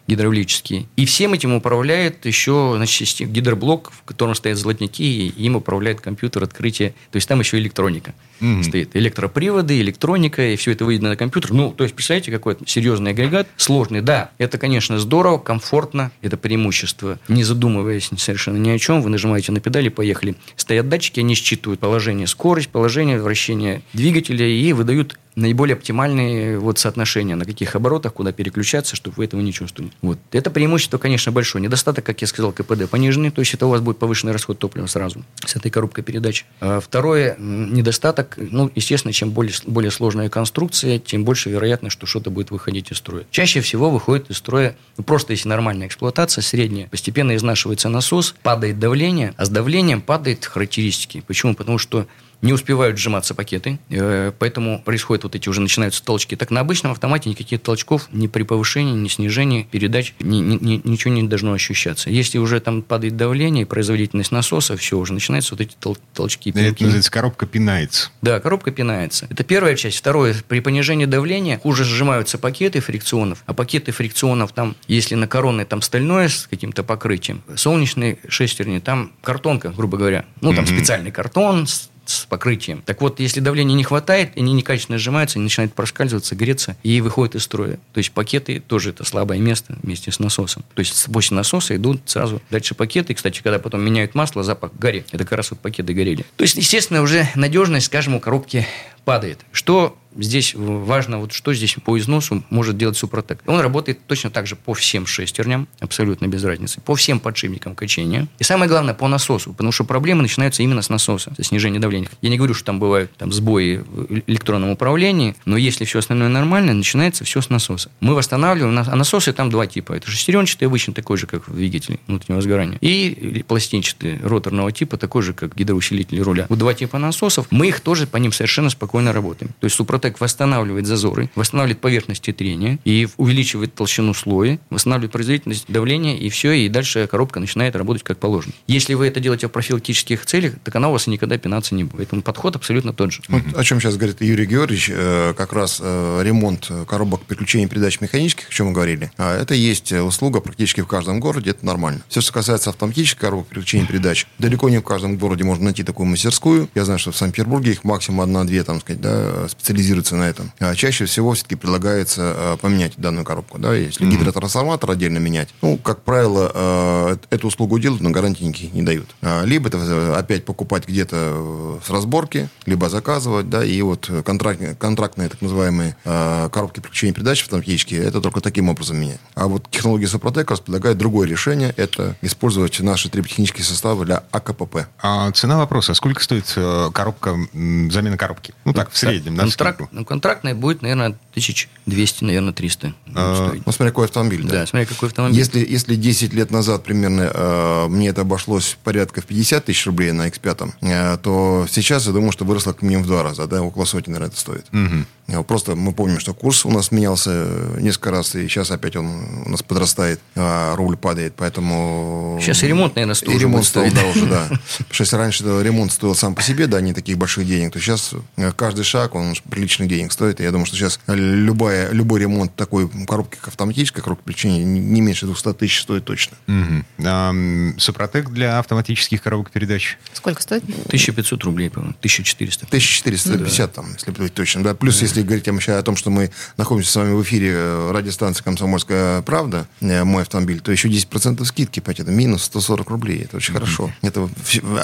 гидравлические. 0.08 0.86
И 0.96 1.06
всем 1.06 1.34
этим 1.34 1.54
управляет 1.54 2.26
еще 2.26 2.74
значит, 2.76 3.28
гидроблок, 3.30 3.92
в 3.92 4.04
котором 4.04 4.36
стоят 4.36 4.58
золотники, 4.58 5.02
и 5.02 5.28
им 5.30 5.56
управляет 5.56 6.02
компьютер 6.02 6.44
открытия. 6.44 6.89
То 7.12 7.18
есть 7.18 7.28
там 7.28 7.39
еще 7.39 7.58
электроника 7.58 8.13
mm-hmm. 8.43 8.63
стоит. 8.63 8.95
Электроприводы, 8.95 9.79
электроника, 9.82 10.41
и 10.45 10.56
все 10.56 10.71
это 10.71 10.86
выйдено 10.86 11.10
на 11.10 11.15
компьютер. 11.15 11.53
Ну, 11.53 11.71
то 11.71 11.84
есть, 11.84 11.95
представляете, 11.95 12.32
какой 12.32 12.58
серьезный 12.65 13.12
агрегат, 13.12 13.47
сложный. 13.58 14.01
Да, 14.01 14.32
это, 14.38 14.58
конечно, 14.58 14.99
здорово, 14.99 15.38
комфортно, 15.38 16.12
это 16.21 16.38
преимущество. 16.38 17.19
Не 17.27 17.43
задумываясь 17.43 18.10
совершенно 18.17 18.58
ни 18.58 18.69
о 18.69 18.77
чем, 18.77 19.01
вы 19.01 19.10
нажимаете 19.10 19.51
на 19.51 19.60
педали, 19.60 19.89
поехали. 19.89 20.36
Стоят 20.56 20.89
датчики, 20.89 21.19
они 21.19 21.36
считывают 21.36 21.79
положение, 21.79 22.27
скорость, 22.27 22.69
положение 22.69 23.21
вращения 23.21 23.82
двигателя 23.93 24.47
и 24.47 24.73
выдают 24.73 25.17
наиболее 25.36 25.75
оптимальные 25.75 26.60
вот 26.60 26.79
соотношения, 26.79 27.36
на 27.36 27.45
каких 27.45 27.75
оборотах, 27.75 28.13
куда 28.13 28.32
переключаться, 28.32 28.95
чтобы 28.95 29.15
вы 29.17 29.25
этого 29.25 29.41
не 29.41 29.53
чувствовали. 29.53 29.91
Вот. 30.01 30.19
Это 30.32 30.51
преимущество, 30.51 30.97
конечно, 30.97 31.32
большое. 31.32 31.63
Недостаток, 31.63 32.06
как 32.06 32.21
я 32.21 32.27
сказал, 32.27 32.51
КПД 32.51 32.89
пониженный, 32.89 33.32
то 33.32 33.41
есть 33.41 33.53
это 33.53 33.65
у 33.65 33.69
вас 33.69 33.82
будет 33.82 33.97
повышенный 33.97 34.34
расход 34.34 34.60
топлива 34.60 34.88
сразу 34.88 35.23
с 35.45 35.56
этой 35.56 35.71
коробкой 35.71 36.03
передач. 36.03 36.45
А 36.60 36.79
второе, 36.79 37.36
недостаток, 37.39 38.33
ну, 38.38 38.72
естественно, 38.76 39.13
чем 39.13 39.32
более, 39.32 39.54
более 39.65 39.91
сложная 39.91 40.30
конструкция, 40.30 41.00
тем 41.00 41.24
больше 41.26 41.50
вероятность, 41.50 41.93
что 41.93 42.06
что-то 42.06 42.30
будет 42.30 42.52
выходить 42.52 42.91
из 42.91 42.98
строя. 42.98 43.26
Чаще 43.32 43.62
всего 43.62 43.89
выходит 43.89 44.30
из 44.30 44.38
строя, 44.38 44.76
ну, 44.98 45.04
просто 45.04 45.34
если 45.34 45.50
нормальная 45.50 45.88
эксплуатация, 45.88 46.41
средняя, 46.41 46.88
постепенно 46.88 47.36
изнашивается 47.36 47.89
насос, 47.89 48.36
падает 48.43 48.80
давление, 48.80 49.34
а 49.38 49.46
с 49.46 49.50
давлением 49.50 50.02
падает 50.02 50.46
характеристики. 50.46 51.24
Почему? 51.26 51.56
Потому 51.56 51.78
что 51.78 52.08
не 52.43 52.53
успевают 52.53 52.97
сжиматься 52.97 53.34
пакеты, 53.34 53.79
э, 53.89 54.32
поэтому 54.38 54.82
происходят 54.84 55.23
вот 55.23 55.36
эти 55.36 55.47
уже 55.49 55.62
начинаются 55.62 56.03
толчки. 56.03 56.36
Так 56.36 56.51
на 56.51 56.60
обычном 56.60 56.91
автомате 56.91 57.29
никаких 57.29 57.62
толчков 57.62 58.10
ни 58.12 58.27
при 58.27 58.43
повышении, 58.43 58.93
ни 58.93 59.08
снижении 59.08 59.63
передач 59.71 60.13
ни, 60.19 60.41
ни, 60.41 60.82
ничего 60.84 61.13
не 61.13 61.23
должно 61.23 61.53
ощущаться. 61.53 62.10
Если 62.10 62.38
уже 62.38 62.60
там 62.60 62.82
падает 62.82 63.15
давление, 63.15 63.65
производительность 63.65 64.32
насоса, 64.32 64.75
все, 64.75 64.97
уже 64.97 65.13
начинаются 65.13 65.56
вот 65.56 65.62
эти 65.62 65.75
тол 65.79 65.97
толчки. 66.13 66.51
Пинки. 66.51 66.69
Это 66.69 66.84
называется 66.84 67.12
коробка 67.12 67.45
пинается. 67.45 68.12
Да, 68.21 68.39
коробка 68.41 68.71
пинается. 68.71 69.25
Это 69.29 69.45
первая 69.45 69.75
часть. 69.75 69.97
Второе, 69.97 70.36
при 70.47 70.60
понижении 70.60 71.06
давления 71.06 71.60
хуже 71.60 71.86
сжимаются 71.86 72.38
пакеты 72.38 72.82
фрикционов, 72.82 73.41
а 73.45 73.53
пакеты 73.53 73.93
фрикционов 73.93 74.51
там, 74.51 74.75
если 74.89 75.15
на 75.15 75.27
коронной 75.27 75.63
там 75.63 75.82
стальное 75.82 76.27
с 76.27 76.47
каким-то 76.47 76.84
покрытием, 76.84 77.41
солнечные 77.56 78.17
шестерни, 78.27 78.79
там 78.79 79.13
картонка, 79.21 79.69
грубо 79.69 79.97
говоря. 79.97 80.25
Ну, 80.41 80.53
там 80.53 80.65
mm-hmm. 80.65 80.77
специальный 80.77 81.12
картон, 81.12 81.67
с 81.67 81.89
покрытием. 82.30 82.84
Так 82.86 83.02
вот, 83.02 83.20
если 83.20 83.39
давления 83.39 83.76
не 83.76 83.84
хватает, 83.84 84.32
они 84.36 84.54
некачественно 84.54 84.98
сжимаются, 84.98 85.39
они 85.39 85.44
начинают 85.44 85.74
проскальзываться, 85.74 86.36
греться 86.36 86.76
и 86.84 87.02
выходят 87.02 87.36
из 87.36 87.44
строя. 87.44 87.80
То 87.94 88.00
есть 88.00 88.12
пакеты 88.12 88.60
тоже 88.60 88.92
это 88.92 89.04
слабое 89.04 89.39
место 89.39 89.78
вместе 89.82 90.12
с 90.12 90.20
насосом. 90.20 90.63
То 90.74 90.80
есть 90.80 91.08
после 91.12 91.36
насоса 91.36 91.76
идут 91.76 92.02
сразу 92.06 92.42
дальше 92.50 92.76
пакеты. 92.76 93.13
И, 93.13 93.16
кстати, 93.16 93.42
когда 93.42 93.60
потом 93.60 93.82
меняют 93.82 94.16
масло, 94.16 94.44
запах 94.44 94.72
гари. 94.78 95.06
Это 95.12 95.24
как 95.24 95.34
раз 95.34 95.52
вот 95.52 95.60
пакеты 95.60 95.94
горели. 95.94 96.26
То 96.38 96.44
есть, 96.44 96.56
естественно, 96.56 97.02
уже 97.02 97.28
надежность, 97.36 97.88
скажем, 97.88 98.16
у 98.16 98.20
коробки 98.20 98.66
падает. 99.06 99.39
Что 99.52 99.98
здесь 100.16 100.54
важно, 100.56 101.20
вот 101.20 101.34
что 101.34 101.54
здесь 101.54 101.76
по 101.84 101.98
износу 101.98 102.44
может 102.50 102.78
делать 102.78 102.98
Супротек. 102.98 103.42
Он 103.46 103.60
работает 103.60 104.06
точно 104.08 104.30
так 104.30 104.48
же 104.48 104.56
по 104.56 104.74
всем 104.74 105.06
шестерням, 105.06 105.68
абсолютно 105.80 106.28
без 106.28 106.44
разницы, 106.44 106.82
по 106.82 106.96
всем 106.96 107.20
подшипникам 107.20 107.76
качения. 107.76 108.28
И 108.39 108.44
самое 108.44 108.70
главное, 108.70 108.94
по 108.94 109.08
насосу, 109.08 109.54
потому 109.54 109.72
что 109.72 109.84
проблемы 109.84 110.22
начинаются 110.22 110.63
именно 110.63 110.82
с 110.82 110.89
насоса, 110.89 111.34
со 111.36 111.44
снижения 111.44 111.80
давления. 111.80 112.10
Я 112.22 112.30
не 112.30 112.38
говорю, 112.38 112.54
что 112.54 112.66
там 112.66 112.80
бывают 112.80 113.12
там, 113.18 113.32
сбои 113.32 113.78
в 113.78 114.22
электронном 114.28 114.70
управлении, 114.70 115.36
но 115.46 115.58
если 115.58 115.86
все 115.86 116.00
остальное 116.00 116.30
нормально, 116.30 116.74
начинается 116.74 117.24
все 117.24 117.42
с 117.42 117.50
насоса. 117.50 117.92
Мы 118.00 118.16
восстанавливаем, 118.16 118.78
а 118.78 118.96
насосы 118.96 119.34
там 119.34 119.50
два 119.50 119.68
типа. 119.68 119.94
Это 119.94 120.10
шестеренчатый, 120.10 120.68
обычно 120.68 120.94
такой 120.94 121.18
же, 121.18 121.28
как 121.28 121.48
в 121.48 121.56
двигателе 121.56 122.00
внутреннего 122.08 122.42
сгорания, 122.42 122.78
и 122.82 123.44
пластинчатый 123.48 124.20
роторного 124.24 124.72
типа, 124.72 124.98
такой 124.98 125.24
же, 125.24 125.34
как 125.34 125.56
гидроусилитель 125.56 126.22
руля. 126.22 126.46
Вот 126.50 126.60
два 126.60 126.74
типа 126.74 126.98
насосов, 126.98 127.48
мы 127.50 127.68
их 127.68 127.80
тоже 127.80 128.08
по 128.08 128.18
ним 128.18 128.32
совершенно 128.32 128.70
спокойно 128.70 128.92
работаем. 129.01 129.51
То 129.60 129.65
есть 129.65 129.75
Супротек 129.75 130.19
восстанавливает 130.19 130.86
зазоры, 130.86 131.29
восстанавливает 131.36 131.82
поверхности 131.82 132.32
трения 132.32 132.79
и 132.86 133.08
увеличивает 133.17 133.73
толщину 133.73 134.13
слоя, 134.13 134.60
восстанавливает 134.69 135.12
производительность 135.12 135.65
давления, 135.67 136.17
и 136.17 136.29
все, 136.29 136.51
и 136.51 136.69
дальше 136.69 137.08
коробка 137.08 137.39
начинает 137.39 137.75
работать 137.75 138.03
как 138.03 138.17
положено. 138.19 138.53
Если 138.67 138.93
вы 138.93 139.08
это 139.08 139.19
делаете 139.19 139.47
в 139.47 139.51
профилактических 139.51 140.25
целях, 140.25 140.53
так 140.63 140.75
она 140.75 140.89
у 140.89 140.91
вас 140.91 141.08
никогда 141.08 141.38
пинаться 141.38 141.75
не 141.75 141.84
будет. 141.84 141.97
Поэтому 141.97 142.21
подход 142.21 142.56
абсолютно 142.56 142.93
тот 142.93 143.12
же. 143.12 143.21
Вот 143.29 143.41
о 143.56 143.63
чем 143.63 143.79
сейчас 143.79 143.95
говорит 143.95 144.21
Юрий 144.21 144.45
Георгиевич, 144.45 144.91
э, 144.93 145.34
как 145.36 145.53
раз 145.53 145.79
э, 145.82 146.21
ремонт 146.23 146.69
коробок 146.88 147.23
переключения 147.23 147.67
передач 147.67 148.01
механических, 148.01 148.49
о 148.49 148.51
чем 148.51 148.67
мы 148.67 148.73
говорили. 148.73 149.12
А 149.17 149.38
это 149.39 149.53
есть 149.53 149.91
услуга 149.91 150.39
практически 150.41 150.82
в 150.82 150.88
каждом 150.88 151.19
городе, 151.19 151.51
это 151.51 151.65
нормально. 151.65 152.01
Все, 152.10 152.21
что 152.21 152.34
касается 152.34 152.69
автоматических 152.69 153.19
коробок 153.19 153.47
переключения 153.47 153.86
передач, 153.86 154.27
далеко 154.39 154.69
не 154.69 154.79
в 154.79 154.84
каждом 154.84 155.17
городе 155.17 155.43
можно 155.43 155.65
найти 155.65 155.84
такую 155.84 156.08
мастерскую. 156.08 156.69
Я 156.75 156.86
знаю, 156.86 156.99
что 156.99 157.12
в 157.12 157.17
Санкт-Петербурге 157.17 157.71
их 157.71 157.84
максимум 157.84 158.21
одна-две, 158.21 158.63
там 158.63 158.79
сказать, 158.84 159.02
да, 159.02 159.48
специализируется 159.48 160.15
на 160.15 160.24
этом. 160.24 160.52
А 160.60 160.76
чаще 160.76 161.06
всего 161.06 161.34
все-таки 161.34 161.56
предлагается 161.56 162.36
э, 162.36 162.58
поменять 162.62 162.93
данную 162.98 163.26
коробку. 163.26 163.58
Да, 163.58 163.74
если 163.74 164.06
mm-hmm. 164.06 164.12
гидротрансформатор 164.12 164.91
отдельно 164.91 165.17
менять, 165.17 165.50
ну, 165.62 165.78
как 165.78 166.02
правило, 166.04 166.52
э, 166.54 167.17
эту 167.30 167.48
услугу 167.48 167.80
делают, 167.80 168.02
но 168.02 168.10
гарантии 168.10 168.43
никаких 168.43 168.74
не 168.74 168.82
дают. 168.82 169.15
А, 169.22 169.43
либо 169.43 169.69
это 169.69 170.17
опять 170.17 170.46
покупать 170.46 170.88
где-то 170.88 171.80
с 171.86 171.89
разборки, 171.89 172.50
либо 172.65 172.89
заказывать, 172.89 173.50
да, 173.50 173.63
и 173.63 173.82
вот 173.82 174.10
контракт, 174.26 174.60
контрактные 174.78 175.30
так 175.30 175.41
называемые 175.41 175.96
коробки 176.04 176.80
переключения 176.80 177.13
передач 177.13 177.43
автоматические, 177.43 178.04
это 178.04 178.22
только 178.22 178.41
таким 178.41 178.69
образом 178.69 178.98
менять. 178.98 179.19
А 179.36 179.48
вот 179.48 179.69
технология 179.69 180.08
Супротек 180.08 180.52
предлагает 180.62 180.98
другое 180.98 181.28
решение, 181.28 181.74
это 181.78 182.15
использовать 182.22 182.80
наши 182.80 183.10
триботехнические 183.10 183.63
составы 183.63 184.06
для 184.06 184.24
АКПП. 184.32 184.88
А 185.02 185.32
цена 185.32 185.58
вопроса, 185.58 185.93
сколько 185.93 186.22
стоит 186.22 186.46
коробка, 186.93 187.38
замена 187.54 188.17
коробки? 188.17 188.54
Ну 188.65 188.73
так, 188.74 188.92
в 188.92 188.98
среднем, 188.98 189.36
на 189.36 189.44
контракт, 189.44 189.82
ну, 189.92 190.06
контрактная 190.06 190.56
будет, 190.56 190.82
наверное, 190.82 191.18
1200, 191.32 192.24
наверное, 192.24 192.54
300. 192.54 192.94
А, 193.16 193.54
ну, 193.54 193.72
смотря 193.72 193.92
какой 193.92 194.06
автомобиль. 194.06 194.44
Да, 194.44 194.50
да 194.50 194.66
смотря 194.66 194.86
какой 194.86 195.10
автомобиль. 195.10 195.38
Если, 195.38 195.66
если 195.68 195.96
10 195.96 196.34
лет 196.34 196.52
назад 196.52 196.84
примерно 196.84 197.32
э, 197.34 197.88
мне 197.90 198.10
это 198.10 198.22
обошлось 198.22 198.78
порядка 198.84 199.22
в 199.22 199.26
50 199.26 199.66
тысяч 199.66 199.86
рублей 199.86 200.12
на 200.12 200.28
X5, 200.28 200.74
э, 200.82 201.18
то 201.22 201.68
сейчас 201.70 202.06
я 202.06 202.12
думаю, 202.12 202.32
что 202.32 202.46
выросло 202.46 202.74
как 202.74 202.82
минимум 202.82 203.04
в 203.04 203.08
два 203.08 203.24
раза, 203.24 203.48
да, 203.48 203.62
около 203.62 203.86
сотни, 203.86 204.12
наверное, 204.12 204.32
это 204.32 204.40
стоит. 204.40 204.66
Угу. 204.74 205.44
Просто 205.44 205.76
мы 205.76 205.94
помним, 205.94 206.20
что 206.20 206.34
курс 206.34 206.66
у 206.66 206.70
нас 206.70 206.92
менялся 206.92 207.48
несколько 207.80 208.12
раз, 208.12 208.36
и 208.36 208.48
сейчас 208.48 208.72
опять 208.72 208.96
он 208.96 209.44
у 209.46 209.50
нас 209.50 209.64
подрастает, 209.64 210.20
а 210.36 210.76
рубль 210.76 210.98
падает, 210.98 211.34
поэтому... 211.38 212.38
Сейчас 212.42 212.64
и 212.64 212.68
ремонт, 212.68 212.96
наверное, 212.96 213.16
стоит. 213.16 213.36
И 213.36 213.40
ремонт 213.40 213.66
стоил, 213.66 213.94
да, 213.94 214.06
уже, 214.06 214.26
да. 214.26 214.48
Потому 214.50 214.60
что 214.92 215.04
если 215.04 215.16
раньше 215.16 215.44
ремонт 215.44 215.92
стоил 215.92 216.14
сам 216.16 216.36
по 216.36 216.42
себе, 216.42 216.68
да, 216.68 216.82
не 216.82 216.94
таких 216.94 217.18
больших 217.18 217.48
денег, 217.48 217.72
то 217.72 217.80
сейчас 217.80 218.14
э, 218.36 218.52
каждый 218.63 218.86
шаг, 218.86 219.13
он 219.13 219.36
приличных 219.49 219.89
денег 219.89 220.13
стоит. 220.13 220.39
И 220.39 220.43
я 220.43 220.52
думаю, 220.52 220.65
что 220.65 220.78
сейчас 220.78 220.97
любая, 221.08 221.91
любой 221.91 222.21
ремонт 222.21 222.56
такой 222.56 222.89
коробки, 223.06 223.36
как 223.36 223.49
автоматической 223.49 224.02
коробки 224.02 224.23
переключения, 224.23 224.63
не 224.63 225.02
меньше 225.02 225.26
200 225.26 225.54
тысяч 225.56 225.82
стоит 225.82 226.06
точно. 226.06 226.38
Угу. 226.47 226.86
А, 227.06 227.34
Супротек 227.78 228.30
для 228.30 228.60
автоматических 228.60 229.21
коробок 229.21 229.52
передач? 229.52 229.97
Сколько 230.13 230.41
стоит? 230.41 230.63
1500 230.63 231.43
рублей, 231.43 231.69
по-моему, 231.69 231.93
1400. 231.99 232.67
1450 232.67 233.58
да. 233.58 233.67
там, 233.67 233.93
если 233.93 234.12
быть 234.12 234.34
точно. 234.34 234.63
Да. 234.63 234.73
Плюс, 234.76 234.99
да. 234.99 235.08
если 235.08 235.23
говорить 235.23 235.45
еще 235.45 235.73
о 235.73 235.84
том, 235.84 235.97
что 235.97 236.10
мы 236.10 236.32
находимся 236.56 236.91
с 236.93 236.95
вами 236.95 237.13
в 237.15 237.21
эфире 237.23 237.52
э, 237.54 237.91
радиостанции 237.91 238.43
«Комсомольская 238.43 239.23
правда», 239.23 239.67
э, 239.82 240.06
мой 240.06 240.21
автомобиль, 240.21 240.62
то 240.62 240.71
еще 240.71 240.88
10% 240.88 241.43
скидки, 241.43 241.82
понимаете, 241.82 242.04
это 242.04 242.12
минус 242.12 242.43
140 242.43 242.89
рублей. 242.89 243.23
Это 243.23 243.36
очень 243.36 243.54
mm-hmm. 243.54 243.58
хорошо. 243.58 243.91
Это 244.02 244.30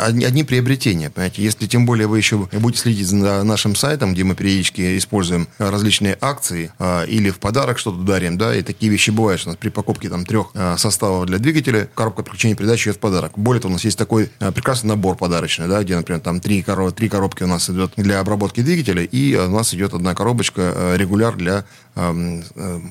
одни 0.04 0.44
приобретения, 0.44 1.10
понимаете. 1.10 1.44
Если 1.44 1.66
тем 1.66 1.86
более 1.86 2.08
вы 2.08 2.18
еще 2.18 2.38
будете 2.52 2.82
следить 2.82 3.08
за 3.08 3.44
нашим 3.44 3.69
сайтом, 3.76 4.14
где 4.14 4.24
мы 4.24 4.36
периодически 4.36 4.98
используем 4.98 5.48
различные 5.58 6.18
акции 6.22 6.72
а, 6.80 7.04
или 7.04 7.30
в 7.30 7.40
подарок 7.40 7.80
что-то 7.80 8.00
дарим, 8.00 8.38
да, 8.38 8.56
и 8.56 8.62
такие 8.62 8.92
вещи 8.92 9.12
бывают, 9.12 9.42
у 9.46 9.50
нас 9.50 9.58
при 9.58 9.70
покупке 9.70 10.10
там 10.10 10.26
трех 10.26 10.48
а, 10.54 10.78
составов 10.78 11.26
для 11.26 11.40
двигателя 11.40 11.90
коробка 11.94 12.24
переключения 12.24 12.56
передач 12.56 12.84
идет 12.84 12.98
в 12.98 13.00
подарок. 13.00 13.34
Более 13.38 13.62
того, 13.62 13.72
у 13.72 13.74
нас 13.74 13.84
есть 13.84 13.98
такой 13.98 14.30
прекрасный 14.40 14.90
набор 14.90 15.16
подарочный, 15.16 15.68
да, 15.68 15.84
где, 15.84 15.96
например, 15.96 16.22
там 16.22 16.40
три, 16.40 16.62
короб, 16.62 16.96
три 16.96 17.10
коробки 17.10 17.44
у 17.44 17.48
нас 17.48 17.70
идет 17.70 17.94
для 17.96 18.20
обработки 18.20 18.62
двигателя, 18.62 19.04
и 19.04 19.36
у 19.36 19.50
нас 19.50 19.74
идет 19.74 19.94
одна 19.94 20.16
коробочка 20.16 20.96
регуляр 20.96 21.36
для 21.36 21.60
э, 21.60 21.89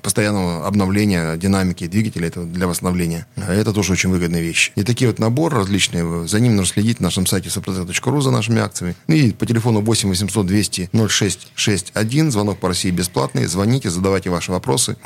постоянного 0.03 0.66
обновления 0.66 1.37
динамики 1.37 1.87
двигателя, 1.87 2.29
это 2.29 2.42
для 2.42 2.66
восстановления. 2.66 3.27
Это 3.37 3.73
тоже 3.73 3.92
очень 3.92 4.11
выгодная 4.11 4.40
вещь. 4.40 4.73
И 4.77 4.83
такие 4.83 5.09
вот 5.09 5.18
наборы 5.18 5.59
различные, 5.59 6.27
за 6.27 6.40
ним 6.40 6.57
нужно 6.57 6.75
следить 6.75 7.01
на 7.01 7.05
нашем 7.05 7.27
сайте 7.27 7.51
сопротек.ру 7.51 8.21
за 8.21 8.31
нашими 8.31 8.61
акциями. 8.61 8.94
Ну 9.07 9.14
и 9.14 9.33
по 9.33 9.47
телефону 9.47 9.81
8 9.81 10.09
800 10.09 10.47
200 10.47 10.90
0661, 10.92 12.31
звонок 12.31 12.59
по 12.59 12.68
России 12.68 12.90
бесплатный, 12.90 13.47
звоните, 13.47 13.90
задавайте 13.90 14.31
ваши 14.31 14.53
вопросы, 14.53 14.97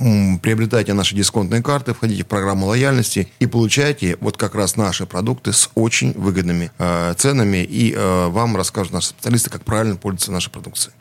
приобретайте 0.42 0.92
наши 0.94 1.14
дисконтные 1.14 1.62
карты, 1.62 1.94
входите 1.94 2.24
в 2.24 2.26
программу 2.26 2.66
лояльности 2.66 3.28
и 3.38 3.46
получайте 3.46 4.16
вот 4.20 4.36
как 4.36 4.54
раз 4.54 4.76
наши 4.76 5.06
продукты 5.06 5.52
с 5.52 5.70
очень 5.74 6.12
выгодными 6.12 6.70
э, 6.78 7.14
ценами, 7.16 7.64
и 7.64 7.92
э, 7.92 8.26
вам 8.28 8.56
расскажут 8.56 8.92
наши 8.92 9.08
специалисты, 9.08 9.50
как 9.50 9.64
правильно 9.64 9.96
пользоваться 9.96 10.32
нашей 10.32 10.50
продукцией. 10.50 10.94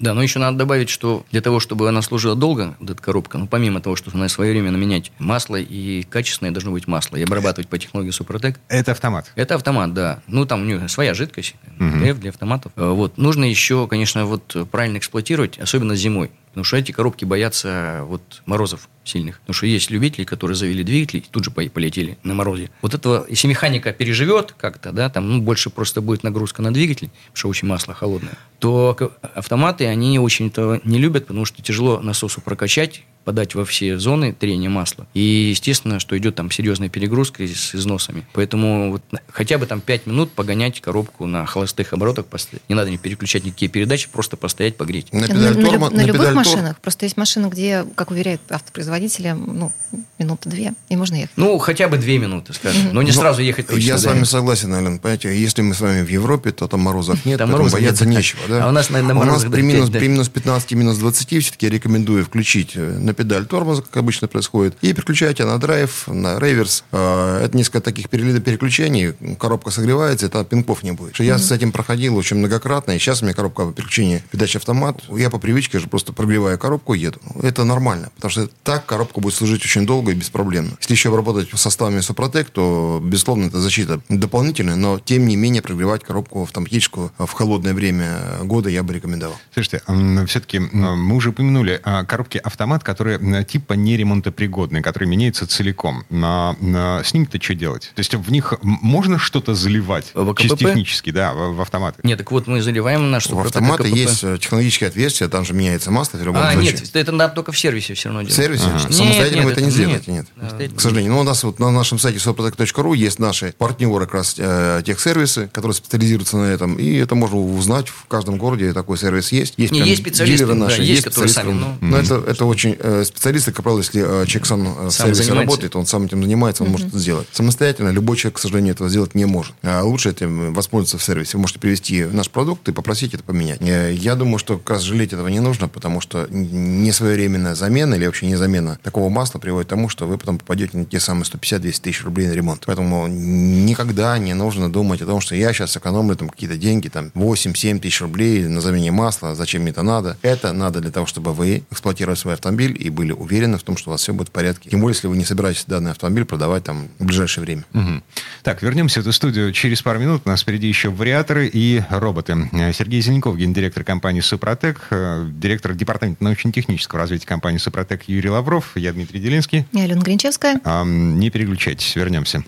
Да, 0.00 0.14
но 0.14 0.22
еще 0.22 0.38
надо 0.38 0.58
добавить, 0.58 0.88
что 0.88 1.24
для 1.30 1.40
того, 1.40 1.60
чтобы 1.60 1.88
она 1.88 2.02
служила 2.02 2.36
долго, 2.44 2.76
вот 2.78 2.90
эта 2.90 3.02
коробка, 3.02 3.38
ну, 3.38 3.46
помимо 3.46 3.80
того, 3.80 3.96
что 3.96 4.14
на 4.14 4.28
свое 4.28 4.52
время 4.52 4.68
менять 4.68 5.12
масло 5.18 5.56
и 5.56 6.02
качественное 6.02 6.52
должно 6.52 6.72
быть 6.72 6.86
масло, 6.86 7.16
и 7.16 7.22
обрабатывать 7.22 7.68
по 7.68 7.78
технологии 7.78 8.10
Супротек. 8.10 8.60
Это 8.68 8.92
автомат? 8.92 9.32
Это 9.34 9.54
автомат, 9.54 9.94
да. 9.94 10.20
Ну, 10.26 10.44
там 10.44 10.60
у 10.60 10.64
него 10.66 10.86
своя 10.88 11.14
жидкость, 11.14 11.54
угу. 11.80 12.14
для 12.20 12.28
автоматов. 12.28 12.72
Э, 12.76 12.90
вот. 12.90 13.16
Нужно 13.16 13.44
еще, 13.44 13.88
конечно, 13.88 14.26
вот 14.26 14.54
правильно 14.70 14.98
эксплуатировать, 14.98 15.58
особенно 15.58 15.96
зимой. 15.96 16.30
Потому 16.48 16.64
что 16.64 16.76
эти 16.76 16.92
коробки 16.92 17.24
боятся 17.24 18.02
вот 18.02 18.42
морозов 18.44 18.90
сильных. 19.04 19.40
Потому 19.40 19.54
что 19.54 19.66
есть 19.66 19.90
любители, 19.90 20.24
которые 20.24 20.56
завели 20.56 20.82
двигатели 20.82 21.20
и 21.20 21.24
тут 21.30 21.44
же 21.44 21.50
полетели 21.50 22.18
на 22.22 22.34
морозе. 22.34 22.70
Вот 22.82 22.94
этого, 22.94 23.26
если 23.28 23.48
механика 23.48 23.92
переживет 23.92 24.54
как-то, 24.56 24.92
да, 24.92 25.08
там 25.08 25.28
ну, 25.28 25.42
больше 25.42 25.70
просто 25.70 26.00
будет 26.00 26.22
нагрузка 26.22 26.62
на 26.62 26.72
двигатель, 26.72 27.08
потому 27.08 27.36
что 27.36 27.48
очень 27.48 27.68
масло 27.68 27.94
холодное, 27.94 28.38
то 28.58 28.96
автоматы, 29.34 29.86
они 29.86 30.18
очень 30.18 30.48
этого 30.48 30.80
не 30.84 30.98
любят, 30.98 31.26
потому 31.26 31.44
что 31.44 31.62
тяжело 31.62 32.00
насосу 32.00 32.40
прокачать, 32.40 33.02
подать 33.24 33.54
во 33.54 33.64
все 33.64 33.98
зоны 33.98 34.32
трения 34.32 34.68
масла. 34.68 35.06
И, 35.14 35.20
естественно, 35.50 35.98
что 35.98 36.16
идет 36.16 36.34
там 36.34 36.50
серьезная 36.50 36.88
перегрузка 36.88 37.44
с 37.44 37.74
износами. 37.74 38.26
Поэтому 38.32 38.92
вот 38.92 39.02
хотя 39.30 39.58
бы 39.58 39.66
там 39.66 39.80
5 39.80 40.06
минут 40.06 40.32
погонять 40.32 40.80
коробку 40.80 41.26
на 41.26 41.46
холостых 41.46 41.92
оборотах. 41.92 42.26
Не 42.68 42.74
надо 42.74 42.90
не 42.90 42.98
переключать 42.98 43.44
никакие 43.44 43.70
передачи, 43.70 44.08
просто 44.10 44.36
постоять, 44.36 44.76
погреть. 44.76 45.12
На, 45.12 45.26
педаль 45.26 45.56
на, 45.58 45.70
на, 45.70 45.78
на, 45.78 45.90
на 45.90 46.00
любых 46.02 46.34
машинах. 46.34 46.78
Просто 46.80 47.06
есть 47.06 47.16
машины, 47.16 47.46
где, 47.46 47.84
как 47.94 48.10
уверяют 48.10 48.40
автопроизводители, 48.50 49.30
ну, 49.30 49.72
минуты 50.18 50.48
две, 50.48 50.74
и 50.88 50.96
можно 50.96 51.16
ехать. 51.16 51.32
Ну, 51.36 51.58
хотя 51.58 51.88
бы 51.88 51.96
две 51.96 52.18
минуты, 52.18 52.52
скажем. 52.52 52.92
Но 52.92 53.02
не 53.02 53.10
Но 53.10 53.16
сразу 53.16 53.42
ехать 53.42 53.66
точно. 53.66 53.86
Я 53.86 53.98
с 53.98 54.04
вами 54.04 54.24
согласен, 54.24 54.72
Ален. 54.74 54.98
Понимаете, 54.98 55.38
если 55.38 55.62
мы 55.62 55.74
с 55.74 55.80
вами 55.80 56.02
в 56.02 56.08
Европе, 56.08 56.52
то 56.52 56.66
там 56.68 56.80
морозов 56.80 57.24
нет, 57.24 57.38
там 57.38 57.50
морозов 57.50 57.80
бояться 57.80 58.04
нет. 58.04 58.18
нечего. 58.18 58.40
Да? 58.48 58.64
А 58.64 58.68
у 58.68 58.72
нас, 58.72 58.90
наверное, 58.90 59.14
морозов, 59.14 59.48
У 59.48 59.50
нас 59.50 59.52
при 59.54 59.62
минус, 59.62 59.90
при 59.90 60.08
минус 60.08 60.28
15, 60.28 60.72
минус 60.72 60.98
20 60.98 61.42
все-таки 61.42 61.66
я 61.66 61.72
рекомендую 61.72 62.24
включить 62.24 62.72
э, 62.74 62.98
на 62.98 63.13
педаль 63.14 63.46
тормоза, 63.46 63.82
как 63.82 63.96
обычно 63.96 64.28
происходит, 64.28 64.76
и 64.82 64.92
переключаете 64.92 65.44
на 65.44 65.58
драйв, 65.58 66.08
на 66.08 66.38
реверс. 66.38 66.84
А, 66.92 67.42
это 67.42 67.56
несколько 67.56 67.80
таких 67.80 68.08
переключений, 68.08 69.14
коробка 69.38 69.70
согревается, 69.70 70.26
это 70.26 70.44
пинков 70.44 70.82
не 70.82 70.92
будет. 70.92 71.18
Я 71.18 71.34
mm-hmm. 71.34 71.38
с 71.38 71.52
этим 71.52 71.72
проходил 71.72 72.16
очень 72.16 72.36
многократно, 72.36 72.92
и 72.92 72.98
сейчас 72.98 73.22
у 73.22 73.24
меня 73.24 73.34
коробка 73.34 73.72
переключения 73.72 74.22
передач 74.30 74.56
автомат. 74.56 75.02
Я 75.10 75.30
по 75.30 75.38
привычке 75.38 75.78
же 75.78 75.86
просто 75.86 76.12
прогреваю 76.12 76.58
коробку 76.58 76.94
и 76.94 76.98
еду. 76.98 77.20
Это 77.42 77.64
нормально, 77.64 78.10
потому 78.16 78.30
что 78.30 78.48
так 78.62 78.86
коробка 78.86 79.20
будет 79.20 79.34
служить 79.34 79.64
очень 79.64 79.86
долго 79.86 80.12
и 80.12 80.14
беспроблемно. 80.14 80.76
Если 80.80 80.94
еще 80.94 81.08
обработать 81.10 81.48
составами 81.54 82.00
Супротек, 82.00 82.50
то, 82.50 83.00
безусловно, 83.02 83.46
это 83.46 83.60
защита 83.60 84.00
дополнительная, 84.08 84.76
но, 84.76 84.98
тем 84.98 85.26
не 85.26 85.36
менее, 85.36 85.62
прогревать 85.62 86.02
коробку 86.02 86.42
автоматическую 86.42 87.12
в 87.18 87.30
холодное 87.30 87.74
время 87.74 88.18
года 88.42 88.68
я 88.70 88.82
бы 88.82 88.94
рекомендовал. 88.94 89.36
Слушайте, 89.52 89.82
все-таки 90.26 90.58
мы 90.58 91.16
уже 91.16 91.30
упомянули 91.30 91.80
коробки 92.08 92.38
автомат, 92.38 92.82
которые 92.82 93.03
типа 93.46 93.74
неремонтопригодные, 93.74 94.82
которые 94.82 95.08
меняются 95.08 95.46
целиком. 95.46 96.04
Но, 96.10 96.56
но 96.60 97.02
с 97.02 97.14
ними-то 97.14 97.42
что 97.42 97.54
делать? 97.54 97.92
То 97.94 98.00
есть 98.00 98.14
в 98.14 98.30
них 98.30 98.54
можно 98.62 99.18
что-то 99.18 99.54
заливать? 99.54 100.10
В 100.14 100.34
Чисто 100.36 100.56
технически, 100.56 101.10
да, 101.10 101.32
в, 101.32 101.56
в 101.56 101.60
автоматы. 101.60 102.00
Нет, 102.02 102.18
так 102.18 102.30
вот 102.30 102.46
мы 102.46 102.62
заливаем 102.62 103.10
наш 103.10 103.26
В 103.26 103.38
автоматы 103.38 103.88
есть 103.88 104.24
э, 104.24 104.38
технологическое 104.40 104.88
отверстие, 104.88 105.28
там 105.28 105.44
же 105.44 105.54
меняется 105.54 105.90
масло 105.90 106.18
в 106.18 106.24
любом 106.24 106.42
а, 106.42 106.52
случае. 106.52 106.72
нет, 106.72 106.96
это 106.96 107.12
надо 107.12 107.34
только 107.34 107.52
в 107.52 107.58
сервисе 107.58 107.94
все 107.94 108.08
равно 108.08 108.22
делать. 108.22 108.34
В 108.34 108.36
сервисе? 108.36 108.64
Ага. 108.66 108.92
Самостоятельно 108.92 109.36
нет, 109.36 109.44
вы 109.44 109.52
это 109.52 109.62
не 109.62 109.70
сделаете? 109.70 110.12
Нет. 110.12 110.26
нет. 110.58 110.72
К 110.74 110.80
сожалению. 110.80 111.12
Но 111.12 111.16
ну, 111.16 111.22
у 111.22 111.24
нас 111.24 111.44
вот 111.44 111.58
на 111.58 111.70
нашем 111.70 111.98
сайте 111.98 112.18
soprotec.ru 112.18 112.96
есть 112.96 113.18
наши 113.18 113.54
партнеры 113.58 114.06
как 114.06 114.14
раз 114.14 114.36
э, 114.38 114.82
тех 114.84 115.00
сервисы, 115.00 115.48
которые 115.52 115.74
специализируются 115.74 116.36
на 116.36 116.44
этом. 116.44 116.76
И 116.76 116.94
это 116.94 117.14
можно 117.14 117.38
узнать 117.38 117.88
в 117.88 118.06
каждом 118.06 118.38
городе 118.38 118.72
такой 118.72 118.98
сервис 118.98 119.32
есть. 119.32 119.54
Есть, 119.56 119.72
не, 119.72 119.80
есть 119.80 120.02
специалисты, 120.02 120.46
наши, 120.46 120.78
да, 120.78 120.82
есть, 120.82 120.90
есть 120.90 121.04
которые 121.04 121.30
сами. 121.30 121.52
Ну, 121.52 121.76
но 121.80 121.98
это, 121.98 122.22
это 122.26 122.44
очень 122.44 122.76
э, 122.78 122.93
специалисты, 123.02 123.52
как 123.52 123.62
правило, 123.64 123.80
если 123.80 124.02
э, 124.02 124.26
человек 124.26 124.46
сам, 124.46 124.62
э, 124.62 124.88
в 124.88 124.90
сервисе 124.90 125.22
занимается. 125.22 125.34
работает, 125.34 125.76
он 125.76 125.86
сам 125.86 126.04
этим 126.04 126.22
занимается, 126.22 126.62
он 126.62 126.68
mm-hmm. 126.68 126.72
может 126.72 126.88
это 126.88 126.98
сделать. 126.98 127.28
Самостоятельно 127.32 127.88
любой 127.88 128.16
человек, 128.16 128.36
к 128.36 128.40
сожалению, 128.40 128.74
этого 128.74 128.88
сделать 128.88 129.14
не 129.14 129.24
может. 129.24 129.54
А 129.62 129.82
лучше 129.82 130.10
этим 130.10 130.52
воспользоваться 130.52 130.98
в 130.98 131.02
сервисе. 131.02 131.36
Вы 131.36 131.40
можете 131.40 131.58
привести 131.58 132.04
наш 132.04 132.30
продукт 132.30 132.68
и 132.68 132.72
попросить 132.72 133.14
это 133.14 133.24
поменять. 133.24 133.60
Э, 133.60 133.92
я 133.92 134.14
думаю, 134.14 134.38
что 134.38 134.58
как 134.58 134.70
раз 134.70 134.82
жалеть 134.82 135.12
этого 135.12 135.28
не 135.28 135.40
нужно, 135.40 135.68
потому 135.68 136.00
что 136.00 136.28
несвоевременная 136.30 137.54
замена 137.54 137.94
или 137.94 138.06
вообще 138.06 138.26
не 138.26 138.36
замена 138.36 138.78
такого 138.82 139.08
масла 139.08 139.38
приводит 139.38 139.66
к 139.68 139.70
тому, 139.70 139.88
что 139.88 140.06
вы 140.06 140.18
потом 140.18 140.38
попадете 140.38 140.76
на 140.76 140.84
те 140.84 141.00
самые 141.00 141.24
150-200 141.24 141.80
тысяч 141.80 142.04
рублей 142.04 142.28
на 142.28 142.32
ремонт. 142.32 142.62
Поэтому 142.66 143.06
никогда 143.08 144.16
не 144.18 144.34
нужно 144.34 144.70
думать 144.70 145.02
о 145.02 145.06
том, 145.06 145.20
что 145.20 145.34
я 145.34 145.52
сейчас 145.52 145.76
экономлю 145.76 146.16
там 146.16 146.28
какие-то 146.28 146.56
деньги, 146.56 146.88
там 146.88 147.10
8-7 147.14 147.80
тысяч 147.80 148.00
рублей 148.00 148.46
на 148.46 148.60
замене 148.60 148.90
масла, 148.90 149.34
зачем 149.34 149.62
мне 149.62 149.70
это 149.70 149.82
надо. 149.82 150.16
Это 150.22 150.52
надо 150.52 150.80
для 150.80 150.90
того, 150.90 151.06
чтобы 151.06 151.32
вы 151.32 151.64
эксплуатировали 151.70 152.16
свой 152.16 152.34
автомобиль 152.34 152.76
и 152.84 152.90
были 152.90 153.12
уверены 153.12 153.58
в 153.58 153.62
том, 153.62 153.76
что 153.76 153.90
у 153.90 153.92
вас 153.92 154.02
все 154.02 154.12
будет 154.12 154.28
в 154.28 154.32
порядке. 154.32 154.70
Тем 154.70 154.80
более, 154.80 154.94
если 154.94 155.08
вы 155.08 155.16
не 155.16 155.24
собираетесь 155.24 155.64
данный 155.66 155.90
автомобиль 155.90 156.24
продавать 156.24 156.64
там 156.64 156.88
в 156.98 157.04
ближайшее 157.04 157.44
время. 157.44 157.64
Угу. 157.74 158.02
Так, 158.42 158.62
вернемся 158.62 159.00
в 159.00 159.02
эту 159.02 159.12
студию 159.12 159.52
через 159.52 159.82
пару 159.82 159.98
минут. 159.98 160.22
У 160.24 160.28
нас 160.28 160.42
впереди 160.42 160.68
еще 160.68 160.90
вариаторы 160.90 161.50
и 161.52 161.82
роботы. 161.90 162.48
Сергей 162.72 163.00
Зеленков, 163.00 163.36
гендиректор 163.36 163.84
компании 163.84 164.20
«Супротек», 164.20 164.86
э, 164.90 165.26
директор 165.32 165.74
департамента 165.74 166.24
научно-технического 166.24 167.00
развития 167.00 167.26
компании 167.26 167.58
«Супротек» 167.58 168.02
Юрий 168.06 168.30
Лавров, 168.30 168.72
я 168.74 168.92
Дмитрий 168.92 169.20
Делинский. 169.20 169.66
Я 169.72 169.84
Алена 169.84 170.02
Гринчевская. 170.02 170.60
А, 170.64 170.84
не 170.84 171.30
переключайтесь, 171.30 171.94
вернемся. 171.96 172.44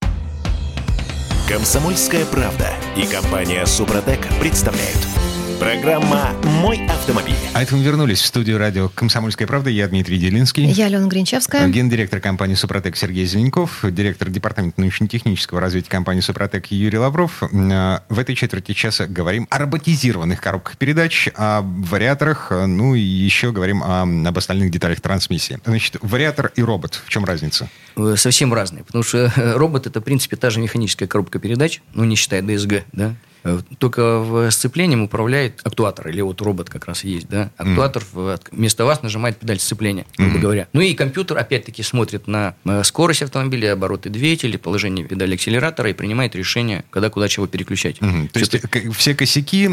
Комсомольская 1.49 2.25
правда 2.27 2.73
и 2.97 3.07
компания 3.07 3.65
«Супротек» 3.67 4.21
представляют– 4.41 4.99
Программа 5.59 6.33
«Мой 6.61 6.87
автомобиль». 6.87 7.35
А 7.55 7.63
это 7.63 7.75
мы 7.75 7.83
вернулись 7.83 8.21
в 8.21 8.27
студию 8.27 8.59
радио 8.59 8.91
«Комсомольская 8.91 9.49
правда». 9.49 9.71
Я 9.71 9.89
Дмитрий 9.89 10.19
Делинский. 10.19 10.67
Я 10.67 10.87
Алена 10.87 11.07
Гринчевская. 11.07 11.67
Гендиректор 11.69 12.21
компании 12.21 12.55
«Супротек» 12.55 12.95
Сергей 12.97 13.25
Зеленков. 13.25 13.83
Директор 13.83 14.29
департамента 14.29 14.81
научно-технического 14.81 15.61
развития 15.61 15.89
компании 15.89 16.21
«Супротек» 16.21 16.67
Юрий 16.67 16.99
Лавров. 16.99 17.43
Э, 17.43 18.01
в 18.11 18.19
этой 18.19 18.35
четверти 18.35 18.73
часа 18.73 19.07
говорим 19.07 19.47
о 19.49 19.59
роботизированных 19.59 20.43
коробках 20.43 20.77
передач, 20.77 21.31
о 21.35 21.63
вариаторах, 21.63 22.51
ну 22.51 22.95
и 22.95 23.01
еще 23.01 23.51
говорим 23.51 23.83
о, 23.83 24.03
об 24.03 24.39
остальных 24.39 24.71
деталях 24.71 25.01
трансмиссии. 25.01 25.59
Значит, 25.65 25.97
вариатор 26.03 26.53
и 26.55 26.63
робот. 26.63 27.01
В 27.03 27.09
чем 27.09 27.25
разница? 27.25 27.71
Э, 27.97 28.15
совсем 28.19 28.53
разные. 28.53 28.85
Потому 28.85 29.05
что 29.05 29.33
э, 29.35 29.53
робот– 29.57 29.87
это, 29.89 30.01
в 30.01 30.05
принципе, 30.05 30.37
та 30.37 30.51
же 30.51 30.61
механическая 30.61 31.09
коробка 31.09 31.39
передач, 31.39 31.81
ну, 31.95 32.05
не 32.05 32.15
считая 32.17 32.43
DSG, 32.43 32.83
да, 32.93 33.07
Э, 33.09 33.36
только 33.79 34.19
в 34.19 34.51
сцеплением 34.51 35.03
управляет 35.03 35.61
актуатор, 35.65 36.09
или 36.09 36.21
вот 36.21 36.41
робот 36.41 36.71
как 36.71 36.87
раз 36.87 37.05
есть, 37.05 37.29
да. 37.29 37.51
Актуатор 37.57 38.03
mm. 38.13 38.41
вместо 38.53 38.85
вас 38.85 39.03
нажимает 39.03 39.39
педаль 39.39 39.59
сцепления, 39.59 40.07
грубо 40.17 40.39
mm. 40.39 40.41
говоря. 40.41 40.69
Ну 40.73 40.81
и 40.81 40.95
компьютер 40.95 41.39
опять-таки 41.39 41.83
смотрит 41.83 42.27
на 42.27 42.55
э, 42.65 42.83
скорость 42.85 43.23
автомобиля, 43.23 43.73
обороты 43.73 44.11
двигателя, 44.11 44.59
положение 44.59 45.05
педали 45.05 45.35
акселератора 45.35 45.91
и 45.91 45.93
принимает 45.93 46.35
решение, 46.35 46.85
когда 46.91 47.11
куда 47.11 47.29
чего 47.29 47.47
переключать. 47.47 47.99
Mm. 47.99 48.29
То 48.29 48.41
есть 48.41 48.57
все 48.97 49.15
косяки, 49.15 49.69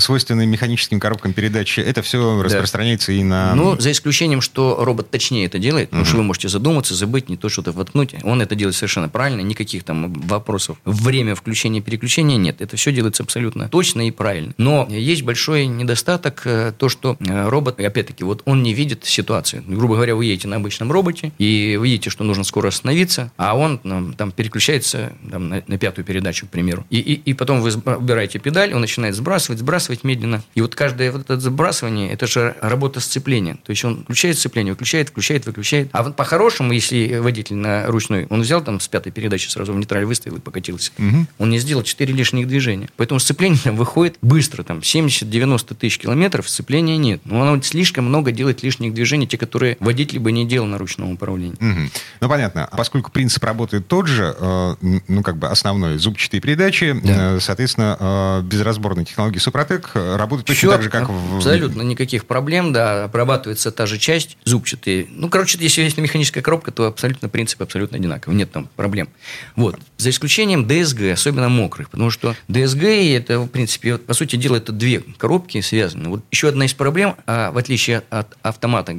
свойственные 0.00 0.46
механическим 0.46 1.00
коробкам 1.00 1.32
передачи, 1.32 1.80
это 1.80 2.02
все 2.02 2.36
да. 2.36 2.44
распространяется 2.44 3.12
и 3.12 3.22
на... 3.22 3.54
Ну, 3.54 3.78
за 3.78 3.90
исключением, 3.92 4.40
что 4.40 4.84
робот 4.84 5.10
точнее 5.10 5.46
это 5.46 5.58
делает, 5.58 5.88
mm. 5.88 5.90
потому 5.90 6.04
что 6.06 6.16
вы 6.16 6.22
можете 6.22 6.48
задуматься, 6.48 6.94
забыть, 6.94 7.28
не 7.28 7.36
то 7.36 7.48
что-то 7.48 7.72
воткнуть. 7.72 8.14
Он 8.22 8.40
это 8.40 8.54
делает 8.54 8.76
совершенно 8.76 9.08
правильно, 9.08 9.40
никаких 9.40 9.84
там 9.84 10.12
вопросов. 10.12 10.78
Время 10.84 11.34
включения 11.34 11.80
переключения 11.80 12.36
нет. 12.36 12.60
Это 12.60 12.76
все 12.76 12.92
делает 12.92 13.03
делается 13.04 13.22
абсолютно 13.22 13.68
точно 13.68 14.08
и 14.08 14.10
правильно. 14.10 14.54
Но 14.56 14.86
есть 14.88 15.22
большой 15.22 15.66
недостаток, 15.66 16.42
э, 16.46 16.72
то, 16.76 16.88
что 16.88 17.16
э, 17.20 17.48
робот, 17.48 17.78
опять-таки, 17.80 18.24
вот 18.24 18.42
он 18.46 18.62
не 18.62 18.72
видит 18.72 19.04
ситуацию. 19.04 19.62
Грубо 19.66 19.96
говоря, 19.96 20.16
вы 20.16 20.24
едете 20.24 20.48
на 20.48 20.56
обычном 20.56 20.90
роботе, 20.90 21.32
и 21.38 21.76
вы 21.78 21.86
видите, 21.86 22.10
что 22.10 22.24
нужно 22.24 22.44
скоро 22.44 22.68
остановиться, 22.68 23.30
а 23.36 23.56
он 23.56 23.80
ну, 23.84 24.12
там 24.14 24.32
переключается 24.32 25.12
там, 25.30 25.48
на, 25.48 25.62
на 25.66 25.78
пятую 25.78 26.04
передачу, 26.04 26.46
к 26.46 26.50
примеру. 26.50 26.86
И, 26.90 26.98
и, 26.98 27.12
и 27.12 27.34
потом 27.34 27.60
вы 27.60 27.72
убираете 27.96 28.38
педаль, 28.38 28.72
он 28.72 28.80
начинает 28.80 29.14
сбрасывать, 29.14 29.58
сбрасывать 29.58 30.04
медленно. 30.04 30.42
И 30.54 30.60
вот 30.60 30.74
каждое 30.74 31.12
вот 31.12 31.22
это 31.22 31.38
сбрасывание, 31.38 32.10
это 32.10 32.26
же 32.26 32.56
работа 32.60 33.00
сцепления. 33.00 33.54
То 33.64 33.70
есть 33.70 33.84
он 33.84 34.04
включает 34.04 34.38
сцепление, 34.38 34.72
выключает, 34.72 35.10
включает, 35.10 35.46
выключает. 35.46 35.88
А 35.92 36.02
вот 36.02 36.16
по-хорошему, 36.16 36.72
если 36.72 37.18
водитель 37.18 37.56
на 37.56 37.86
ручной, 37.86 38.26
он 38.30 38.40
взял 38.40 38.62
там 38.62 38.80
с 38.80 38.88
пятой 38.88 39.12
передачи 39.12 39.48
сразу 39.48 39.72
в 39.72 39.76
нейтраль 39.76 40.04
выставил 40.04 40.36
и 40.36 40.40
покатился. 40.40 40.92
Угу. 40.98 41.26
Он 41.38 41.50
не 41.50 41.58
сделал 41.58 41.82
4 41.82 42.12
лишних 42.14 42.48
движения. 42.48 42.88
Поэтому 42.96 43.20
сцепление 43.20 43.58
выходит 43.72 44.16
быстро, 44.22 44.62
там 44.62 44.78
70-90 44.78 45.74
тысяч 45.74 45.98
километров, 45.98 46.48
сцепления 46.48 46.96
нет. 46.96 47.20
Но 47.24 47.42
оно 47.42 47.60
слишком 47.62 48.06
много 48.06 48.32
делает 48.32 48.62
лишних 48.62 48.94
движений, 48.94 49.26
те, 49.26 49.38
которые 49.38 49.76
водитель 49.80 50.18
бы 50.18 50.32
не 50.32 50.46
делал 50.46 50.66
на 50.66 50.78
ручном 50.78 51.12
управлении. 51.12 51.56
Угу. 51.60 51.90
Ну, 52.20 52.28
понятно. 52.28 52.68
Поскольку 52.76 53.10
принцип 53.10 53.42
работает 53.44 53.86
тот 53.88 54.06
же, 54.06 54.34
э, 54.38 54.74
ну, 55.08 55.22
как 55.22 55.36
бы 55.36 55.48
основной, 55.48 55.98
зубчатые 55.98 56.40
передачи, 56.40 56.98
да. 57.02 57.36
э, 57.36 57.40
соответственно, 57.40 57.96
э, 57.98 58.42
безразборные 58.42 59.04
технологии 59.04 59.38
Супротек 59.38 59.90
работают 59.94 60.46
точно 60.46 60.58
Все, 60.58 60.70
так 60.70 60.82
же, 60.82 60.90
как 60.90 61.08
в... 61.08 61.36
Абсолютно 61.36 61.82
никаких 61.82 62.26
проблем, 62.26 62.72
да, 62.72 63.04
обрабатывается 63.04 63.70
та 63.70 63.86
же 63.86 63.98
часть, 63.98 64.36
зубчатые. 64.44 65.06
Ну, 65.10 65.28
короче, 65.28 65.58
если 65.60 65.82
есть 65.82 65.96
механическая 65.98 66.42
коробка, 66.42 66.70
то 66.70 66.86
абсолютно 66.86 67.28
принцип 67.28 67.62
абсолютно 67.62 67.98
одинаковый, 67.98 68.36
нет 68.36 68.52
там 68.52 68.68
проблем. 68.76 69.08
Вот. 69.56 69.78
За 69.96 70.10
исключением 70.10 70.66
DSG, 70.66 71.12
особенно 71.12 71.48
мокрых, 71.48 71.90
потому 71.90 72.10
что 72.10 72.36
DSG 72.74 73.16
это, 73.16 73.40
в 73.40 73.48
принципе, 73.48 73.98
по 73.98 74.14
сути 74.14 74.36
дела, 74.36 74.56
это 74.56 74.72
две 74.72 75.00
коробки 75.18 75.60
связаны. 75.60 76.08
Вот 76.08 76.24
еще 76.30 76.48
одна 76.48 76.66
из 76.66 76.74
проблем, 76.74 77.16
а, 77.26 77.50
в 77.50 77.58
отличие 77.58 78.02
от 78.10 78.36
автомата 78.42 78.96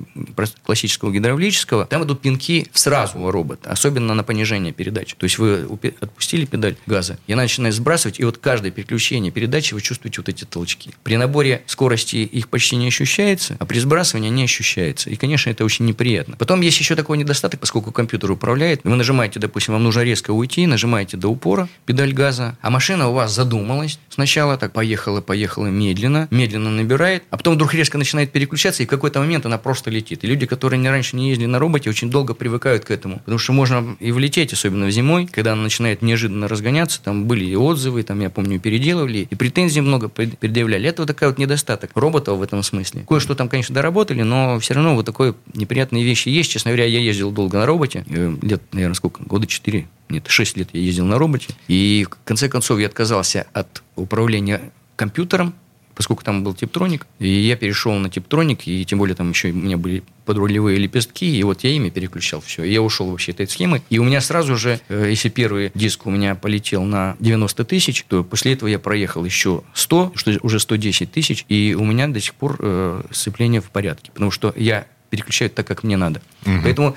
классического 0.64 1.12
гидравлического, 1.12 1.86
там 1.86 2.04
идут 2.04 2.22
пинки 2.22 2.68
сразу 2.74 3.20
у 3.20 3.32
робота, 3.32 3.72
особенно 3.72 4.14
на 4.14 4.24
понижение 4.24 4.74
передач. 4.74 5.16
То 5.16 5.26
есть 5.26 5.38
вы 5.38 5.68
отпустили 6.02 6.46
педаль 6.46 6.76
газа, 6.86 7.18
и 7.28 7.34
она 7.34 7.44
начинает 7.44 7.76
сбрасывать, 7.76 8.20
и 8.20 8.24
вот 8.24 8.38
каждое 8.38 8.72
переключение 8.72 9.32
передачи 9.32 9.74
вы 9.74 9.82
чувствуете 9.82 10.22
вот 10.22 10.30
эти 10.30 10.46
толчки. 10.46 10.92
При 11.04 11.18
наборе 11.18 11.64
скорости 11.68 12.18
их 12.18 12.50
почти 12.50 12.76
не 12.76 12.88
ощущается, 12.88 13.56
а 13.60 13.66
при 13.66 13.80
сбрасывании 13.80 14.30
они 14.30 14.44
ощущаются. 14.44 15.10
И, 15.10 15.16
конечно, 15.16 15.50
это 15.50 15.66
очень 15.66 15.86
неприятно. 15.86 16.36
Потом 16.38 16.62
есть 16.62 16.80
еще 16.80 16.96
такой 16.96 17.18
недостаток, 17.18 17.60
поскольку 17.60 17.92
компьютер 17.92 18.32
управляет. 18.32 18.82
Вы 18.84 18.96
нажимаете, 18.96 19.40
допустим, 19.40 19.74
вам 19.74 19.84
нужно 19.84 20.02
резко 20.02 20.32
уйти, 20.32 20.68
нажимаете 20.68 21.18
до 21.18 21.30
упора 21.30 21.68
педаль 21.86 22.14
газа, 22.14 22.58
а 22.62 22.70
машина 22.70 23.10
у 23.10 23.14
вас 23.14 23.34
задумалась, 23.66 24.00
Сначала 24.16 24.58
так 24.58 24.72
поехала, 24.72 25.20
поехала 25.20 25.68
медленно, 25.68 26.30
медленно 26.32 26.70
набирает, 26.70 27.24
а 27.32 27.38
потом 27.38 27.56
вдруг 27.56 27.74
резко 27.74 27.98
начинает 27.98 28.32
переключаться, 28.32 28.82
и 28.82 28.86
в 28.86 28.90
какой-то 28.90 29.20
момент 29.20 29.46
она 29.46 29.58
просто 29.58 29.92
летит. 29.92 30.24
И 30.24 30.28
люди, 30.28 30.46
которые 30.46 30.80
не 30.80 30.90
раньше 30.90 31.18
не 31.18 31.28
ездили 31.30 31.48
на 31.48 31.60
роботе, 31.60 31.90
очень 31.90 32.10
долго 32.10 32.34
привыкают 32.34 32.86
к 32.86 32.92
этому. 32.92 33.20
Потому 33.20 33.40
что 33.40 33.52
можно 33.52 33.98
и 34.00 34.14
влететь, 34.14 34.54
особенно 34.54 34.90
зимой, 34.90 35.28
когда 35.28 35.52
она 35.52 35.64
начинает 35.64 36.02
неожиданно 36.02 36.48
разгоняться. 36.48 37.02
Там 37.04 37.26
были 37.26 37.44
и 37.44 37.56
отзывы, 37.56 38.04
там, 38.04 38.22
я 38.22 38.30
помню, 38.30 38.58
переделывали, 38.58 39.28
и 39.30 39.36
претензий 39.36 39.82
много 39.82 40.08
предъявляли. 40.08 40.88
Это 40.88 41.02
вот 41.02 41.08
такой 41.08 41.28
вот 41.28 41.38
недостаток 41.38 41.92
роботов 41.96 42.38
в 42.38 42.42
этом 42.42 42.64
смысле. 42.64 43.04
Кое-что 43.06 43.36
там, 43.36 43.50
конечно, 43.50 43.76
доработали, 43.76 44.22
но 44.22 44.58
все 44.60 44.76
равно 44.76 44.96
вот 44.96 45.06
такой 45.06 45.36
неприятные 45.54 46.06
вещи 46.06 46.30
есть. 46.30 46.52
Честно 46.52 46.72
говоря, 46.72 46.86
я 46.86 47.00
ездил 47.00 47.32
долго 47.32 47.58
на 47.58 47.66
роботе, 47.66 48.06
э, 48.08 48.34
лет, 48.42 48.62
наверное, 48.72 48.96
сколько, 48.96 49.24
года 49.24 49.46
четыре 49.46 49.88
нет, 50.10 50.28
6 50.28 50.58
лет 50.58 50.70
я 50.74 50.82
ездил 50.82 51.06
на 51.06 51.18
роботе. 51.18 51.54
И 51.68 52.06
в 52.10 52.26
конце 52.26 52.50
концов 52.50 52.80
я 52.80 52.88
отказался 52.88 53.48
от 53.54 53.84
управления 53.96 54.72
компьютером, 54.96 55.56
поскольку 55.96 56.24
там 56.24 56.44
был 56.44 56.54
типтроник, 56.54 57.08
и 57.20 57.28
я 57.28 57.56
перешел 57.56 57.94
на 57.94 58.10
типтроник, 58.10 58.68
и 58.68 58.86
тем 58.86 59.00
более 59.00 59.16
там 59.16 59.30
еще 59.30 59.50
у 59.50 59.56
меня 59.56 59.78
были 59.78 60.04
подрулевые 60.26 60.78
лепестки, 60.78 61.38
и 61.38 61.42
вот 61.44 61.64
я 61.64 61.72
ими 61.72 61.90
переключал 61.90 62.42
все. 62.42 62.64
И 62.64 62.72
я 62.72 62.82
ушел 62.82 63.10
вообще 63.10 63.32
этой 63.32 63.48
схемы, 63.48 63.82
и 63.90 63.98
у 63.98 64.04
меня 64.04 64.22
сразу 64.22 64.58
же, 64.58 64.80
э, 64.90 65.08
если 65.10 65.30
первый 65.30 65.72
диск 65.74 66.06
у 66.06 66.12
меня 66.12 66.36
полетел 66.36 66.84
на 66.84 67.16
90 67.20 67.64
тысяч, 67.64 68.04
то 68.08 68.24
после 68.24 68.54
этого 68.54 68.68
я 68.68 68.78
проехал 68.78 69.24
еще 69.24 69.64
100, 69.74 70.12
что 70.16 70.32
уже 70.42 70.60
110 70.60 71.12
тысяч, 71.12 71.46
и 71.48 71.76
у 71.80 71.86
меня 71.86 72.08
до 72.08 72.20
сих 72.20 72.34
пор 72.34 72.58
э, 72.60 73.04
сцепление 73.12 73.62
в 73.62 73.70
порядке, 73.70 74.12
потому 74.14 74.32
что 74.32 74.54
я 74.58 74.88
переключаю 75.10 75.50
так, 75.50 75.66
как 75.66 75.84
мне 75.84 75.96
надо. 75.96 76.22
Угу. 76.46 76.60
Поэтому 76.64 76.96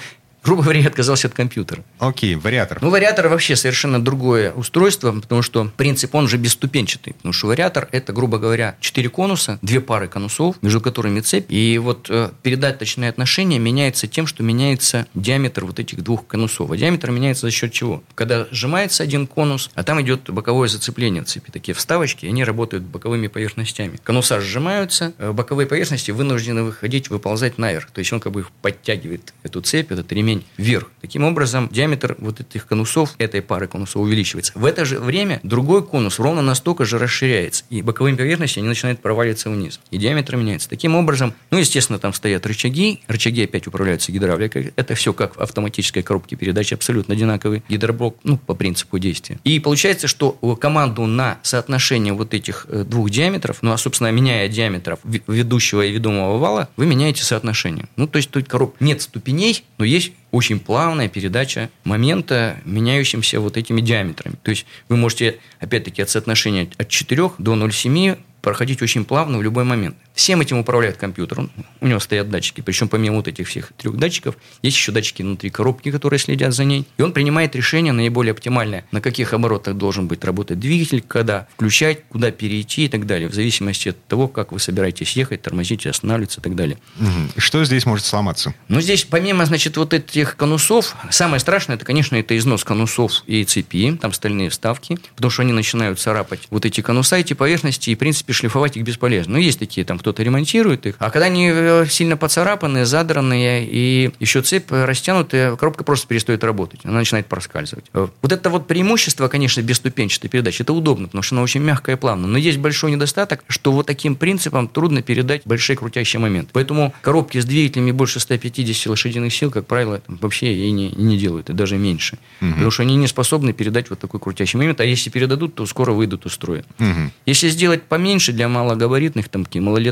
грубо 0.49 0.62
говоря, 0.62 0.80
я 0.80 0.88
отказался 0.88 1.28
от 1.28 1.34
компьютера. 1.34 1.84
Окей, 1.99 2.34
вариатор. 2.34 2.78
Ну, 2.80 2.88
вариатор 2.88 3.28
вообще 3.28 3.55
совершенно 3.55 4.03
другое 4.03 4.51
устройство, 4.53 5.12
потому 5.12 5.42
что 5.42 5.70
принцип, 5.76 6.14
он 6.14 6.26
же 6.26 6.38
бесступенчатый. 6.38 7.12
Потому 7.12 7.34
что 7.34 7.49
вариатор– 7.49 7.86
это, 7.92 8.14
грубо 8.14 8.38
говоря, 8.38 8.74
четыре 8.80 9.11
конуса, 9.11 9.59
две 9.61 9.82
пары 9.82 10.09
конусов, 10.09 10.57
между 10.62 10.80
которыми 10.80 11.20
цепь. 11.20 11.44
И 11.51 11.76
вот 11.76 12.07
э, 12.09 12.30
передаточное 12.42 13.11
отношение 13.11 13.59
меняется 13.59 14.07
тем, 14.07 14.26
что 14.26 14.42
меняется 14.42 15.07
диаметр 15.12 15.66
вот 15.66 15.78
этих 15.80 16.03
двух 16.03 16.26
конусов. 16.26 16.70
А 16.70 16.76
диаметр 16.78 17.11
меняется 17.11 17.46
за 17.46 17.51
счет 17.51 17.70
чего? 17.70 18.03
Когда 18.14 18.46
сжимается 18.51 19.03
один 19.03 19.26
конус, 19.26 19.70
а 19.74 19.82
там 19.82 20.01
идет 20.01 20.30
боковое 20.30 20.68
зацепление 20.68 21.24
цепи, 21.24 21.51
такие 21.51 21.74
вставочки, 21.74 22.24
они 22.24 22.42
работают 22.42 22.84
боковыми 22.84 23.26
поверхностями. 23.26 23.99
Конуса 24.03 24.40
сжимаются, 24.40 25.12
э, 25.18 25.30
боковые 25.32 25.66
поверхности 25.66 26.11
вынуждены 26.11 26.62
выходить, 26.62 27.11
выползать 27.11 27.59
наверх. 27.59 27.90
То 27.90 27.99
есть 27.99 28.11
он 28.14 28.20
как 28.20 28.32
бы 28.32 28.40
их 28.40 28.51
подтягивает, 28.62 29.34
эту 29.42 29.61
цепь, 29.61 29.92
этот 29.92 30.11
ремень 30.11 30.38
ремень 30.39 30.45
вверх. 30.57 30.91
Таким 31.01 31.24
образом, 31.24 31.68
диаметр 31.70 32.16
вот 32.18 32.41
этих 32.41 32.66
конусов, 32.66 33.14
этой 33.18 33.43
пары 33.43 33.68
конусов 33.68 34.03
увеличивается. 34.03 34.53
В 34.55 34.64
это 34.64 34.84
же 34.84 34.99
время 34.99 35.41
другой 35.43 35.84
конус 35.84 36.18
ровно 36.18 36.43
настолько 36.43 36.84
же 36.84 36.99
расширяется. 36.99 37.64
И 37.70 37.82
боковые 37.82 38.16
поверхности, 38.16 38.59
они 38.59 38.68
начинают 38.68 39.01
проваливаться 39.01 39.51
вниз. 39.51 39.80
И 39.91 39.99
диаметр 39.99 40.36
меняется. 40.36 40.68
Таким 40.68 40.97
образом, 40.97 41.34
ну, 41.51 41.59
естественно, 41.59 41.99
там 41.99 42.12
стоят 42.12 42.47
рычаги. 42.47 43.01
Рычаги 43.07 43.45
опять 43.45 43.66
управляются 43.66 44.12
гидравликой. 44.12 44.72
Это 44.76 44.95
все 44.95 45.12
как 45.12 45.36
в 45.36 45.41
автоматической 45.41 46.03
коробке 46.03 46.36
передач, 46.36 46.72
абсолютно 46.72 47.14
одинаковый 47.14 47.62
гидроблок, 47.68 48.16
ну, 48.24 48.36
по 48.39 48.55
принципу 48.55 48.99
действия. 48.99 49.39
И 49.45 49.61
получается, 49.61 50.09
что 50.09 50.32
команду 50.61 51.07
на 51.07 51.39
соотношение 51.43 52.12
вот 52.12 52.34
этих 52.34 52.66
э, 52.68 52.84
двух 52.84 53.11
диаметров, 53.11 53.59
ну, 53.62 53.72
а, 53.72 53.78
собственно, 53.78 54.11
меняя 54.11 54.49
диаметров 54.49 55.01
ведущего 55.05 55.82
и 55.84 55.93
ведомого 55.93 56.39
вала, 56.39 56.68
вы 56.76 56.86
меняете 56.86 57.24
соотношение. 57.24 57.86
Ну, 57.97 58.07
то 58.07 58.16
есть 58.16 58.30
тут 58.30 58.49
короб 58.49 58.76
нет 58.80 59.03
ступеней, 59.03 59.64
но 59.78 59.84
есть 59.84 60.12
очень 60.31 60.61
плавная 60.61 61.09
передача 61.09 61.70
момента, 61.85 62.61
меняющимся 62.64 63.41
вот 63.41 63.57
этими 63.57 63.81
диаметрами. 63.81 64.37
То 64.43 64.51
есть 64.51 64.66
вы 64.89 64.97
можете, 64.97 65.39
опять-таки, 65.61 66.03
от 66.03 66.11
соотношения 66.11 66.68
от 66.76 66.89
4 66.89 67.31
до 67.39 67.55
0,7 67.55 68.18
проходить 68.49 68.80
очень 68.80 69.05
плавно 69.05 69.36
в 69.36 69.42
любой 69.42 69.64
момент. 69.64 69.94
Всем 70.14 70.40
этим 70.40 70.57
управляет 70.57 70.96
компьютер. 70.96 71.51
У 71.82 71.86
него 71.86 72.01
стоят 72.01 72.30
датчики. 72.30 72.62
Причем 72.62 72.88
помимо 72.88 73.16
вот 73.16 73.28
этих 73.28 73.46
всех 73.46 73.72
трех 73.76 73.99
датчиков, 73.99 74.36
есть 74.62 74.74
еще 74.74 74.90
датчики 74.90 75.20
внутри 75.20 75.51
коробки, 75.51 75.90
которые 75.90 76.18
следят 76.18 76.55
за 76.55 76.64
ней. 76.64 76.86
И 76.96 77.03
он 77.03 77.12
принимает 77.12 77.55
решение 77.55 77.92
наиболее 77.92 78.32
оптимальное, 78.32 78.86
на 78.90 79.03
каких 79.03 79.34
оборотах 79.34 79.76
должен 79.76 80.09
быть 80.09 80.24
работать 80.24 80.59
двигатель, 80.59 81.05
когда 81.07 81.46
включать, 81.53 82.09
куда 82.09 82.30
перейти 82.30 82.86
и 82.86 82.88
так 82.88 83.05
далее. 83.05 83.28
В 83.28 83.34
зависимости 83.34 83.90
от 83.90 84.03
того, 84.07 84.28
как 84.28 84.53
вы 84.53 84.61
собираетесь 84.61 85.12
ехать, 85.12 85.42
тормозить, 85.42 85.86
останавливаться 85.86 86.40
и 86.40 86.42
так 86.42 86.57
далее. 86.57 86.78
Угу. 86.99 87.38
Что 87.42 87.62
здесь 87.66 87.84
может 87.84 88.07
сломаться? 88.07 88.55
Ну, 88.68 88.80
здесь 88.80 89.05
помимо, 89.05 89.44
значит, 89.44 89.76
вот 89.76 89.92
этих 89.92 90.36
конусов, 90.36 90.96
самое 91.11 91.38
страшное, 91.38 91.76
это, 91.76 91.84
конечно, 91.84 92.16
это 92.16 92.34
износ 92.38 92.64
конусов 92.64 93.24
и 93.26 93.44
цепи, 93.44 93.94
там 94.01 94.14
стальные 94.14 94.49
вставки, 94.49 94.99
потому 95.16 95.30
что 95.30 95.42
они 95.42 95.53
начинают 95.53 96.01
царапать 96.01 96.49
вот 96.49 96.64
эти 96.64 96.80
конуса, 96.80 97.16
эти 97.16 97.34
поверхности, 97.34 97.90
и, 97.90 97.94
в 97.94 97.99
принципе, 97.99 98.32
шлифовать 98.39 98.76
их 98.76 98.84
бесполезно. 98.84 99.34
Но 99.34 99.39
есть 99.39 99.59
такие 99.59 99.84
там, 99.84 99.99
кто-то 99.99 100.22
ремонтирует 100.22 100.86
их. 100.86 100.95
А 100.99 101.11
когда 101.11 101.26
они 101.26 101.51
э, 101.53 101.86
сильно 101.89 102.16
поцарапанные, 102.16 102.86
задранные 102.86 103.66
и 103.66 104.11
еще 104.20 104.43
цепь 104.43 104.70
растянутая, 104.70 105.57
коробка 105.57 105.84
просто 105.84 106.07
перестает 106.07 106.45
работать. 106.45 106.80
Она 106.84 106.99
начинает 106.99 107.26
проскальзывать. 107.26 107.86
Э, 107.93 108.09
вот 108.22 108.32
это 108.32 108.51
вот 108.51 108.66
преимущество, 108.66 109.28
конечно, 109.28 109.61
бесступенчатой 109.61 110.30
передачи. 110.30 110.62
Это 110.62 110.72
удобно, 110.72 111.09
потому 111.09 111.22
что 111.22 111.34
она 111.34 111.43
очень 111.43 111.61
мягкая 111.61 111.97
и 111.97 111.99
плавная. 111.99 112.28
Но 112.28 112.39
есть 112.39 112.59
большой 112.59 112.93
недостаток, 112.93 113.45
что 113.49 113.72
вот 113.72 113.86
таким 113.86 114.14
принципом 114.14 114.68
трудно 114.68 115.03
передать 115.03 115.43
большой 115.45 115.76
крутящий 115.76 116.18
момент. 116.18 116.51
Поэтому 116.53 116.95
коробки 117.03 117.39
с 117.39 117.45
двигателями 117.45 117.91
больше 117.91 118.20
150 118.20 118.86
лошадиных 118.86 119.34
сил, 119.34 119.51
как 119.51 119.66
правило, 119.66 120.01
вообще 120.07 120.55
и 120.55 120.70
не, 120.70 120.89
и 120.91 121.03
не 121.03 121.18
делают, 121.18 121.51
и 121.51 121.53
даже 121.53 121.76
меньше. 121.76 122.18
Угу. 122.41 122.53
Потому 122.53 122.70
что 122.70 122.82
они 122.82 122.97
не 122.97 123.07
способны 123.07 123.53
передать 123.53 123.91
вот 123.91 123.99
такой 123.99 124.20
крутящий 124.20 124.59
момент. 124.59 124.80
А 124.80 124.84
если 124.84 125.11
передадут, 125.11 125.55
то 125.55 125.66
скоро 125.66 125.93
выйдут 125.93 126.26
из 126.26 126.32
строя. 126.32 126.64
Угу. 126.78 127.11
Если 127.26 127.49
сделать 127.49 127.82
поменьше 127.82 128.18
для 128.27 128.49
малогабаритных, 128.49 129.29
там, 129.29 129.45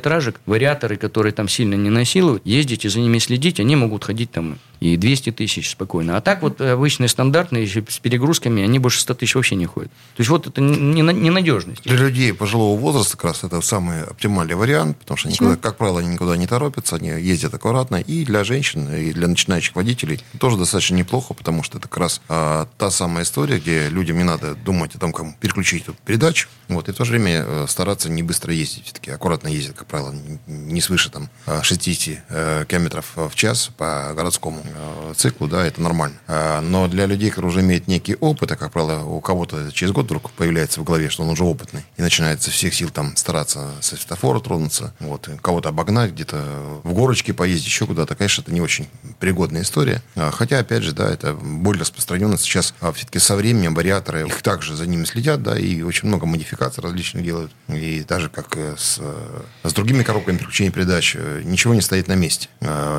короткометражек, 0.06 0.40
вариаторы, 0.46 0.96
которые 0.96 1.32
там 1.32 1.48
сильно 1.48 1.74
не 1.74 1.90
насилуют, 1.90 2.46
ездите 2.46 2.88
за 2.88 3.00
ними 3.00 3.18
следить, 3.18 3.60
они 3.60 3.76
могут 3.76 4.04
ходить 4.04 4.30
там 4.30 4.58
и 4.80 4.96
200 4.96 5.32
тысяч 5.32 5.70
спокойно. 5.70 6.16
А 6.16 6.20
так 6.20 6.42
вот 6.42 6.60
обычные 6.60 7.08
стандартные 7.08 7.66
с 7.66 7.98
перегрузками, 7.98 8.62
они 8.62 8.78
больше 8.78 9.00
100 9.00 9.14
тысяч 9.14 9.34
вообще 9.34 9.56
не 9.56 9.66
ходят. 9.66 9.90
То 9.90 10.20
есть 10.20 10.30
вот 10.30 10.46
это 10.46 10.60
ненадежность. 10.60 11.82
Для 11.82 11.96
людей 11.96 12.32
пожилого 12.34 12.78
возраста 12.78 13.16
как 13.16 13.24
раз 13.24 13.44
это 13.44 13.60
самый 13.62 14.02
оптимальный 14.02 14.54
вариант, 14.54 14.98
потому 14.98 15.16
что, 15.16 15.28
никуда, 15.28 15.56
как 15.56 15.76
правило, 15.76 16.00
они 16.00 16.10
никуда 16.10 16.36
не 16.36 16.46
торопятся, 16.46 16.96
они 16.96 17.08
ездят 17.08 17.54
аккуратно. 17.54 17.96
И 17.96 18.24
для 18.24 18.44
женщин, 18.44 18.92
и 18.92 19.12
для 19.12 19.28
начинающих 19.28 19.74
водителей 19.74 20.20
тоже 20.38 20.56
достаточно 20.56 20.94
неплохо, 20.94 21.34
потому 21.34 21.62
что 21.62 21.78
это 21.78 21.88
как 21.88 21.98
раз 21.98 22.20
а, 22.28 22.68
та 22.76 22.90
самая 22.90 23.24
история, 23.24 23.58
где 23.58 23.88
людям 23.88 24.18
не 24.18 24.24
надо 24.24 24.54
думать 24.54 24.94
о 24.94 24.98
том, 24.98 25.12
как 25.12 25.38
переключить 25.38 25.84
эту 25.84 25.94
передачу, 26.04 26.48
вот, 26.68 26.88
и 26.88 26.92
в 26.92 26.94
то 26.94 27.04
же 27.04 27.12
время 27.12 27.44
а, 27.46 27.66
стараться 27.66 28.10
не 28.16 28.22
быстро 28.22 28.52
ездить, 28.52 28.84
все-таки 28.84 29.10
аккуратно 29.10 29.48
ездить, 29.48 29.76
как 29.76 29.86
правило, 29.86 30.14
не 30.46 30.80
свыше 30.80 31.10
там 31.10 31.30
60 31.62 32.24
э, 32.28 32.64
километров 32.68 33.12
в 33.14 33.34
час 33.34 33.70
по 33.76 34.12
городскому 34.14 34.62
Э, 34.74 35.12
циклу, 35.16 35.48
да, 35.48 35.64
это 35.66 35.80
нормально. 35.80 36.16
А, 36.26 36.60
но 36.60 36.88
для 36.88 37.06
людей, 37.06 37.30
которые 37.30 37.50
уже 37.50 37.60
имеют 37.60 37.86
некий 37.86 38.16
опыт, 38.16 38.52
а, 38.52 38.56
как 38.56 38.72
правило, 38.72 39.02
у 39.04 39.20
кого-то 39.20 39.70
через 39.72 39.92
год 39.92 40.06
вдруг 40.06 40.30
появляется 40.32 40.80
в 40.80 40.84
голове, 40.84 41.08
что 41.08 41.22
он 41.22 41.30
уже 41.30 41.44
опытный, 41.44 41.84
и 41.96 42.02
начинает 42.02 42.42
со 42.42 42.50
всех 42.50 42.74
сил 42.74 42.90
там 42.90 43.16
стараться 43.16 43.70
со 43.80 43.96
светофора 43.96 44.40
тронуться, 44.40 44.94
вот, 45.00 45.28
кого-то 45.40 45.70
обогнать, 45.70 46.12
где-то 46.12 46.80
в 46.82 46.92
горочке 46.92 47.32
поездить, 47.32 47.66
еще 47.66 47.86
куда-то, 47.86 48.14
конечно, 48.14 48.42
это 48.42 48.52
не 48.52 48.60
очень 48.60 48.88
пригодная 49.18 49.62
история. 49.62 50.02
А, 50.14 50.30
хотя, 50.30 50.58
опять 50.58 50.82
же, 50.82 50.92
да, 50.92 51.08
это 51.08 51.34
более 51.34 51.80
распространенно 51.80 52.38
сейчас. 52.38 52.74
А 52.80 52.92
все-таки 52.92 53.18
со 53.18 53.36
временем 53.36 53.74
вариаторы, 53.74 54.26
их 54.26 54.42
также 54.42 54.76
за 54.76 54.86
ними 54.86 55.04
следят, 55.04 55.42
да, 55.42 55.58
и 55.58 55.82
очень 55.82 56.08
много 56.08 56.26
модификаций 56.26 56.82
различных 56.82 57.24
делают. 57.24 57.52
И 57.68 58.02
даже 58.06 58.28
как 58.28 58.56
э, 58.56 58.74
с, 58.78 58.98
э, 59.00 59.42
с 59.64 59.72
другими 59.72 60.02
коробками 60.02 60.36
переключения 60.36 60.70
передач, 60.70 61.16
ничего 61.44 61.74
не 61.74 61.80
стоит 61.80 62.08
на 62.08 62.14
месте. 62.14 62.48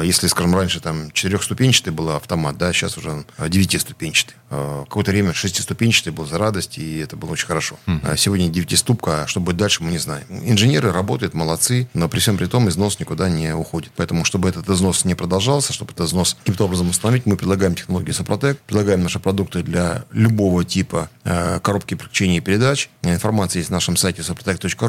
Если, 0.04 0.28
скажем, 0.28 0.56
раньше 0.56 0.80
там 0.80 1.12
четырехступенчатый 1.12 1.94
был 1.94 2.12
автомат, 2.12 2.58
да, 2.58 2.74
сейчас 2.74 2.98
уже 2.98 3.26
девятиступенчатый. 3.48 4.36
А, 4.50 4.86
какое-то 4.86 5.12
время 5.12 5.34
шестиступенчатый 5.34 6.14
был 6.14 6.26
за 6.26 6.38
радость, 6.38 6.78
и 6.78 7.00
это 7.00 7.18
было 7.18 7.32
очень 7.32 7.48
хорошо. 7.48 7.78
Mm-hmm. 7.86 8.18
Сегодня 8.18 8.50
девятиступка, 8.50 9.24
а 9.24 9.28
что 9.28 9.40
будет 9.40 9.58
дальше, 9.58 9.84
мы 9.84 9.92
не 9.92 9.98
знаем. 9.98 10.26
Инженеры 10.30 10.92
работают, 10.92 11.34
молодцы, 11.34 11.90
но 11.94 12.08
при 12.08 12.20
всем 12.20 12.38
при 12.38 12.46
том 12.46 12.70
износ 12.70 13.00
никуда 13.00 13.30
не 13.30 13.54
уходит. 13.54 13.92
Поэтому, 13.96 14.24
чтобы 14.24 14.48
этот 14.50 14.70
износ 14.70 15.04
не 15.06 15.16
продолжался, 15.16 15.74
чтобы 15.74 15.92
этот 15.92 16.08
износ 16.08 16.36
каким-то 16.40 16.66
образом 16.66 16.90
установить, 16.90 17.26
мы 17.26 17.36
предлагаем 17.36 17.76
технологию 17.76 18.14
Сопротек, 18.14 18.60
предлагаем 18.60 19.04
наши 19.04 19.20
продукты 19.20 19.64
для 19.64 20.06
любого 20.12 20.64
типа 20.64 21.10
э, 21.24 21.60
коробки 21.60 21.96
переключения 21.96 22.38
и 22.38 22.42
передач. 22.42 22.90
Информация 23.04 23.60
есть 23.60 23.70
на 23.70 23.78
нашем 23.78 23.98
сайте 23.98 24.24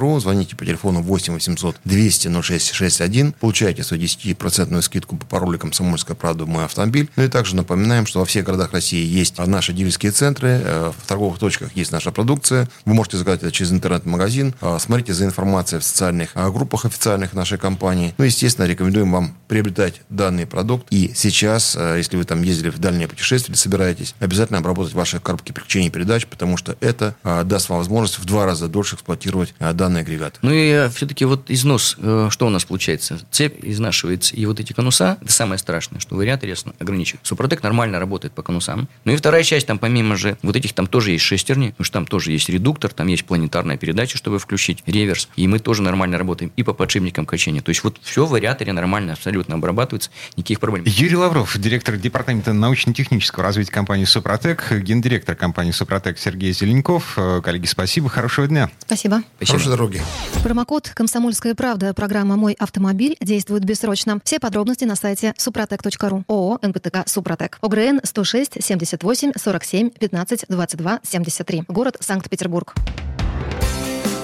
soprotec.ru. 0.08 0.20
Звоните 0.20 0.56
по 0.56 0.64
телефону 0.64 1.02
8 1.02 1.34
800 1.34 1.76
200 1.84 2.42
0661. 2.42 3.32
Получаете 3.32 3.82
свою 3.82 4.02
10% 4.02 4.82
скидку 4.82 5.16
по 5.16 5.26
паролю 5.26 5.58
«Комсомольская 5.58 6.16
правда» 6.16 6.46
мой 6.46 6.64
автомобиль. 6.64 7.08
Ну 7.16 7.24
и 7.24 7.28
также 7.28 7.56
напоминаем, 7.56 8.06
что 8.06 8.20
во 8.20 8.24
всех 8.24 8.44
городах 8.44 8.72
России 8.72 9.04
есть 9.04 9.38
наши 9.38 9.72
дилерские 9.72 10.12
центры, 10.12 10.60
э, 10.64 10.92
в 10.96 11.06
торговых 11.06 11.38
точках 11.38 11.74
есть 11.74 11.92
наша 11.92 12.10
продукция. 12.10 12.68
Вы 12.84 12.94
можете 12.94 13.16
заказать 13.16 13.42
это 13.42 13.52
через 13.52 13.72
интернет-магазин. 13.72 14.54
Э, 14.60 14.78
смотрите 14.80 15.12
за 15.12 15.24
информацией 15.24 15.80
в 15.80 15.84
социальных 15.84 16.30
э, 16.34 16.50
группах 16.50 16.84
официальных 16.84 17.32
нашей 17.34 17.58
компании. 17.58 18.14
Ну, 18.18 18.24
естественно, 18.24 18.66
рекомендуем 18.66 19.12
вам 19.12 19.36
приобретать 19.48 20.02
данный 20.08 20.46
продукт. 20.46 20.86
И 20.90 21.12
сейчас, 21.14 21.76
если 21.96 22.16
вы 22.16 22.24
там 22.24 22.42
ездили 22.42 22.70
в 22.70 22.78
дальнее 22.78 23.08
путешествие 23.08 23.54
или 23.54 23.58
собираетесь, 23.58 24.14
обязательно 24.20 24.58
обработать 24.58 24.94
ваши 24.94 25.20
коробки 25.20 25.52
переключения 25.52 25.90
передач, 25.90 26.26
потому 26.26 26.56
что 26.56 26.76
это 26.80 27.14
даст 27.24 27.68
вам 27.68 27.78
возможность 27.78 28.18
в 28.18 28.24
два 28.24 28.46
раза 28.46 28.68
дольше 28.68 28.96
эксплуатировать 28.96 29.54
данный 29.58 29.97
агрегат. 30.00 30.38
Ну 30.42 30.50
и 30.52 30.88
все-таки 30.94 31.24
вот 31.24 31.50
износ, 31.50 31.96
что 32.30 32.46
у 32.46 32.50
нас 32.50 32.64
получается? 32.64 33.20
Цепь 33.30 33.58
изнашивается, 33.62 34.34
и 34.34 34.46
вот 34.46 34.60
эти 34.60 34.72
конуса, 34.72 35.18
это 35.20 35.32
самое 35.32 35.58
страшное, 35.58 36.00
что 36.00 36.16
вариант 36.16 36.38
ограничивать. 36.78 37.20
Супротек 37.24 37.62
нормально 37.62 37.98
работает 37.98 38.32
по 38.32 38.42
конусам. 38.42 38.88
Ну 39.04 39.12
и 39.12 39.16
вторая 39.16 39.42
часть, 39.42 39.66
там 39.66 39.78
помимо 39.78 40.16
же 40.16 40.38
вот 40.42 40.56
этих, 40.56 40.72
там 40.72 40.86
тоже 40.86 41.12
есть 41.12 41.24
шестерни, 41.24 41.70
потому 41.70 41.84
что 41.84 41.92
там 41.94 42.06
тоже 42.06 42.32
есть 42.32 42.48
редуктор, 42.48 42.92
там 42.92 43.08
есть 43.08 43.24
планетарная 43.24 43.76
передача, 43.76 44.16
чтобы 44.16 44.38
включить 44.38 44.82
реверс. 44.86 45.28
И 45.36 45.46
мы 45.48 45.58
тоже 45.58 45.82
нормально 45.82 46.18
работаем 46.18 46.52
и 46.56 46.62
по 46.62 46.72
подшипникам 46.72 47.26
качения. 47.26 47.60
То 47.60 47.70
есть 47.70 47.82
вот 47.84 47.98
все 48.02 48.24
в 48.24 48.30
вариаторе 48.30 48.72
нормально 48.72 49.14
абсолютно 49.14 49.56
обрабатывается, 49.56 50.10
никаких 50.36 50.60
проблем. 50.60 50.84
Юрий 50.86 51.16
Лавров, 51.16 51.58
директор 51.58 51.96
департамента 51.96 52.52
научно-технического 52.52 53.44
развития 53.44 53.72
компании 53.72 54.04
Супротек, 54.04 54.72
гендиректор 54.72 55.34
компании 55.34 55.72
Супротек 55.72 56.18
Сергей 56.18 56.52
Зеленков. 56.52 57.14
Э, 57.16 57.40
коллеги, 57.42 57.66
спасибо, 57.66 58.08
хорошего 58.08 58.46
дня. 58.46 58.70
Спасибо. 58.78 59.22
спасибо. 59.36 59.87
Дороги. 59.88 60.02
Промокод 60.42 60.90
«Комсомольская 60.94 61.54
правда» 61.54 61.92
программа 61.94 62.36
«Мой 62.36 62.54
автомобиль» 62.58 63.16
действует 63.20 63.64
бессрочно. 63.64 64.20
Все 64.24 64.38
подробности 64.38 64.84
на 64.84 64.96
сайте 64.96 65.34
супротек.ру. 65.36 66.24
ООО 66.28 66.58
«НПТК 66.62 67.06
Супротек». 67.06 67.58
ОГРН 67.60 68.00
106 68.04 68.62
78 68.62 69.32
47 69.36 69.90
15 69.90 70.44
22 70.48 71.00
73. 71.02 71.64
Город 71.68 71.96
Санкт-Петербург. 72.00 72.74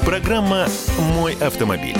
Программа 0.04 0.66
«Мой 0.98 1.34
автомобиль». 1.34 1.96